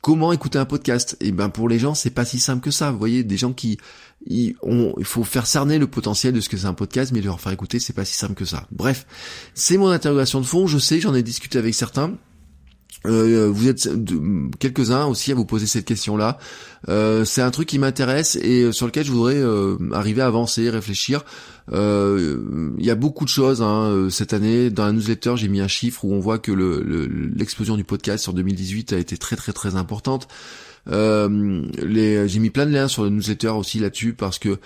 Comment 0.00 0.32
écouter 0.32 0.58
un 0.58 0.64
podcast? 0.64 1.16
Et 1.20 1.32
ben 1.32 1.48
pour 1.48 1.68
les 1.68 1.78
gens 1.78 1.94
c'est 1.94 2.10
pas 2.10 2.24
si 2.24 2.38
simple 2.40 2.62
que 2.62 2.70
ça. 2.70 2.90
Vous 2.90 2.98
voyez 2.98 3.24
des 3.24 3.36
gens 3.36 3.52
qui 3.52 3.78
il, 4.26 4.54
faut 5.02 5.24
faire 5.24 5.46
cerner 5.46 5.78
le 5.78 5.86
potentiel 5.86 6.32
de 6.32 6.40
ce 6.40 6.48
que 6.48 6.56
c'est 6.56 6.66
un 6.66 6.74
podcast, 6.74 7.12
mais 7.12 7.20
leur 7.20 7.40
faire 7.40 7.52
écouter, 7.52 7.78
c'est 7.78 7.92
pas 7.92 8.04
si 8.04 8.14
simple 8.14 8.34
que 8.34 8.44
ça. 8.44 8.66
Bref, 8.70 9.06
c'est 9.54 9.76
mon 9.76 9.88
interrogation 9.88 10.40
de 10.40 10.46
fond. 10.46 10.66
Je 10.66 10.78
sais, 10.78 11.00
j'en 11.00 11.14
ai 11.14 11.22
discuté 11.22 11.58
avec 11.58 11.74
certains. 11.74 12.14
Euh, 13.06 13.50
vous 13.52 13.68
êtes 13.68 13.88
quelques-uns 14.58 15.06
aussi 15.06 15.32
à 15.32 15.34
vous 15.34 15.44
poser 15.44 15.66
cette 15.66 15.84
question-là. 15.84 16.38
Euh, 16.88 17.24
c'est 17.24 17.42
un 17.42 17.50
truc 17.50 17.68
qui 17.68 17.78
m'intéresse 17.78 18.36
et 18.36 18.72
sur 18.72 18.86
lequel 18.86 19.04
je 19.04 19.12
voudrais 19.12 19.36
euh, 19.36 19.76
arriver 19.92 20.22
à 20.22 20.26
avancer, 20.26 20.68
réfléchir. 20.70 21.24
Il 21.70 22.84
y 22.84 22.90
a 22.90 22.94
beaucoup 22.94 23.24
de 23.24 23.30
choses 23.30 23.62
hein, 23.62 24.08
cette 24.10 24.32
année. 24.32 24.70
Dans 24.70 24.86
la 24.86 24.92
newsletter, 24.92 25.34
j'ai 25.36 25.48
mis 25.48 25.60
un 25.60 25.68
chiffre 25.68 26.04
où 26.04 26.12
on 26.12 26.20
voit 26.20 26.38
que 26.38 26.52
l'explosion 26.52 27.76
du 27.76 27.84
podcast 27.84 28.22
sur 28.22 28.32
2018 28.32 28.92
a 28.92 28.98
été 28.98 29.16
très 29.16 29.36
très 29.36 29.52
très 29.52 29.76
importante. 29.76 30.28
Euh, 30.90 31.62
j'ai 31.78 32.38
mis 32.40 32.50
plein 32.50 32.66
de 32.66 32.72
liens 32.72 32.88
sur 32.88 33.04
le 33.04 33.10
newsletter 33.10 33.48
aussi 33.48 33.78
là-dessus 33.78 34.14
parce 34.14 34.38
que 34.38 34.58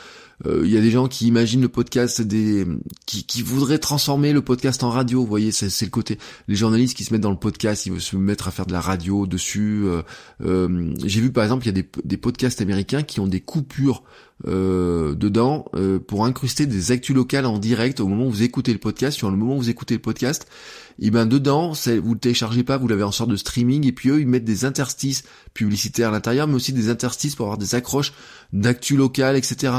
euh, 0.45 0.63
il 0.65 0.71
y 0.71 0.77
a 0.77 0.81
des 0.81 0.91
gens 0.91 1.09
qui 1.09 1.27
imaginent 1.27 1.63
le 1.63 1.69
podcast 1.69 2.21
des 2.21 2.67
qui, 3.07 3.43
voudraient 3.43 3.79
transformer 3.79 4.33
le 4.33 4.43
podcast 4.43 4.83
en 4.83 4.91
radio. 4.91 5.21
Vous 5.21 5.27
voyez, 5.27 5.53
c'est, 5.53 5.85
le 5.85 5.91
côté 5.91 6.19
les 6.49 6.57
journalistes 6.57 6.97
qui 6.97 7.05
se 7.05 7.13
mettent 7.13 7.23
dans 7.23 7.31
le 7.31 7.39
podcast, 7.39 7.87
ils 7.87 7.93
veulent 7.93 8.01
se 8.01 8.17
mettre 8.17 8.49
à 8.49 8.51
faire 8.51 8.67
de 8.67 8.73
la 8.73 8.81
radio 8.81 9.27
dessus. 9.27 9.87
Euh, 10.45 10.95
j'ai 11.05 11.21
vu 11.21 11.33
par 11.33 11.45
exemple, 11.45 11.65
il 11.65 11.77
y 11.77 11.81
a 11.81 11.83
des, 12.05 12.17
podcasts 12.17 12.61
américains 12.61 13.03
qui 13.03 13.21
ont 13.21 13.27
des 13.27 13.41
coupures 13.41 14.03
euh, 14.47 15.15
dedans 15.15 15.65
euh, 15.75 15.99
pour 15.99 16.27
incruster 16.27 16.67
des 16.67 16.93
actus 16.93 17.17
locales 17.17 17.47
en 17.47 17.59
direct 17.59 18.01
au 18.01 18.07
moment 18.07 18.27
où 18.27 18.31
vous 18.31 18.43
écoutez 18.43 18.73
le 18.75 18.79
podcast. 18.79 19.17
Sur 19.17 19.31
le 19.31 19.37
moment 19.37 19.55
où 19.55 19.59
vous 19.59 19.71
écoutez 19.71 19.95
le 19.95 20.01
podcast, 20.01 20.47
et 20.99 21.11
ben 21.11 21.25
dedans, 21.25 21.73
vous 21.73 22.13
le 22.13 22.19
téléchargez 22.19 22.63
pas, 22.63 22.77
vous 22.77 22.87
l'avez 22.87 23.03
en 23.03 23.13
sorte 23.13 23.31
de 23.31 23.37
streaming, 23.37 23.87
et 23.87 23.93
puis 23.93 24.11
eux 24.11 24.21
ils 24.21 24.27
mettent 24.27 24.45
des 24.45 24.67
interstices 24.67 25.25
publicitaires 25.55 26.09
à 26.09 26.13
l'intérieur, 26.13 26.49
mais 26.49 26.55
aussi 26.55 26.75
des 26.75 26.91
interstices 26.91 27.35
pour 27.35 27.47
avoir 27.47 27.57
des 27.57 27.75
accroches 27.75 28.13
d'actu 28.53 28.97
locales, 28.97 29.37
etc. 29.37 29.73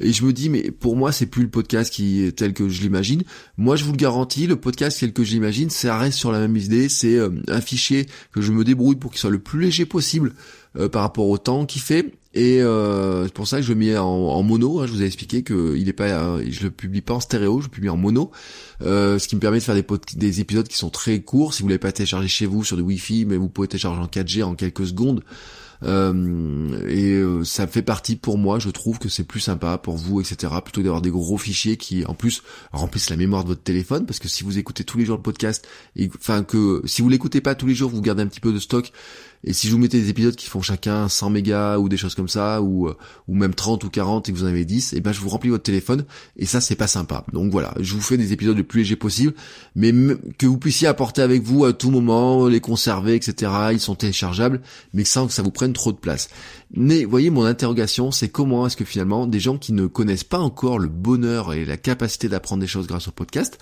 Et 0.00 0.12
je 0.12 0.24
me 0.24 0.32
dis, 0.32 0.48
mais 0.48 0.70
pour 0.70 0.96
moi, 0.96 1.10
c'est 1.10 1.26
plus 1.26 1.42
le 1.42 1.50
podcast 1.50 1.92
qui 1.92 2.22
est 2.22 2.32
tel 2.32 2.52
que 2.52 2.68
je 2.68 2.82
l'imagine. 2.82 3.24
Moi, 3.56 3.74
je 3.74 3.84
vous 3.84 3.90
le 3.90 3.96
garantis, 3.96 4.46
le 4.46 4.56
podcast 4.56 5.00
tel 5.00 5.12
que 5.12 5.24
je 5.24 5.32
l'imagine, 5.32 5.70
ça 5.70 5.98
reste 5.98 6.16
sur 6.16 6.30
la 6.30 6.38
même 6.38 6.56
idée. 6.56 6.88
C'est 6.88 7.16
euh, 7.16 7.30
un 7.48 7.60
fichier 7.60 8.06
que 8.32 8.40
je 8.40 8.52
me 8.52 8.62
débrouille 8.62 8.96
pour 8.96 9.10
qu'il 9.10 9.18
soit 9.18 9.30
le 9.30 9.40
plus 9.40 9.60
léger 9.60 9.86
possible 9.86 10.34
euh, 10.78 10.88
par 10.88 11.02
rapport 11.02 11.26
au 11.26 11.36
temps 11.36 11.66
qu'il 11.66 11.82
fait. 11.82 12.12
Et 12.34 12.62
euh, 12.62 13.24
c'est 13.24 13.32
pour 13.32 13.48
ça 13.48 13.56
que 13.56 13.64
je 13.64 13.72
le 13.72 13.78
mets 13.78 13.98
en, 13.98 14.42
mono. 14.44 14.78
Hein. 14.78 14.86
je 14.86 14.92
vous 14.92 15.02
ai 15.02 15.06
expliqué 15.06 15.42
que 15.42 15.74
il 15.76 15.88
est 15.88 15.94
pas, 15.94 16.40
je 16.48 16.62
le 16.62 16.70
publie 16.70 17.00
pas 17.00 17.14
en 17.14 17.20
stéréo, 17.20 17.60
je 17.60 17.66
le 17.66 17.70
publie 17.70 17.88
en 17.88 17.96
mono, 17.96 18.30
ce 18.80 19.26
qui 19.26 19.34
me 19.34 19.40
permet 19.40 19.58
de 19.58 19.64
faire 19.64 19.74
des, 19.74 19.84
des 20.14 20.40
épisodes 20.40 20.68
qui 20.68 20.76
sont 20.76 20.90
très 20.90 21.20
courts. 21.20 21.54
Si 21.54 21.62
vous 21.62 21.68
l'avez 21.68 21.78
pas 21.78 21.90
téléchargé 21.90 22.28
chez 22.28 22.46
vous 22.46 22.62
sur 22.62 22.76
du 22.76 22.82
Wi-Fi, 22.82 23.24
mais 23.24 23.36
vous 23.36 23.48
pouvez 23.48 23.66
télécharger 23.66 24.00
en 24.00 24.06
4G 24.06 24.44
en 24.44 24.54
quelques 24.54 24.86
secondes. 24.86 25.24
Euh, 25.84 26.86
et 26.88 27.12
euh, 27.12 27.44
ça 27.44 27.66
fait 27.66 27.82
partie 27.82 28.16
pour 28.16 28.38
moi, 28.38 28.58
je 28.58 28.70
trouve 28.70 28.98
que 28.98 29.08
c'est 29.08 29.24
plus 29.24 29.40
sympa 29.40 29.78
pour 29.78 29.96
vous, 29.96 30.20
etc. 30.20 30.52
Plutôt 30.62 30.82
d'avoir 30.82 31.02
des 31.02 31.10
gros 31.10 31.38
fichiers 31.38 31.76
qui, 31.76 32.04
en 32.06 32.14
plus, 32.14 32.42
remplissent 32.72 33.10
la 33.10 33.16
mémoire 33.16 33.44
de 33.44 33.48
votre 33.48 33.62
téléphone, 33.62 34.06
parce 34.06 34.18
que 34.18 34.28
si 34.28 34.44
vous 34.44 34.58
écoutez 34.58 34.84
tous 34.84 34.98
les 34.98 35.04
jours 35.04 35.16
le 35.16 35.22
podcast, 35.22 35.66
enfin 36.16 36.42
que 36.42 36.82
si 36.84 37.02
vous 37.02 37.08
l'écoutez 37.08 37.40
pas 37.40 37.54
tous 37.54 37.66
les 37.66 37.74
jours, 37.74 37.90
vous 37.90 38.02
gardez 38.02 38.22
un 38.22 38.26
petit 38.26 38.40
peu 38.40 38.52
de 38.52 38.58
stock, 38.58 38.92
et 39.44 39.52
si 39.52 39.68
je 39.68 39.72
vous 39.72 39.78
mettais 39.78 40.00
des 40.00 40.10
épisodes 40.10 40.34
qui 40.34 40.46
font 40.46 40.62
chacun 40.62 41.08
100 41.08 41.30
mégas 41.30 41.78
ou 41.78 41.88
des 41.88 41.96
choses 41.96 42.14
comme 42.14 42.28
ça, 42.28 42.60
ou, 42.62 42.88
ou 42.88 43.34
même 43.34 43.54
30 43.54 43.84
ou 43.84 43.90
40 43.90 44.28
et 44.28 44.32
que 44.32 44.38
vous 44.38 44.44
en 44.44 44.48
avez 44.48 44.64
10, 44.64 44.92
et 44.92 44.96
eh 44.96 45.00
ben 45.00 45.12
je 45.12 45.20
vous 45.20 45.28
remplis 45.28 45.50
votre 45.50 45.62
téléphone, 45.62 46.04
et 46.36 46.46
ça 46.46 46.60
c'est 46.60 46.76
pas 46.76 46.86
sympa. 46.86 47.24
Donc 47.32 47.50
voilà, 47.52 47.74
je 47.80 47.94
vous 47.94 48.00
fais 48.00 48.16
des 48.16 48.32
épisodes 48.32 48.56
le 48.56 48.64
plus 48.64 48.80
légers 48.80 48.96
possible, 48.96 49.34
mais 49.74 49.92
que 50.38 50.46
vous 50.46 50.58
puissiez 50.58 50.88
apporter 50.88 51.22
avec 51.22 51.42
vous 51.42 51.64
à 51.64 51.72
tout 51.72 51.90
moment, 51.90 52.46
les 52.48 52.60
conserver, 52.60 53.14
etc. 53.14 53.52
Ils 53.72 53.80
sont 53.80 53.94
téléchargeables, 53.94 54.60
mais 54.92 55.04
sans 55.04 55.26
que 55.26 55.32
ça 55.32 55.42
vous 55.42 55.50
prenne 55.50 55.72
trop 55.72 55.92
de 55.92 55.98
place. 55.98 56.28
Mais 56.74 57.04
voyez, 57.04 57.30
mon 57.30 57.44
interrogation, 57.44 58.10
c'est 58.10 58.28
comment 58.28 58.66
est-ce 58.66 58.76
que 58.76 58.84
finalement 58.84 59.26
des 59.26 59.40
gens 59.40 59.58
qui 59.58 59.72
ne 59.72 59.86
connaissent 59.86 60.24
pas 60.24 60.38
encore 60.38 60.78
le 60.78 60.88
bonheur 60.88 61.52
et 61.52 61.64
la 61.64 61.76
capacité 61.76 62.28
d'apprendre 62.28 62.60
des 62.60 62.66
choses 62.66 62.86
grâce 62.86 63.08
au 63.08 63.12
podcast 63.12 63.58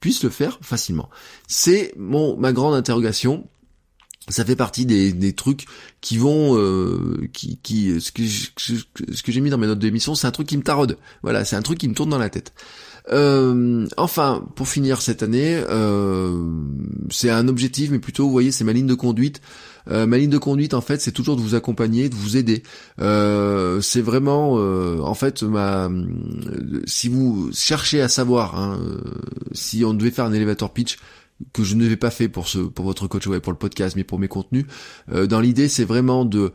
puissent 0.00 0.22
le 0.22 0.30
faire 0.30 0.58
facilement? 0.60 1.08
C'est 1.48 1.94
mon 1.96 2.36
ma 2.36 2.52
grande 2.52 2.74
interrogation 2.74 3.48
ça 4.28 4.44
fait 4.44 4.56
partie 4.56 4.86
des, 4.86 5.12
des 5.12 5.32
trucs 5.34 5.66
qui 6.00 6.16
vont 6.16 6.56
euh, 6.56 7.28
qui, 7.32 7.58
qui 7.62 8.00
ce 8.00 8.10
que 8.10 8.22
ce 8.26 9.22
que 9.22 9.32
j'ai 9.32 9.40
mis 9.40 9.50
dans 9.50 9.58
mes 9.58 9.66
notes 9.66 9.78
d'émission 9.78 10.14
c'est 10.14 10.26
un 10.26 10.30
truc 10.30 10.46
qui 10.46 10.56
me 10.56 10.62
taraude. 10.62 10.96
Voilà 11.22 11.44
c'est 11.44 11.56
un 11.56 11.62
truc 11.62 11.78
qui 11.78 11.88
me 11.88 11.94
tourne 11.94 12.10
dans 12.10 12.18
la 12.18 12.30
tête. 12.30 12.54
Euh, 13.12 13.86
enfin 13.98 14.46
pour 14.56 14.66
finir 14.66 15.02
cette 15.02 15.22
année 15.22 15.62
euh, 15.68 16.42
c'est 17.10 17.28
un 17.28 17.48
objectif 17.48 17.90
mais 17.90 17.98
plutôt 17.98 18.24
vous 18.24 18.32
voyez 18.32 18.50
c'est 18.50 18.64
ma 18.64 18.72
ligne 18.72 18.86
de 18.86 18.94
conduite. 18.94 19.42
Euh, 19.90 20.06
ma 20.06 20.16
ligne 20.16 20.30
de 20.30 20.38
conduite 20.38 20.72
en 20.72 20.80
fait 20.80 21.02
c'est 21.02 21.12
toujours 21.12 21.36
de 21.36 21.42
vous 21.42 21.54
accompagner 21.54 22.08
de 22.08 22.14
vous 22.14 22.38
aider. 22.38 22.62
Euh, 23.00 23.82
c'est 23.82 24.00
vraiment 24.00 24.54
euh, 24.56 25.00
en 25.00 25.14
fait 25.14 25.42
ma 25.42 25.90
si 26.86 27.10
vous 27.10 27.50
cherchez 27.52 28.00
à 28.00 28.08
savoir 28.08 28.58
hein, 28.58 28.80
si 29.52 29.84
on 29.84 29.92
devait 29.92 30.10
faire 30.10 30.24
un 30.24 30.32
elevator 30.32 30.72
pitch 30.72 30.96
que 31.52 31.64
je 31.64 31.74
ne 31.74 31.86
vais 31.86 31.96
pas 31.96 32.10
fait 32.10 32.28
pour 32.28 32.48
ce 32.48 32.58
pour 32.58 32.84
votre 32.84 33.06
coach 33.06 33.26
web 33.26 33.40
pour 33.42 33.52
le 33.52 33.58
podcast 33.58 33.96
mais 33.96 34.04
pour 34.04 34.18
mes 34.18 34.28
contenus 34.28 34.66
euh, 35.12 35.26
dans 35.26 35.40
l'idée 35.40 35.68
c'est 35.68 35.84
vraiment 35.84 36.24
de 36.24 36.52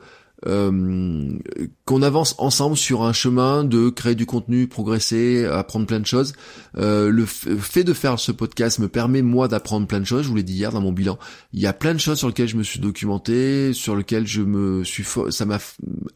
euh, 0.47 1.37
qu'on 1.83 2.01
avance 2.01 2.35
ensemble 2.37 2.77
sur 2.77 3.03
un 3.03 3.11
chemin 3.11 3.65
de 3.65 3.89
créer 3.89 4.15
du 4.15 4.25
contenu, 4.25 4.67
progresser, 4.67 5.45
apprendre 5.45 5.85
plein 5.85 5.99
de 5.99 6.05
choses. 6.05 6.33
Euh, 6.77 7.09
le 7.09 7.25
fait 7.25 7.83
de 7.83 7.93
faire 7.93 8.19
ce 8.19 8.31
podcast 8.31 8.79
me 8.79 8.87
permet 8.87 9.21
moi 9.21 9.49
d'apprendre 9.49 9.85
plein 9.85 9.99
de 9.99 10.05
choses. 10.05 10.23
Je 10.23 10.29
vous 10.29 10.35
l'ai 10.35 10.43
dit 10.43 10.53
hier 10.53 10.71
dans 10.71 10.81
mon 10.81 10.93
bilan. 10.93 11.19
Il 11.51 11.59
y 11.59 11.67
a 11.67 11.73
plein 11.73 11.93
de 11.93 11.99
choses 11.99 12.19
sur 12.19 12.27
lesquelles 12.27 12.47
je 12.47 12.55
me 12.55 12.63
suis 12.63 12.79
documenté, 12.79 13.73
sur 13.73 13.95
lesquelles 13.95 14.27
je 14.27 14.41
me 14.41 14.83
suis, 14.85 15.05
ça 15.29 15.45
m'a 15.45 15.59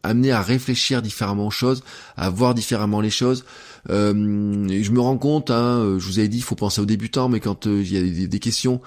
amené 0.02 0.32
à 0.32 0.40
réfléchir 0.40 1.02
différemment 1.02 1.48
aux 1.48 1.50
choses, 1.50 1.84
à 2.16 2.30
voir 2.30 2.54
différemment 2.54 3.02
les 3.02 3.10
choses. 3.10 3.44
Euh, 3.90 4.12
je 4.12 4.90
me 4.90 5.00
rends 5.00 5.18
compte, 5.18 5.50
hein, 5.50 5.96
je 5.98 6.06
vous 6.06 6.18
avais 6.18 6.28
dit, 6.28 6.38
il 6.38 6.42
faut 6.42 6.54
penser 6.54 6.80
aux 6.80 6.86
débutants, 6.86 7.28
mais 7.28 7.40
quand 7.40 7.66
euh, 7.66 7.82
il 7.82 7.92
y 7.92 8.24
a 8.24 8.26
des, 8.26 8.38
questions 8.38 8.80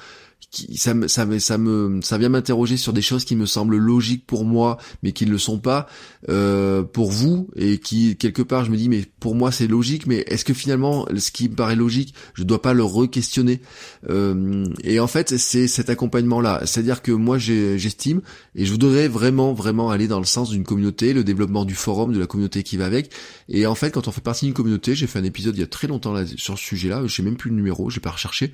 qui 0.65 0.77
ça 0.77 0.93
me 0.93 1.07
ça 1.07 1.25
me 1.25 1.39
ça 1.39 1.57
me 1.57 2.01
ça 2.01 2.17
vient 2.17 2.29
m'interroger 2.29 2.77
sur 2.77 2.93
des 2.93 3.01
choses 3.01 3.25
qui 3.25 3.35
me 3.35 3.45
semblent 3.45 3.77
logiques 3.77 4.25
pour 4.25 4.45
moi 4.45 4.77
mais 5.03 5.11
qui 5.11 5.25
ne 5.25 5.31
le 5.31 5.37
sont 5.37 5.59
pas 5.59 5.87
euh, 6.29 6.83
pour 6.83 7.11
vous 7.11 7.49
et 7.55 7.77
qui 7.77 8.17
quelque 8.17 8.41
part 8.41 8.65
je 8.65 8.71
me 8.71 8.77
dis 8.77 8.89
mais 8.89 9.03
pour 9.19 9.35
moi 9.35 9.51
c'est 9.51 9.67
logique 9.67 10.07
mais 10.07 10.23
est-ce 10.27 10.45
que 10.45 10.53
finalement 10.53 11.05
ce 11.15 11.31
qui 11.31 11.49
me 11.49 11.55
paraît 11.55 11.75
logique 11.75 12.13
je 12.33 12.43
dois 12.43 12.61
pas 12.61 12.73
le 12.73 12.83
re-questionner? 12.83 13.61
Euh, 14.09 14.65
et 14.83 14.99
en 14.99 15.07
fait 15.07 15.37
c'est 15.37 15.67
cet 15.67 15.89
accompagnement 15.89 16.41
là 16.41 16.61
c'est-à-dire 16.65 17.01
que 17.01 17.11
moi 17.11 17.37
j'estime 17.37 18.21
et 18.55 18.65
je 18.65 18.71
voudrais 18.71 19.07
vraiment 19.07 19.53
vraiment 19.53 19.89
aller 19.89 20.07
dans 20.07 20.19
le 20.19 20.25
sens 20.25 20.49
d'une 20.49 20.63
communauté 20.63 21.13
le 21.13 21.23
développement 21.23 21.65
du 21.65 21.75
forum 21.75 22.13
de 22.13 22.19
la 22.19 22.27
communauté 22.27 22.63
qui 22.63 22.77
va 22.77 22.85
avec. 22.85 23.11
Et 23.49 23.65
en 23.67 23.75
fait 23.75 23.91
quand 23.91 24.07
on 24.07 24.11
fait 24.11 24.21
partie 24.21 24.45
d'une 24.45 24.53
communauté 24.53 24.95
j'ai 24.95 25.07
fait 25.07 25.19
un 25.19 25.23
épisode 25.23 25.55
il 25.55 25.59
y 25.59 25.63
a 25.63 25.67
très 25.67 25.87
longtemps 25.87 26.13
là, 26.13 26.25
sur 26.25 26.57
ce 26.57 26.63
sujet 26.63 26.89
là 26.89 27.01
je 27.05 27.13
sais 27.13 27.23
même 27.23 27.37
plus 27.37 27.49
le 27.49 27.55
numéro 27.55 27.89
j'ai 27.89 27.99
pas 27.99 28.11
recherché 28.11 28.51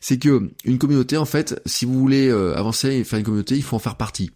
c'est 0.00 0.18
que 0.18 0.50
une 0.64 0.78
communauté 0.78 1.16
en 1.16 1.24
fait 1.24 1.43
si 1.66 1.84
vous 1.84 1.98
voulez 1.98 2.28
euh, 2.28 2.56
avancer 2.56 2.88
et 2.88 3.04
faire 3.04 3.18
une 3.18 3.24
communauté 3.24 3.56
il 3.56 3.62
faut 3.62 3.76
en 3.76 3.80
faire 3.80 3.96
partie 3.96 4.30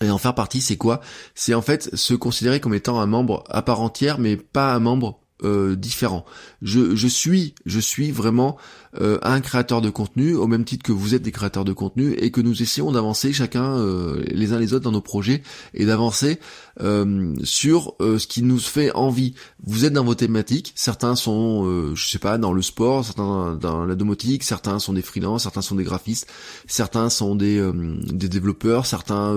et 0.00 0.10
en 0.10 0.18
faire 0.18 0.34
partie, 0.34 0.60
c'est 0.60 0.76
quoi? 0.76 1.00
C'est 1.36 1.54
en 1.54 1.62
fait 1.62 1.94
se 1.94 2.14
considérer 2.14 2.58
comme 2.58 2.74
étant 2.74 3.00
un 3.00 3.06
membre 3.06 3.44
à 3.48 3.62
part 3.62 3.80
entière, 3.80 4.18
mais 4.18 4.36
pas 4.36 4.74
un 4.74 4.80
membre 4.80 5.20
euh, 5.44 5.76
différent. 5.76 6.24
Je, 6.62 7.06
suis, 7.06 7.54
je 7.64 7.78
suis 7.78 8.10
vraiment 8.10 8.56
euh, 9.00 9.18
un 9.22 9.40
créateur 9.40 9.80
de 9.80 9.90
contenu, 9.90 10.34
au 10.34 10.48
même 10.48 10.64
titre 10.64 10.82
que 10.82 10.90
vous 10.90 11.14
êtes 11.14 11.22
des 11.22 11.30
créateurs 11.30 11.64
de 11.64 11.72
contenu, 11.72 12.12
et 12.14 12.32
que 12.32 12.40
nous 12.40 12.60
essayons 12.60 12.90
d'avancer 12.90 13.32
chacun 13.32 13.80
les 14.26 14.52
uns 14.52 14.58
les 14.58 14.74
autres 14.74 14.84
dans 14.84 14.90
nos 14.90 15.00
projets 15.00 15.42
et 15.74 15.86
d'avancer 15.86 16.40
euh, 16.80 17.34
sur 17.42 17.94
ce 18.00 18.26
qui 18.26 18.42
nous 18.42 18.58
fait 18.58 18.92
envie. 18.92 19.34
Vous 19.64 19.84
êtes 19.84 19.92
dans 19.92 20.04
vos 20.04 20.14
thématiques, 20.14 20.72
certains 20.74 21.16
sont, 21.16 21.94
je 21.94 22.08
sais 22.08 22.18
pas, 22.18 22.38
dans 22.38 22.52
le 22.52 22.62
sport, 22.62 23.04
certains 23.04 23.56
dans 23.60 23.84
la 23.84 23.94
domotique, 23.94 24.42
certains 24.42 24.78
sont 24.78 24.92
des 24.92 25.02
freelances, 25.02 25.44
certains 25.44 25.62
sont 25.62 25.74
des 25.74 25.84
graphistes, 25.84 26.26
certains 26.66 27.08
sont 27.10 27.34
des, 27.34 27.66
des 28.04 28.28
développeurs, 28.28 28.86
certains 28.86 29.34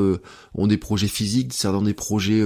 ont 0.53 0.67
des 0.67 0.77
projets 0.77 1.07
physiques, 1.07 1.53
certains 1.53 1.79
ont 1.79 1.81
des 1.83 1.93
projets 1.93 2.41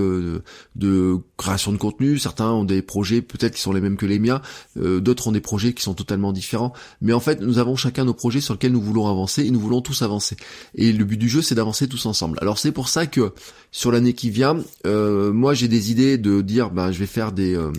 de 0.76 1.18
création 1.38 1.72
de 1.72 1.78
contenu, 1.78 2.20
certains 2.20 2.52
ont 2.52 2.64
des 2.64 2.82
projets 2.82 3.22
peut-être 3.22 3.56
qui 3.56 3.62
sont 3.62 3.74
les 3.74 3.82
mêmes 3.82 3.98
que 3.98 4.06
les 4.06 4.20
miens, 4.20 4.42
d'autres 4.76 5.28
ont 5.28 5.32
des 5.32 5.42
projets 5.42 5.74
qui 5.74 5.84
sont 5.84 5.94
totalement 5.94 6.34
différents. 6.34 6.74
Mais 7.02 7.14
en 7.14 7.20
fait, 7.20 7.42
nous 7.42 7.58
avons 7.58 7.76
chacun 7.76 8.06
nos 8.06 8.14
projets 8.14 8.42
sur 8.42 8.54
lesquels 8.54 8.72
nous 8.72 8.82
voulons 8.82 9.08
avancer 9.08 9.44
et 9.44 9.52
nous 9.52 9.60
voulons 9.60 9.82
tous 9.82 10.02
avancer. 10.02 10.38
Et 10.76 10.92
le 10.92 11.06
but 11.06 11.18
du 11.18 11.30
jeu, 11.30 11.42
c'est 11.42 11.56
d'avancer 11.56 11.88
tous 11.88 12.06
ensemble. 12.06 12.38
Alors 12.42 12.58
c'est 12.58 12.72
pour 12.72 12.90
ça 12.90 13.08
que 13.08 13.34
sur 13.74 13.92
l'année 13.92 14.14
qui 14.14 14.30
vient, 14.30 14.58
euh, 14.86 15.32
moi 15.32 15.54
j'ai 15.54 15.70
des 15.70 15.92
idées 15.92 16.18
de 16.18 16.42
dire, 16.42 16.72
ben 16.72 16.92
je 16.92 17.00
vais 17.00 17.06
faire 17.06 17.32
des, 17.32 17.56
euh, 17.56 17.72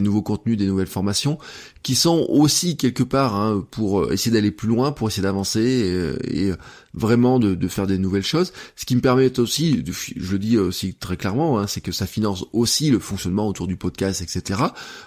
nouveaux 0.00 0.22
contenus, 0.22 0.56
des 0.56 0.66
nouvelles 0.66 0.86
formations, 0.86 1.38
qui 1.82 1.94
sont 1.94 2.24
aussi 2.30 2.78
quelque 2.78 3.02
part 3.02 3.36
hein, 3.36 3.64
pour 3.70 4.10
essayer 4.12 4.32
d'aller 4.32 4.50
plus 4.50 4.68
loin, 4.68 4.92
pour 4.92 5.08
essayer 5.08 5.22
d'avancer 5.22 6.18
et, 6.24 6.52
vraiment 6.94 7.38
de, 7.38 7.68
faire 7.68 7.86
des 7.86 7.98
nouvelles 7.98 8.24
choses. 8.24 8.54
Ce 8.76 8.86
qui 8.86 8.96
me 8.96 9.02
permet 9.02 9.38
aussi, 9.38 9.84
je 10.16 10.32
le 10.32 10.38
dis 10.38 10.56
aussi 10.56 10.94
très 10.94 11.18
clairement, 11.18 11.58
hein, 11.58 11.66
c'est 11.66 11.82
que 11.82 11.92
ça 11.92 12.06
finance 12.06 12.46
aussi 12.54 12.90
le 12.90 12.98
fonctionnement 12.98 13.46
autour 13.46 13.66
du 13.66 13.76
podcast, 13.76 14.22
etc. 14.22 14.60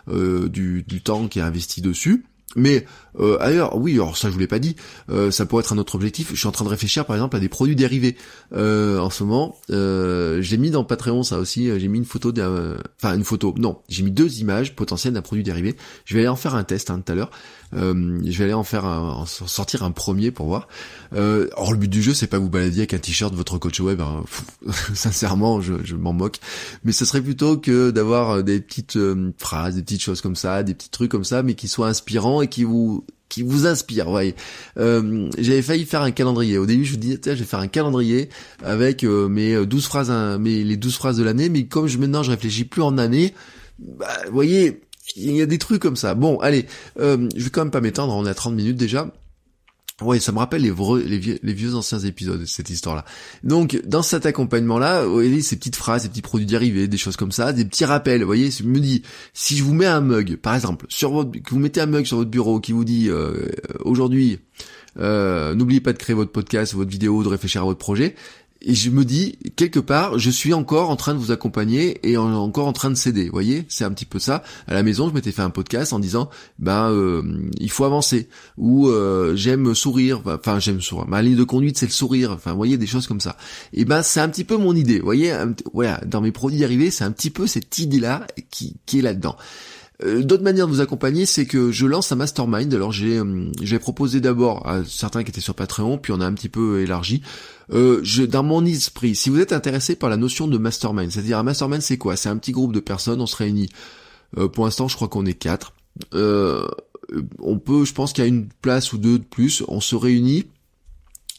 Euh, 0.10 0.48
du 0.48 1.02
temps 1.02 1.28
qui 1.28 1.40
est 1.40 1.42
investi 1.42 1.82
dessus. 1.82 2.24
Mais 2.56 2.86
euh, 3.20 3.38
ailleurs, 3.40 3.78
oui, 3.78 3.94
alors 3.94 4.18
ça 4.18 4.30
je 4.30 4.34
vous 4.34 4.40
l'ai 4.40 4.48
pas 4.48 4.60
dit, 4.60 4.76
euh, 5.10 5.30
ça 5.30 5.46
pourrait 5.46 5.62
être 5.62 5.74
un 5.74 5.78
autre 5.78 5.96
objectif. 5.96 6.32
Je 6.32 6.36
suis 6.36 6.48
en 6.48 6.52
train 6.52 6.66
de 6.66 6.70
réfléchir 6.70 7.06
par 7.06 7.16
exemple 7.16 7.36
à 7.36 7.40
des 7.40 7.50
produits 7.50 7.76
dérivés. 7.76 8.16
Euh, 8.54 8.98
en 9.00 9.10
ce 9.12 9.24
moment, 9.24 9.56
euh, 9.70 10.42
j'ai 10.42 10.58
mis 10.58 10.72
dans 10.72 10.84
Patreon 10.84 11.22
ça 11.22 11.38
aussi, 11.38 11.70
j'ai 11.80 11.88
mis 11.88 12.00
une 12.00 12.06
photo 12.06 12.32
enfin 12.32 13.16
une 13.16 13.24
photo, 13.24 13.54
non, 13.58 13.80
j'ai 13.88 14.02
mis 14.04 14.12
deux 14.12 14.40
images 14.40 14.76
potentielles 14.76 15.14
d'un 15.14 15.22
produit 15.22 15.44
dérivé. 15.44 15.76
Je 16.06 16.16
vais 16.16 16.22
aller 16.22 16.30
en 16.30 16.36
faire 16.36 16.56
un 16.56 16.64
test 16.64 16.90
hein, 16.90 17.02
tout 17.06 17.12
à 17.12 17.16
l'heure. 17.16 17.32
Euh, 17.76 18.20
je 18.26 18.38
vais 18.38 18.46
aller 18.46 18.54
en 18.54 18.64
faire 18.64 18.86
un, 18.86 19.26
sortir 19.28 19.84
un 19.84 19.92
premier 19.92 20.32
pour 20.32 20.48
voir. 20.48 20.68
Euh, 21.14 21.50
or 21.56 21.72
le 21.72 21.78
but 21.78 21.88
du 21.88 22.02
jeu 22.02 22.14
c'est 22.14 22.28
pas 22.28 22.40
vous 22.40 22.50
balader 22.50 22.80
avec 22.80 22.94
un 22.94 22.98
t-shirt 22.98 23.32
de 23.32 23.38
votre 23.38 23.58
coach 23.58 23.80
web. 23.80 24.02
Hein. 24.02 24.24
sincèrement, 24.94 25.62
je, 25.62 25.74
je 25.84 25.96
m'en 25.96 26.14
moque. 26.14 26.40
Mais 26.84 26.92
ce 26.92 27.06
serait 27.06 27.22
plutôt 27.22 27.58
que 27.58 27.92
d'avoir 27.92 28.44
des 28.44 28.60
petites 28.60 28.96
euh, 28.96 29.32
phrases, 29.38 29.76
des 29.76 29.84
petites 29.84 30.02
choses 30.02 30.22
comme 30.22 30.36
ça, 30.36 30.64
des 30.64 30.74
petits 30.74 30.90
trucs 30.90 31.12
comme 31.12 31.24
ça, 31.24 31.44
mais 31.44 31.54
qui 31.54 31.68
soient 31.68 31.88
inspirants 31.88 32.39
et 32.42 32.48
qui 32.48 32.64
vous 32.64 33.06
qui 33.28 33.44
vous 33.44 33.68
inspire, 33.68 34.10
voyez. 34.10 34.34
Euh, 34.80 35.30
j'avais 35.38 35.62
failli 35.62 35.86
faire 35.86 36.02
un 36.02 36.10
calendrier. 36.10 36.58
Au 36.58 36.66
début, 36.66 36.84
je 36.84 36.94
vous 36.94 36.98
disais, 36.98 37.20
je 37.24 37.34
vais 37.34 37.46
faire 37.46 37.60
un 37.60 37.68
calendrier 37.68 38.30
avec 38.64 39.04
euh, 39.04 39.28
mes 39.28 39.68
12 39.68 39.86
phrases, 39.86 40.10
hein, 40.10 40.40
mes, 40.40 40.64
les 40.64 40.78
12 40.78 40.96
phrases 40.96 41.18
de 41.18 41.24
l'année, 41.24 41.48
mais 41.48 41.66
comme 41.66 41.86
je, 41.86 42.00
maintenant 42.00 42.24
je 42.24 42.32
réfléchis 42.32 42.66
plus 42.66 42.82
en 42.82 42.98
année, 42.98 43.36
bah, 43.78 44.08
voyez, 44.32 44.82
il 45.16 45.36
y 45.36 45.42
a 45.42 45.46
des 45.46 45.58
trucs 45.58 45.82
comme 45.82 45.96
ça. 45.96 46.16
Bon, 46.16 46.40
allez, 46.40 46.66
euh, 47.00 47.30
je 47.36 47.44
vais 47.44 47.50
quand 47.50 47.62
même 47.62 47.72
pas 47.72 47.82
m'étendre, 47.82 48.16
on 48.16 48.26
est 48.26 48.30
à 48.30 48.34
30 48.34 48.56
minutes 48.56 48.78
déjà. 48.78 49.12
Ouais, 50.02 50.20
ça 50.20 50.32
me 50.32 50.38
rappelle 50.38 50.62
les, 50.62 50.72
les, 51.44 51.54
vieux, 51.54 51.76
anciens 51.76 52.00
épisodes, 52.00 52.46
cette 52.46 52.70
histoire-là. 52.70 53.04
Donc, 53.44 53.82
dans 53.86 54.02
cet 54.02 54.26
accompagnement-là, 54.26 55.06
vous 55.06 55.14
voyez, 55.14 55.42
ces 55.42 55.58
petites 55.58 55.76
phrases, 55.76 56.04
ces 56.04 56.10
petits 56.10 56.22
produits 56.22 56.46
dérivés, 56.46 56.88
des 56.88 56.98
choses 56.98 57.18
comme 57.18 57.32
ça, 57.32 57.52
des 57.52 57.66
petits 57.66 57.86
rappels, 57.86 58.22
vous 58.22 58.28
voyez, 58.28 58.50
je 58.50 58.64
me 58.64 58.80
dis, 58.80 59.04
si 59.34 59.58
je 59.58 59.64
vous 59.64 59.74
mets 59.74 59.86
un 59.86 60.02
mug, 60.02 60.38
par 60.38 60.56
exemple, 60.56 60.86
sur 60.90 61.12
votre, 61.12 61.32
que 61.32 61.50
vous 61.50 61.60
mettez 61.60 61.82
un 61.82 61.86
mug 61.86 62.06
sur 62.06 62.18
votre 62.18 62.30
bureau 62.30 62.60
qui 62.60 62.72
vous 62.72 62.86
dit, 62.86 63.10
euh, 63.10 63.48
aujourd'hui, 63.82 64.40
euh, 64.98 65.54
n'oubliez 65.56 65.82
pas 65.82 65.94
de 65.94 65.98
créer 65.98 66.16
votre 66.16 66.32
podcast, 66.32 66.74
votre 66.74 66.90
vidéo, 66.90 67.24
de 67.24 67.30
réfléchir 67.30 67.62
à 67.62 67.66
votre 67.66 67.80
projet, 67.80 68.16
et 68.62 68.76
je 68.76 68.90
me 68.90 69.06
dis 69.06 69.38
quelque 69.56 69.80
part 69.80 70.20
je 70.20 70.30
suis 70.30 70.54
encore 70.54 70.90
en 70.90 70.96
train 70.96 71.14
de 71.14 71.20
vous 71.20 71.32
accompagner 71.32 72.00
et 72.10 72.18
encore 72.18 72.68
en 72.68 72.74
train 72.74 72.90
de 72.90 72.96
céder 72.96 73.26
vous 73.26 73.32
voyez? 73.32 73.66
C'est 73.70 73.86
un 73.86 73.92
petit 73.92 74.06
peu 74.06 74.20
ça. 74.20 74.44
À 74.68 74.74
la 74.74 74.84
maison 74.84 75.10
je 75.10 75.14
m'étais 75.14 75.32
fait 75.32 75.42
un 75.42 75.50
podcast 75.50 75.94
en 75.94 76.00
disant 76.00 76.30
ben 76.58 76.92
euh, 76.92 77.22
il 77.60 77.72
faut 77.72 77.86
avancer. 77.86 78.30
Ou 78.58 78.90
euh, 78.90 79.36
j'aime 79.36 79.74
sourire. 79.76 80.22
Enfin 80.26 80.60
j'aime 80.60 80.82
sourire. 80.82 81.08
Ma 81.08 81.22
ligne 81.22 81.38
de 81.38 81.44
conduite 81.44 81.78
c'est 81.78 81.86
le 81.86 81.92
sourire. 81.92 82.32
Enfin 82.32 82.52
vous 82.52 82.58
voyez 82.58 82.78
des 82.78 82.88
choses 82.88 83.08
comme 83.08 83.22
ça. 83.22 83.38
Et 83.74 83.86
ben 83.86 84.02
c'est 84.02 84.20
un 84.20 84.30
petit 84.30 84.44
peu 84.44 84.58
mon 84.58 84.76
idée 84.76 85.00
vous 85.00 85.06
voyez? 85.06 85.34
Voilà 85.74 86.02
dans 86.06 86.22
mes 86.22 86.32
produits 86.32 86.60
dérivés 86.60 86.92
c'est 86.92 87.04
un 87.04 87.12
petit 87.12 87.30
peu 87.30 87.48
cette 87.48 87.78
idée 87.80 88.00
là 88.00 88.28
qui, 88.52 88.76
qui 88.86 89.00
est 89.00 89.02
là 89.02 89.14
dedans 89.14 89.36
euh, 89.38 89.79
D'autres 90.02 90.44
manières 90.44 90.68
de 90.68 90.72
vous 90.72 90.80
accompagner, 90.80 91.26
c'est 91.26 91.46
que 91.46 91.72
je 91.72 91.86
lance 91.86 92.12
un 92.14 92.16
mastermind. 92.16 92.74
Alors 92.74 92.94
j'ai 92.94 93.22
j'ai 93.62 93.80
proposé 93.80 94.22
d'abord 94.22 94.66
à 94.66 94.86
certains 94.86 95.24
qui 95.24 95.30
étaient 95.30 95.42
sur 95.42 95.56
Patreon, 95.56 95.98
puis 95.98 96.14
on 96.14 96.22
a 96.22 96.26
un 96.26 96.34
petit 96.34 96.48
peu 96.48 96.82
élargi. 96.82 97.22
Euh, 97.74 98.02
dans 98.28 98.44
mon 98.44 98.66
esprit, 98.66 99.14
si 99.14 99.30
vous 99.30 99.40
êtes 99.40 99.52
intéressé 99.52 99.96
par 99.96 100.10
la 100.10 100.16
notion 100.16 100.48
de 100.48 100.58
mastermind, 100.58 101.12
c'est-à-dire 101.12 101.38
un 101.38 101.44
mastermind 101.44 101.82
c'est 101.82 101.98
quoi? 101.98 102.16
C'est 102.16 102.30
un 102.30 102.38
petit 102.38 102.54
groupe 102.54 102.72
de 102.72 102.80
personnes, 102.80 103.20
on 103.20 103.28
se 103.28 103.36
réunit. 103.36 103.70
Euh, 104.38 104.48
pour 104.48 104.66
l'instant, 104.66 104.88
je 104.88 104.96
crois 104.96 105.10
qu'on 105.10 105.26
est 105.26 105.34
quatre. 105.34 105.74
Euh, 106.14 106.66
on 107.40 107.60
peut, 107.60 107.84
je 107.84 107.94
pense 107.94 108.14
qu'il 108.14 108.24
y 108.24 108.28
a 108.28 108.30
une 108.30 108.48
place 108.62 108.94
ou 108.94 108.98
deux 108.98 109.20
de 109.20 109.24
plus. 109.24 109.64
On 109.68 109.82
se 109.82 109.96
réunit 109.96 110.46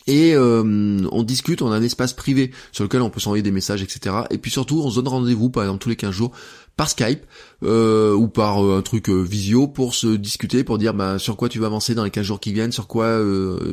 et 0.07 0.35
euh, 0.35 1.07
on 1.13 1.23
discute, 1.23 1.63
on 1.63 1.71
a 1.71 1.77
un 1.77 1.83
espace 1.83 2.13
privé 2.15 2.51
sur 2.73 2.85
lequel 2.85 3.03
on 3.03 3.11
peut 3.11 3.21
s'envoyer 3.21 3.43
des 3.43 3.51
messages, 3.51 3.83
etc. 3.83 4.17
Et 4.31 4.39
puis 4.39 4.51
surtout, 4.51 4.81
on 4.83 4.91
se 4.91 4.97
donne 4.97 5.09
rendez-vous, 5.09 5.51
par 5.51 5.63
exemple, 5.63 5.83
tous 5.83 5.89
les 5.89 5.97
15 5.97 6.11
jours 6.11 6.33
par 6.81 6.89
Skype 6.89 7.27
euh, 7.63 8.15
ou 8.15 8.27
par 8.27 8.65
euh, 8.65 8.79
un 8.79 8.81
truc 8.81 9.11
euh, 9.11 9.21
visio 9.21 9.69
pour 9.69 9.95
se 9.95 10.07
discuter, 10.07 10.65
pour 10.65 10.79
dire 10.79 10.95
bah, 10.95 11.19
sur 11.19 11.37
quoi 11.37 11.51
tu 11.51 11.59
vas 11.59 11.67
avancer 11.67 11.95
dans 11.95 12.05
les 12.05 12.11
15 12.11 12.25
jours 12.25 12.41
qui 12.41 12.55
viennent, 12.55 12.73
sur 12.73 12.87
quoi 12.87 13.19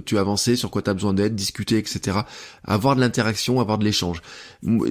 tu 0.06 0.16
vas 0.16 0.22
avancer, 0.22 0.58
sur 0.58 0.70
quoi 0.70 0.82
tu 0.82 0.90
as 0.90 0.94
besoin 0.94 1.14
d'aide, 1.14 1.34
discuter, 1.34 1.78
etc. 1.78 2.18
Avoir 2.66 2.98
de 2.98 3.00
l'interaction, 3.00 3.62
avoir 3.62 3.78
de 3.78 3.86
l'échange. 3.86 4.22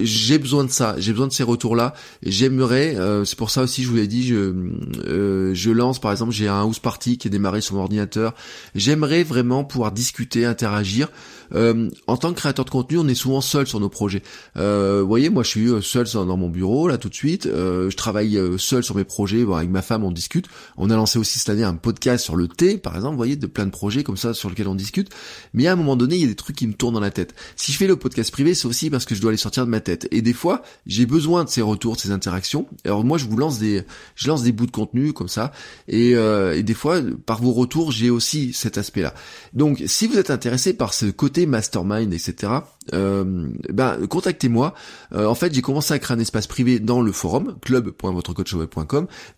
J'ai 0.01 0.39
besoin 0.39 0.63
de 0.63 0.71
ça, 0.71 0.95
j'ai 0.97 1.11
besoin 1.11 1.27
de 1.27 1.31
ces 1.31 1.43
retours-là. 1.43 1.93
J'aimerais, 2.23 2.95
c'est 3.23 3.37
pour 3.37 3.51
ça 3.51 3.61
aussi 3.61 3.83
je 3.83 3.89
vous 3.89 3.95
l'ai 3.97 4.07
dit, 4.07 4.25
je, 4.27 5.51
je 5.53 5.69
lance 5.69 6.01
par 6.01 6.11
exemple, 6.11 6.31
j'ai 6.31 6.47
un 6.47 6.61
house 6.61 6.79
party 6.79 7.19
qui 7.19 7.27
est 7.27 7.31
démarré 7.31 7.61
sur 7.61 7.75
mon 7.75 7.81
ordinateur. 7.81 8.33
J'aimerais 8.73 9.21
vraiment 9.21 9.63
pouvoir 9.63 9.91
discuter, 9.91 10.43
interagir. 10.45 11.09
En 11.53 12.17
tant 12.17 12.33
que 12.33 12.37
créateur 12.37 12.65
de 12.65 12.69
contenu, 12.69 12.97
on 12.97 13.07
est 13.07 13.15
souvent 13.15 13.41
seul 13.41 13.67
sur 13.67 13.79
nos 13.79 13.89
projets. 13.89 14.21
vous 14.55 15.07
voyez, 15.07 15.29
moi 15.29 15.43
je 15.43 15.49
suis 15.49 15.69
seul 15.81 16.05
dans 16.13 16.37
mon 16.37 16.49
bureau 16.49 16.87
là 16.87 16.97
tout 16.97 17.09
de 17.09 17.15
suite. 17.15 17.45
je 17.45 17.95
travaille 17.95 18.39
seul 18.57 18.83
sur 18.83 18.95
mes 18.95 19.03
projets, 19.03 19.43
bon, 19.43 19.55
avec 19.55 19.69
ma 19.69 19.81
femme 19.81 20.03
on 20.03 20.11
discute. 20.11 20.47
On 20.77 20.89
a 20.89 20.95
lancé 20.95 21.19
aussi 21.19 21.39
cette 21.39 21.49
année 21.49 21.63
un 21.63 21.75
podcast 21.75 22.23
sur 22.23 22.35
le 22.35 22.47
thé, 22.47 22.77
par 22.77 22.95
exemple, 22.95 23.13
vous 23.13 23.17
voyez, 23.17 23.35
de 23.35 23.47
plein 23.47 23.65
de 23.65 23.71
projets 23.71 24.03
comme 24.03 24.17
ça 24.17 24.33
sur 24.33 24.49
lesquels 24.49 24.67
on 24.67 24.75
discute. 24.75 25.09
Mais 25.53 25.67
à 25.67 25.73
un 25.73 25.75
moment 25.75 25.95
donné, 25.95 26.15
il 26.15 26.21
y 26.21 26.25
a 26.25 26.27
des 26.27 26.35
trucs 26.35 26.55
qui 26.55 26.67
me 26.67 26.73
tournent 26.73 26.93
dans 26.93 26.99
la 26.99 27.11
tête. 27.11 27.33
Si 27.55 27.71
je 27.71 27.77
fais 27.77 27.87
le 27.87 27.95
podcast 27.95 28.31
privé, 28.31 28.53
c'est 28.53 28.67
aussi 28.67 28.89
parce 28.89 29.05
que 29.05 29.15
je 29.15 29.21
dois 29.21 29.31
les 29.31 29.37
sortir 29.37 29.65
de 29.65 29.71
ma 29.71 29.79
tête. 29.79 30.07
Et 30.11 30.21
des 30.21 30.33
fois, 30.33 30.61
j'ai 30.85 31.05
besoin 31.05 31.43
de 31.43 31.49
ces 31.49 31.61
retours, 31.61 31.95
de 31.95 32.01
ces 32.01 32.11
interactions. 32.11 32.67
Alors 32.85 33.03
moi, 33.03 33.17
je 33.17 33.25
vous 33.25 33.37
lance 33.37 33.59
des, 33.59 33.83
je 34.15 34.27
lance 34.27 34.43
des 34.43 34.51
bouts 34.51 34.65
de 34.65 34.71
contenu 34.71 35.13
comme 35.13 35.27
ça. 35.27 35.51
Et, 35.87 36.15
euh, 36.15 36.55
et 36.55 36.63
des 36.63 36.73
fois, 36.73 37.01
par 37.25 37.41
vos 37.41 37.53
retours, 37.53 37.91
j'ai 37.91 38.09
aussi 38.09 38.53
cet 38.53 38.77
aspect-là. 38.77 39.13
Donc, 39.53 39.83
si 39.85 40.07
vous 40.07 40.17
êtes 40.17 40.31
intéressé 40.31 40.73
par 40.73 40.93
ce 40.93 41.05
côté 41.05 41.36
mastermind, 41.45 42.13
etc., 42.13 42.53
euh, 42.93 43.49
ben 43.69 44.07
contactez-moi. 44.07 44.73
Euh, 45.13 45.25
en 45.25 45.35
fait, 45.35 45.53
j'ai 45.53 45.61
commencé 45.61 45.93
à 45.93 45.99
créer 45.99 46.15
un 46.15 46.19
espace 46.19 46.47
privé 46.47 46.79
dans 46.79 47.01
le 47.01 47.11
forum 47.11 47.57
club.votrecoachweb 47.61 48.69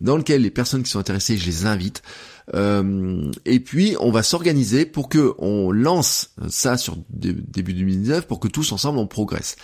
dans 0.00 0.16
lequel 0.16 0.42
les 0.42 0.50
personnes 0.50 0.82
qui 0.82 0.90
sont 0.90 0.98
intéressées, 0.98 1.36
je 1.36 1.46
les 1.46 1.66
invite. 1.66 2.02
Euh, 2.54 3.30
et 3.44 3.60
puis 3.60 3.96
on 4.00 4.10
va 4.10 4.22
s'organiser 4.22 4.84
pour 4.84 5.08
que 5.08 5.34
on 5.38 5.70
lance 5.70 6.34
ça 6.48 6.76
sur 6.76 6.96
début 7.10 7.74
2019 7.74 8.26
pour 8.26 8.40
que 8.40 8.48
tous 8.48 8.72
ensemble 8.72 8.98
on 8.98 9.06
progresse. 9.06 9.56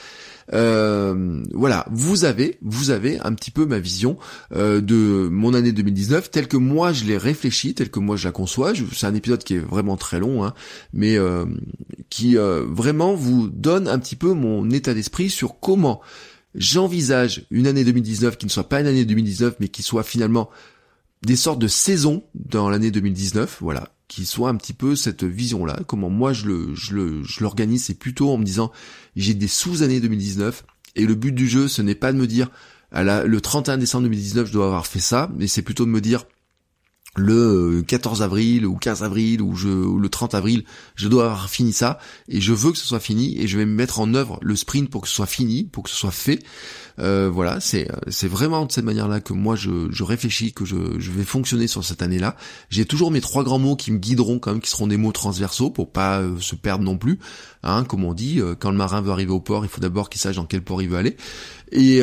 Euh, 0.52 1.42
voilà, 1.52 1.86
vous 1.90 2.24
avez, 2.24 2.58
vous 2.62 2.90
avez 2.90 3.18
un 3.20 3.32
petit 3.34 3.50
peu 3.50 3.66
ma 3.66 3.78
vision 3.78 4.16
euh, 4.54 4.80
de 4.80 5.28
mon 5.30 5.54
année 5.54 5.72
2019 5.72 6.30
telle 6.30 6.48
que 6.48 6.56
moi 6.56 6.92
je 6.92 7.04
l'ai 7.04 7.16
réfléchi, 7.16 7.74
telle 7.74 7.90
que 7.90 7.98
moi 7.98 8.16
je 8.16 8.26
la 8.26 8.32
conçois. 8.32 8.72
C'est 8.92 9.06
un 9.06 9.14
épisode 9.14 9.42
qui 9.42 9.54
est 9.54 9.58
vraiment 9.58 9.96
très 9.96 10.20
long, 10.20 10.44
hein, 10.44 10.54
mais 10.92 11.16
euh, 11.16 11.44
qui 12.10 12.36
vraiment 12.36 13.14
vous 13.14 13.48
donne 13.48 13.88
un 13.88 13.98
petit 13.98 14.16
peu 14.16 14.32
mon 14.32 14.70
état 14.70 14.94
d'esprit 14.94 15.30
sur 15.30 15.58
comment 15.60 16.00
j'envisage 16.54 17.46
une 17.50 17.66
année 17.66 17.84
2019 17.84 18.38
qui 18.38 18.46
ne 18.46 18.50
soit 18.50 18.68
pas 18.68 18.80
une 18.80 18.86
année 18.86 19.04
2019, 19.04 19.56
mais 19.60 19.68
qui 19.68 19.82
soit 19.82 20.02
finalement 20.02 20.50
des 21.22 21.36
sortes 21.36 21.58
de 21.58 21.68
saisons 21.68 22.24
dans 22.34 22.68
l'année 22.68 22.90
2019, 22.90 23.58
voilà, 23.60 23.88
qui 24.08 24.26
soit 24.26 24.48
un 24.48 24.56
petit 24.56 24.72
peu 24.72 24.94
cette 24.96 25.24
vision-là, 25.24 25.80
comment 25.86 26.10
moi 26.10 26.32
je 26.32 26.46
le, 26.46 26.74
je 26.74 26.94
le, 26.94 27.22
je 27.24 27.42
l'organise, 27.42 27.84
c'est 27.84 27.98
plutôt 27.98 28.30
en 28.30 28.38
me 28.38 28.44
disant, 28.44 28.70
j'ai 29.16 29.34
des 29.34 29.48
sous-années 29.48 30.00
2019, 30.00 30.64
et 30.94 31.06
le 31.06 31.14
but 31.14 31.32
du 31.32 31.48
jeu, 31.48 31.68
ce 31.68 31.82
n'est 31.82 31.94
pas 31.94 32.12
de 32.12 32.18
me 32.18 32.26
dire, 32.26 32.50
à 32.92 33.02
la, 33.02 33.24
le 33.24 33.40
31 33.40 33.78
décembre 33.78 34.04
2019, 34.04 34.48
je 34.48 34.52
dois 34.52 34.66
avoir 34.66 34.86
fait 34.86 35.00
ça, 35.00 35.30
mais 35.36 35.46
c'est 35.46 35.62
plutôt 35.62 35.84
de 35.84 35.90
me 35.90 36.00
dire, 36.00 36.24
le 37.16 37.82
14 37.86 38.22
avril 38.22 38.66
ou 38.66 38.76
15 38.76 39.02
avril 39.02 39.42
ou, 39.42 39.56
je, 39.56 39.68
ou 39.68 39.98
le 39.98 40.08
30 40.08 40.34
avril, 40.34 40.64
je 40.94 41.08
dois 41.08 41.24
avoir 41.24 41.50
fini 41.50 41.72
ça 41.72 41.98
et 42.28 42.40
je 42.40 42.52
veux 42.52 42.72
que 42.72 42.78
ce 42.78 42.86
soit 42.86 43.00
fini 43.00 43.38
et 43.40 43.48
je 43.48 43.58
vais 43.58 43.66
me 43.66 43.74
mettre 43.74 44.00
en 44.00 44.14
œuvre 44.14 44.38
le 44.42 44.54
sprint 44.54 44.90
pour 44.90 45.02
que 45.02 45.08
ce 45.08 45.14
soit 45.14 45.26
fini, 45.26 45.64
pour 45.64 45.84
que 45.84 45.90
ce 45.90 45.96
soit 45.96 46.10
fait. 46.10 46.40
Euh, 46.98 47.28
voilà, 47.30 47.60
c'est 47.60 47.88
c'est 48.08 48.28
vraiment 48.28 48.64
de 48.64 48.72
cette 48.72 48.84
manière-là 48.84 49.20
que 49.20 49.32
moi 49.34 49.54
je, 49.54 49.88
je 49.90 50.02
réfléchis, 50.02 50.52
que 50.52 50.64
je, 50.64 50.76
je 50.98 51.10
vais 51.10 51.24
fonctionner 51.24 51.66
sur 51.66 51.84
cette 51.84 52.02
année-là. 52.02 52.36
J'ai 52.70 52.86
toujours 52.86 53.10
mes 53.10 53.20
trois 53.20 53.44
grands 53.44 53.58
mots 53.58 53.76
qui 53.76 53.92
me 53.92 53.98
guideront 53.98 54.38
quand 54.38 54.52
même, 54.52 54.60
qui 54.60 54.70
seront 54.70 54.86
des 54.86 54.96
mots 54.96 55.12
transversaux 55.12 55.70
pour 55.70 55.90
pas 55.90 56.20
euh, 56.20 56.38
se 56.40 56.54
perdre 56.54 56.84
non 56.84 56.96
plus. 56.96 57.18
Hein, 57.62 57.84
comme 57.84 58.04
on 58.04 58.14
dit, 58.14 58.40
euh, 58.40 58.54
quand 58.58 58.70
le 58.70 58.76
marin 58.76 59.00
veut 59.00 59.10
arriver 59.10 59.32
au 59.32 59.40
port, 59.40 59.64
il 59.64 59.68
faut 59.68 59.80
d'abord 59.80 60.08
qu'il 60.08 60.20
sache 60.20 60.36
dans 60.36 60.44
quel 60.44 60.62
port 60.62 60.80
il 60.82 60.88
veut 60.88 60.96
aller. 60.96 61.16
Et 61.72 62.00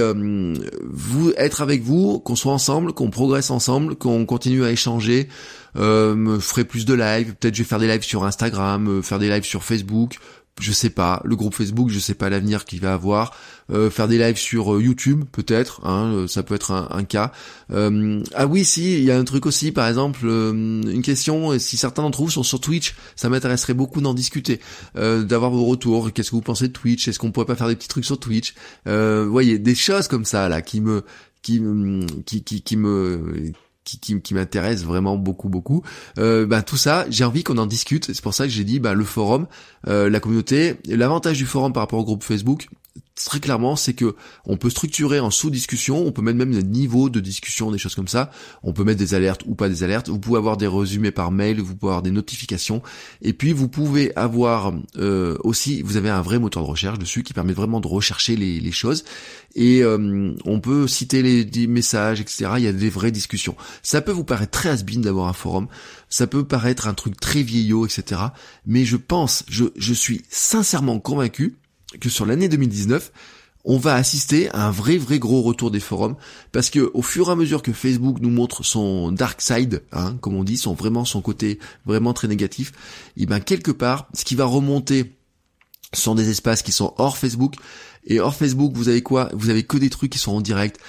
vous 0.83 1.31
être 1.37 1.61
avec 1.61 1.83
vous, 1.83 2.19
qu'on 2.19 2.35
soit 2.35 2.51
ensemble, 2.51 2.93
qu'on 2.93 3.09
progresse 3.09 3.49
ensemble, 3.49 3.95
qu'on 3.95 4.25
continue 4.25 4.63
à 4.63 4.71
échanger. 4.71 5.29
Euh, 5.75 6.15
me 6.15 6.39
ferai 6.39 6.65
plus 6.65 6.85
de 6.85 6.93
lives, 6.93 7.33
peut-être 7.33 7.55
je 7.55 7.63
vais 7.63 7.67
faire 7.67 7.79
des 7.79 7.87
lives 7.87 8.03
sur 8.03 8.25
Instagram, 8.25 9.01
faire 9.01 9.17
des 9.17 9.29
lives 9.29 9.43
sur 9.43 9.63
Facebook, 9.63 10.17
je 10.59 10.71
sais 10.71 10.89
pas, 10.89 11.21
le 11.25 11.35
groupe 11.35 11.55
Facebook, 11.55 11.89
je 11.89 11.99
sais 11.99 12.13
pas 12.13 12.29
l'avenir 12.29 12.65
qu'il 12.65 12.79
va 12.79 12.93
avoir, 12.93 13.35
euh, 13.71 13.89
faire 13.89 14.07
des 14.07 14.19
lives 14.19 14.37
sur 14.37 14.75
euh, 14.75 14.81
YouTube 14.81 15.23
peut-être, 15.31 15.81
hein, 15.83 16.11
euh, 16.13 16.27
ça 16.27 16.43
peut 16.43 16.53
être 16.53 16.71
un, 16.71 17.03
cas. 17.03 17.31
ah 17.69 18.47
oui, 18.47 18.63
si, 18.63 18.97
il 18.99 19.03
y 19.03 19.11
a 19.11 19.17
un 19.17 19.23
truc 19.23 19.45
aussi, 19.45 19.71
par 19.71 19.87
exemple, 19.87 20.25
une 20.25 21.01
question, 21.01 21.57
si 21.57 21.77
certains 21.77 22.03
d'entre 22.03 22.21
vous 22.21 22.29
sont 22.29 22.43
sur 22.43 22.59
Twitch, 22.61 22.95
ça 23.15 23.29
m'intéresserait 23.29 23.73
beaucoup 23.73 23.99
d'en 23.99 24.13
discuter, 24.13 24.59
d'avoir 24.95 25.51
vos 25.51 25.65
retours, 25.65 26.13
qu'est-ce 26.13 26.29
que 26.29 26.35
vous 26.35 26.41
pensez 26.41 26.67
de 26.67 26.73
Twitch, 26.73 27.07
est-ce 27.07 27.19
qu'on 27.19 27.31
pourrait 27.31 27.45
pas 27.45 27.55
faire 27.55 27.67
des 27.67 27.75
petits 27.75 27.87
trucs 27.87 28.05
sur 28.05 28.19
Twitch, 28.19 28.53
vous 28.85 29.31
voyez, 29.31 29.59
des 29.59 29.75
choses 29.75 30.07
comme 30.07 30.25
ça 30.25 30.49
là 30.49 30.61
qui 30.61 30.81
me 30.81 31.03
qui, 31.41 31.61
qui, 32.25 32.43
qui, 32.43 32.61
qui 32.61 32.77
me 32.77 33.51
qui, 33.83 33.99
qui, 33.99 34.21
qui 34.21 34.33
m'intéresse 34.33 34.83
vraiment 34.83 35.17
beaucoup 35.17 35.49
beaucoup. 35.49 35.83
Euh, 36.17 36.45
bah, 36.45 36.61
tout 36.61 36.77
ça 36.77 37.05
j'ai 37.09 37.23
envie 37.23 37.43
qu'on 37.43 37.57
en 37.57 37.65
discute. 37.65 38.13
C'est 38.13 38.21
pour 38.21 38.33
ça 38.33 38.45
que 38.45 38.51
j'ai 38.51 38.63
dit 38.63 38.79
bah, 38.79 38.93
le 38.93 39.03
forum 39.03 39.47
euh, 39.87 40.09
la 40.09 40.19
communauté 40.19 40.75
l'avantage 40.87 41.37
du 41.37 41.45
forum 41.45 41.73
par 41.73 41.83
rapport 41.83 41.99
au 41.99 42.03
groupe 42.03 42.23
Facebook 42.23 42.67
très 43.15 43.39
clairement, 43.39 43.75
c'est 43.75 43.93
que 43.93 44.15
on 44.45 44.57
peut 44.57 44.69
structurer 44.69 45.19
en 45.19 45.31
sous-discussion, 45.31 46.05
on 46.05 46.11
peut 46.11 46.21
mettre 46.21 46.37
même 46.37 46.53
des 46.53 46.63
niveaux 46.63 47.09
de 47.09 47.19
discussion, 47.19 47.71
des 47.71 47.77
choses 47.77 47.95
comme 47.95 48.07
ça. 48.07 48.31
On 48.63 48.73
peut 48.73 48.83
mettre 48.83 48.99
des 48.99 49.13
alertes 49.13 49.43
ou 49.45 49.55
pas 49.55 49.69
des 49.69 49.83
alertes. 49.83 50.09
Vous 50.09 50.19
pouvez 50.19 50.37
avoir 50.37 50.57
des 50.57 50.67
résumés 50.67 51.11
par 51.11 51.31
mail, 51.31 51.61
vous 51.61 51.75
pouvez 51.75 51.91
avoir 51.91 52.01
des 52.01 52.11
notifications, 52.11 52.81
et 53.21 53.33
puis 53.33 53.53
vous 53.53 53.67
pouvez 53.67 54.15
avoir 54.15 54.73
euh, 54.97 55.37
aussi, 55.43 55.81
vous 55.81 55.97
avez 55.97 56.09
un 56.09 56.21
vrai 56.21 56.39
moteur 56.39 56.63
de 56.63 56.69
recherche 56.69 56.99
dessus 56.99 57.23
qui 57.23 57.33
permet 57.33 57.53
vraiment 57.53 57.79
de 57.79 57.87
rechercher 57.87 58.35
les, 58.35 58.59
les 58.59 58.71
choses. 58.71 59.03
Et 59.55 59.83
euh, 59.83 60.33
on 60.45 60.59
peut 60.59 60.87
citer 60.87 61.21
les, 61.21 61.45
des 61.45 61.67
messages, 61.67 62.19
etc. 62.19 62.53
Il 62.57 62.63
y 62.63 62.67
a 62.67 62.73
des 62.73 62.89
vraies 62.89 63.11
discussions. 63.11 63.55
Ça 63.83 64.01
peut 64.01 64.11
vous 64.11 64.23
paraître 64.23 64.51
très 64.51 64.69
has 64.69 64.83
d'avoir 64.83 65.27
un 65.27 65.33
forum. 65.33 65.67
Ça 66.09 66.27
peut 66.27 66.43
paraître 66.43 66.87
un 66.87 66.93
truc 66.93 67.19
très 67.19 67.43
vieillot, 67.43 67.85
etc. 67.85 68.21
Mais 68.65 68.85
je 68.85 68.97
pense, 68.97 69.43
je, 69.47 69.65
je 69.75 69.93
suis 69.93 70.23
sincèrement 70.29 70.99
convaincu 70.99 71.57
que 71.99 72.09
sur 72.09 72.25
l'année 72.25 72.49
2019, 72.49 73.11
on 73.65 73.77
va 73.77 73.95
assister 73.95 74.49
à 74.49 74.67
un 74.67 74.71
vrai 74.71 74.97
vrai 74.97 75.19
gros 75.19 75.41
retour 75.41 75.71
des 75.71 75.79
forums 75.79 76.15
parce 76.51 76.69
que 76.69 76.91
au 76.93 77.01
fur 77.01 77.29
et 77.29 77.31
à 77.31 77.35
mesure 77.35 77.61
que 77.61 77.71
Facebook 77.71 78.17
nous 78.19 78.29
montre 78.29 78.63
son 78.63 79.11
dark 79.11 79.41
side, 79.41 79.83
hein, 79.93 80.17
comme 80.21 80.35
on 80.35 80.43
dit, 80.43 80.57
son 80.57 80.73
vraiment 80.73 81.05
son 81.05 81.21
côté 81.21 81.59
vraiment 81.85 82.13
très 82.13 82.27
négatif, 82.27 82.73
et 83.17 83.25
ben 83.25 83.39
quelque 83.39 83.71
part, 83.71 84.07
ce 84.13 84.25
qui 84.25 84.35
va 84.35 84.45
remonter 84.45 85.15
sont 85.93 86.15
des 86.15 86.29
espaces 86.29 86.61
qui 86.61 86.71
sont 86.71 86.93
hors 86.97 87.17
Facebook 87.17 87.55
et 88.05 88.19
hors 88.19 88.35
Facebook, 88.35 88.73
vous 88.75 88.89
avez 88.89 89.01
quoi? 89.01 89.29
Vous 89.33 89.49
avez 89.49 89.63
que 89.63 89.77
des 89.77 89.89
trucs 89.89 90.11
qui 90.11 90.19
sont 90.19 90.33
en 90.33 90.41
direct. 90.41 90.79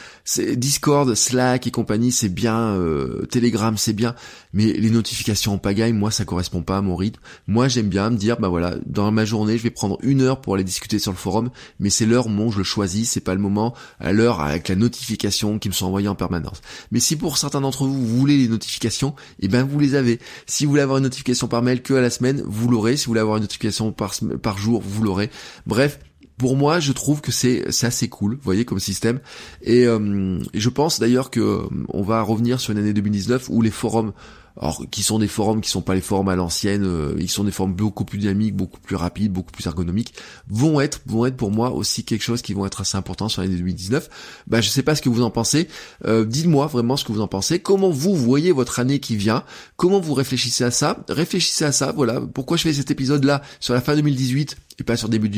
Discord, 0.56 1.14
Slack 1.14 1.66
et 1.66 1.70
compagnie, 1.70 2.10
c'est 2.10 2.28
bien. 2.28 2.58
Euh, 2.74 3.26
Telegram, 3.26 3.76
c'est 3.76 3.92
bien. 3.92 4.14
Mais 4.52 4.72
les 4.72 4.90
notifications 4.90 5.54
en 5.54 5.58
pagaille, 5.58 5.92
moi, 5.92 6.10
ça 6.10 6.24
correspond 6.24 6.62
pas 6.62 6.78
à 6.78 6.80
mon 6.80 6.96
rythme. 6.96 7.20
Moi, 7.46 7.68
j'aime 7.68 7.88
bien 7.88 8.10
me 8.10 8.16
dire, 8.16 8.38
bah 8.38 8.48
voilà, 8.48 8.76
dans 8.86 9.10
ma 9.12 9.24
journée, 9.24 9.58
je 9.58 9.62
vais 9.62 9.70
prendre 9.70 9.98
une 10.02 10.22
heure 10.22 10.40
pour 10.40 10.54
aller 10.54 10.64
discuter 10.64 10.98
sur 10.98 11.12
le 11.12 11.16
forum. 11.16 11.50
Mais 11.78 11.90
c'est 11.90 12.06
l'heure 12.06 12.26
où 12.26 12.52
je 12.52 12.58
le 12.58 12.64
choisis. 12.64 13.10
C'est 13.10 13.20
pas 13.20 13.34
le 13.34 13.40
moment 13.40 13.74
à 14.00 14.12
l'heure 14.12 14.40
avec 14.40 14.68
la 14.68 14.74
notification 14.74 15.58
qui 15.58 15.68
me 15.68 15.74
sont 15.74 15.86
envoyées 15.86 16.08
en 16.08 16.14
permanence. 16.14 16.62
Mais 16.90 17.00
si 17.00 17.16
pour 17.16 17.38
certains 17.38 17.60
d'entre 17.60 17.86
vous, 17.86 18.06
vous 18.06 18.18
voulez 18.18 18.38
les 18.38 18.48
notifications, 18.48 19.14
eh 19.40 19.48
ben 19.48 19.62
vous 19.62 19.78
les 19.78 19.94
avez. 19.94 20.18
Si 20.46 20.64
vous 20.64 20.70
voulez 20.70 20.82
avoir 20.82 20.98
une 20.98 21.04
notification 21.04 21.48
par 21.48 21.62
mail 21.62 21.82
que 21.82 21.94
à 21.94 22.00
la 22.00 22.10
semaine, 22.10 22.42
vous 22.46 22.68
l'aurez. 22.68 22.96
Si 22.96 23.06
vous 23.06 23.10
voulez 23.10 23.20
avoir 23.20 23.36
une 23.36 23.42
notification 23.42 23.92
par 23.92 24.58
jour, 24.58 24.82
vous 24.84 25.02
l'aurez. 25.02 25.30
Bref, 25.66 25.98
pour 26.36 26.56
moi, 26.56 26.80
je 26.80 26.92
trouve 26.92 27.20
que 27.20 27.30
c'est 27.30 27.64
assez 27.84 28.08
cool, 28.08 28.34
vous 28.34 28.42
voyez, 28.42 28.64
comme 28.64 28.80
système. 28.80 29.20
Et, 29.62 29.86
euh, 29.86 30.38
je 30.52 30.68
pense 30.68 30.98
d'ailleurs 30.98 31.30
que 31.30 31.40
euh, 31.40 31.62
on 31.88 32.02
va 32.02 32.22
revenir 32.22 32.60
sur 32.60 32.72
une 32.72 32.78
année 32.78 32.92
2019 32.92 33.48
où 33.50 33.62
les 33.62 33.70
forums 33.70 34.12
alors 34.60 34.82
qui 34.90 35.02
sont 35.02 35.18
des 35.18 35.28
forums 35.28 35.60
qui 35.60 35.70
sont 35.70 35.82
pas 35.82 35.94
les 35.94 36.00
forums 36.00 36.28
à 36.28 36.36
l'ancienne, 36.36 36.84
euh, 36.84 37.14
ils 37.18 37.30
sont 37.30 37.44
des 37.44 37.50
forums 37.50 37.74
beaucoup 37.74 38.04
plus 38.04 38.18
dynamiques, 38.18 38.54
beaucoup 38.54 38.80
plus 38.80 38.96
rapides, 38.96 39.32
beaucoup 39.32 39.50
plus 39.50 39.66
ergonomiques, 39.66 40.14
vont 40.48 40.80
être 40.80 41.00
vont 41.06 41.26
être 41.26 41.36
pour 41.36 41.50
moi 41.50 41.70
aussi 41.70 42.04
quelque 42.04 42.22
chose 42.22 42.42
qui 42.42 42.54
vont 42.54 42.64
être 42.64 42.82
assez 42.82 42.96
important 42.96 43.28
sur 43.28 43.42
l'année 43.42 43.56
2019. 43.56 44.08
Bah 44.46 44.60
je 44.60 44.68
sais 44.68 44.82
pas 44.82 44.94
ce 44.94 45.02
que 45.02 45.08
vous 45.08 45.22
en 45.22 45.30
pensez. 45.30 45.68
Euh, 46.04 46.24
dites-moi 46.24 46.66
vraiment 46.66 46.96
ce 46.96 47.04
que 47.04 47.12
vous 47.12 47.20
en 47.20 47.28
pensez. 47.28 47.58
Comment 47.58 47.90
vous 47.90 48.14
voyez 48.14 48.52
votre 48.52 48.78
année 48.78 49.00
qui 49.00 49.16
vient? 49.16 49.44
Comment 49.76 50.00
vous 50.00 50.14
réfléchissez 50.14 50.64
à 50.64 50.70
ça? 50.70 51.04
Réfléchissez 51.08 51.64
à 51.64 51.72
ça. 51.72 51.92
Voilà 51.92 52.20
pourquoi 52.20 52.56
je 52.56 52.62
fais 52.62 52.72
cet 52.72 52.90
épisode 52.90 53.24
là 53.24 53.42
sur 53.60 53.74
la 53.74 53.80
fin 53.80 53.96
2018 53.96 54.56
et 54.78 54.84
pas 54.84 54.96
sur 54.96 55.08
début 55.08 55.28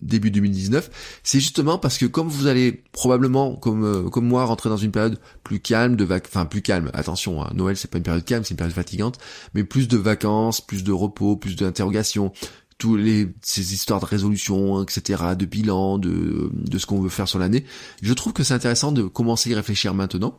début 0.00 0.30
2019. 0.30 0.90
C'est 1.22 1.40
justement 1.40 1.78
parce 1.78 1.98
que 1.98 2.06
comme 2.06 2.28
vous 2.28 2.46
allez 2.46 2.72
probablement 2.92 3.56
comme 3.56 3.84
euh, 3.84 4.10
comme 4.10 4.26
moi 4.26 4.44
rentrer 4.44 4.68
dans 4.68 4.76
une 4.76 4.92
période 4.92 5.18
plus 5.44 5.60
calme 5.60 5.96
de 5.96 6.04
vac 6.04 6.24
enfin 6.28 6.46
plus 6.46 6.62
calme. 6.62 6.90
Attention, 6.92 7.42
hein, 7.42 7.50
Noël 7.54 7.76
c'est 7.76 7.90
pas 7.90 7.98
une 7.98 8.04
période 8.04 8.24
calme, 8.24 8.44
c'est 8.44 8.52
une 8.52 8.58
fatigante, 8.70 9.18
mais 9.54 9.64
plus 9.64 9.88
de 9.88 9.96
vacances, 9.96 10.60
plus 10.60 10.84
de 10.84 10.92
repos, 10.92 11.36
plus 11.36 11.56
d'interrogations, 11.56 12.32
tous 12.78 12.96
les 12.96 13.28
ces 13.42 13.74
histoires 13.74 14.00
de 14.00 14.06
résolution, 14.06 14.82
etc., 14.82 15.22
de 15.38 15.44
bilan, 15.44 15.98
de, 15.98 16.50
de 16.52 16.78
ce 16.78 16.86
qu'on 16.86 17.00
veut 17.00 17.08
faire 17.08 17.28
sur 17.28 17.38
l'année. 17.38 17.64
Je 18.02 18.12
trouve 18.12 18.32
que 18.32 18.42
c'est 18.42 18.54
intéressant 18.54 18.92
de 18.92 19.02
commencer 19.04 19.50
à 19.50 19.52
y 19.52 19.54
réfléchir 19.56 19.94
maintenant. 19.94 20.38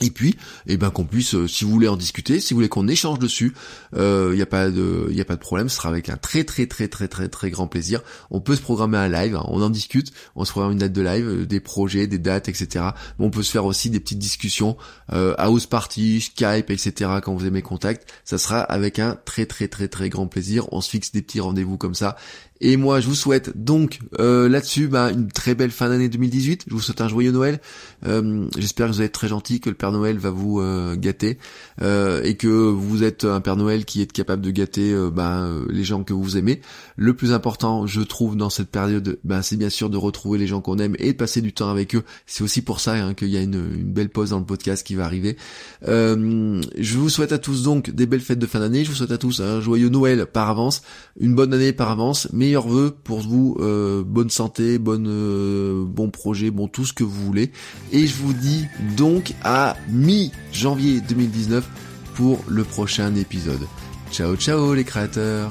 Et 0.00 0.10
puis, 0.10 0.36
eh 0.66 0.76
ben 0.76 0.90
qu'on 0.90 1.04
puisse, 1.04 1.34
euh, 1.34 1.46
si 1.46 1.64
vous 1.64 1.70
voulez 1.70 1.88
en 1.88 1.96
discuter, 1.96 2.40
si 2.40 2.54
vous 2.54 2.58
voulez 2.58 2.68
qu'on 2.68 2.88
échange 2.88 3.18
dessus, 3.18 3.54
il 3.92 3.98
euh, 3.98 4.34
n'y 4.34 4.40
a 4.40 4.46
pas 4.46 4.70
de, 4.70 5.08
il 5.10 5.20
a 5.20 5.24
pas 5.24 5.36
de 5.36 5.40
problème. 5.40 5.68
Ce 5.68 5.76
sera 5.76 5.90
avec 5.90 6.08
un 6.08 6.16
très 6.16 6.44
très 6.44 6.66
très 6.66 6.88
très 6.88 7.08
très 7.08 7.28
très 7.28 7.50
grand 7.50 7.66
plaisir. 7.66 8.00
On 8.30 8.40
peut 8.40 8.56
se 8.56 8.62
programmer 8.62 8.96
un 8.96 9.08
live, 9.08 9.36
hein, 9.36 9.44
on 9.48 9.60
en 9.60 9.68
discute, 9.68 10.12
on 10.34 10.44
se 10.44 10.50
programme 10.50 10.72
une 10.72 10.78
date 10.78 10.92
de 10.92 11.02
live, 11.02 11.28
euh, 11.28 11.46
des 11.46 11.60
projets, 11.60 12.06
des 12.06 12.18
dates, 12.18 12.48
etc. 12.48 12.86
on 13.18 13.30
peut 13.30 13.42
se 13.42 13.50
faire 13.50 13.66
aussi 13.66 13.90
des 13.90 14.00
petites 14.00 14.18
discussions, 14.18 14.76
house 15.08 15.66
party, 15.66 16.20
Skype, 16.20 16.70
etc. 16.70 17.10
Quand 17.22 17.34
vous 17.34 17.42
avez 17.42 17.50
mes 17.50 17.62
contacts, 17.62 18.08
ça 18.24 18.38
sera 18.38 18.60
avec 18.60 18.98
un 18.98 19.16
très 19.24 19.46
très 19.46 19.68
très 19.68 19.88
très 19.88 20.08
grand 20.08 20.26
plaisir. 20.26 20.72
On 20.72 20.80
se 20.80 20.88
fixe 20.88 21.12
des 21.12 21.22
petits 21.22 21.40
rendez-vous 21.40 21.76
comme 21.76 21.94
ça 21.94 22.16
et 22.64 22.76
moi, 22.76 23.00
je 23.00 23.08
vous 23.08 23.16
souhaite 23.16 23.50
donc 23.56 23.98
euh, 24.20 24.48
là-dessus 24.48 24.86
bah, 24.86 25.10
une 25.10 25.26
très 25.26 25.56
belle 25.56 25.72
fin 25.72 25.88
d'année 25.88 26.08
2018. 26.08 26.66
Je 26.68 26.72
vous 26.72 26.80
souhaite 26.80 27.00
un 27.00 27.08
joyeux 27.08 27.32
Noël. 27.32 27.60
Euh, 28.06 28.46
j'espère 28.56 28.86
que 28.86 28.92
vous 28.92 29.02
êtes 29.02 29.10
très 29.10 29.26
gentil, 29.26 29.58
que 29.58 29.68
le 29.68 29.74
Père 29.74 29.90
Noël 29.90 30.16
va 30.16 30.30
vous 30.30 30.60
euh, 30.60 30.94
gâter 30.94 31.38
et 31.80 32.36
que 32.36 32.46
vous 32.46 33.02
êtes 33.02 33.24
un 33.24 33.40
Père 33.40 33.56
Noël 33.56 33.84
qui 33.84 34.00
est 34.00 34.10
capable 34.10 34.42
de 34.42 34.52
gâter 34.52 34.94
bah, 35.12 35.48
les 35.68 35.82
gens 35.82 36.04
que 36.04 36.12
vous 36.12 36.36
aimez. 36.36 36.60
Le 36.96 37.14
plus 37.14 37.32
important, 37.32 37.88
je 37.88 38.00
trouve, 38.00 38.36
dans 38.36 38.50
cette 38.50 38.68
période, 38.68 39.18
bah, 39.24 39.42
c'est 39.42 39.56
bien 39.56 39.70
sûr 39.70 39.90
de 39.90 39.96
retrouver 39.96 40.38
les 40.38 40.46
gens 40.46 40.60
qu'on 40.60 40.78
aime 40.78 40.94
et 41.00 41.12
de 41.12 41.16
passer 41.16 41.40
du 41.40 41.52
temps 41.52 41.68
avec 41.68 41.96
eux. 41.96 42.04
C'est 42.26 42.44
aussi 42.44 42.62
pour 42.62 42.78
ça 42.78 42.92
hein, 42.92 43.14
qu'il 43.14 43.30
y 43.30 43.36
a 43.36 43.40
une, 43.40 43.54
une, 43.74 43.92
belle 43.92 44.10
pause 44.10 44.30
dans 44.30 44.38
le 44.38 44.44
podcast 44.44 44.86
qui 44.86 44.94
va 44.94 45.04
arriver. 45.04 45.36
je 45.84 46.96
vous 46.96 47.08
souhaite 47.08 47.32
à 47.32 47.38
tous 47.38 47.64
donc 47.64 47.90
des 47.90 48.06
belles 48.06 48.20
fêtes 48.20 48.38
de 48.38 48.46
fin 48.46 48.60
d'année. 48.60 48.84
Je 48.84 48.90
vous 48.90 48.96
souhaite 48.96 49.10
à 49.10 49.18
tous 49.18 49.40
un 49.40 49.60
joyeux 49.60 49.88
Noël 49.88 50.26
par 50.26 50.48
avance, 50.48 50.82
une 51.18 51.34
bonne 51.34 51.52
année 51.52 51.72
par 51.72 51.90
avance. 51.90 52.28
Mais 52.32 52.51
meilleurs 52.52 52.68
vœux 52.68 52.94
pour 53.02 53.20
vous, 53.20 53.56
euh, 53.60 54.02
bonne 54.04 54.28
santé, 54.28 54.78
bonne, 54.78 55.06
euh, 55.08 55.84
bon 55.86 56.10
projet, 56.10 56.50
bon 56.50 56.68
tout 56.68 56.84
ce 56.84 56.92
que 56.92 57.02
vous 57.02 57.24
voulez. 57.24 57.50
Et 57.92 58.06
je 58.06 58.14
vous 58.16 58.34
dis 58.34 58.66
donc 58.94 59.32
à 59.42 59.74
mi-janvier 59.88 61.00
2019 61.00 61.66
pour 62.14 62.44
le 62.46 62.62
prochain 62.64 63.14
épisode. 63.14 63.66
Ciao 64.10 64.36
ciao 64.36 64.74
les 64.74 64.84
créateurs 64.84 65.50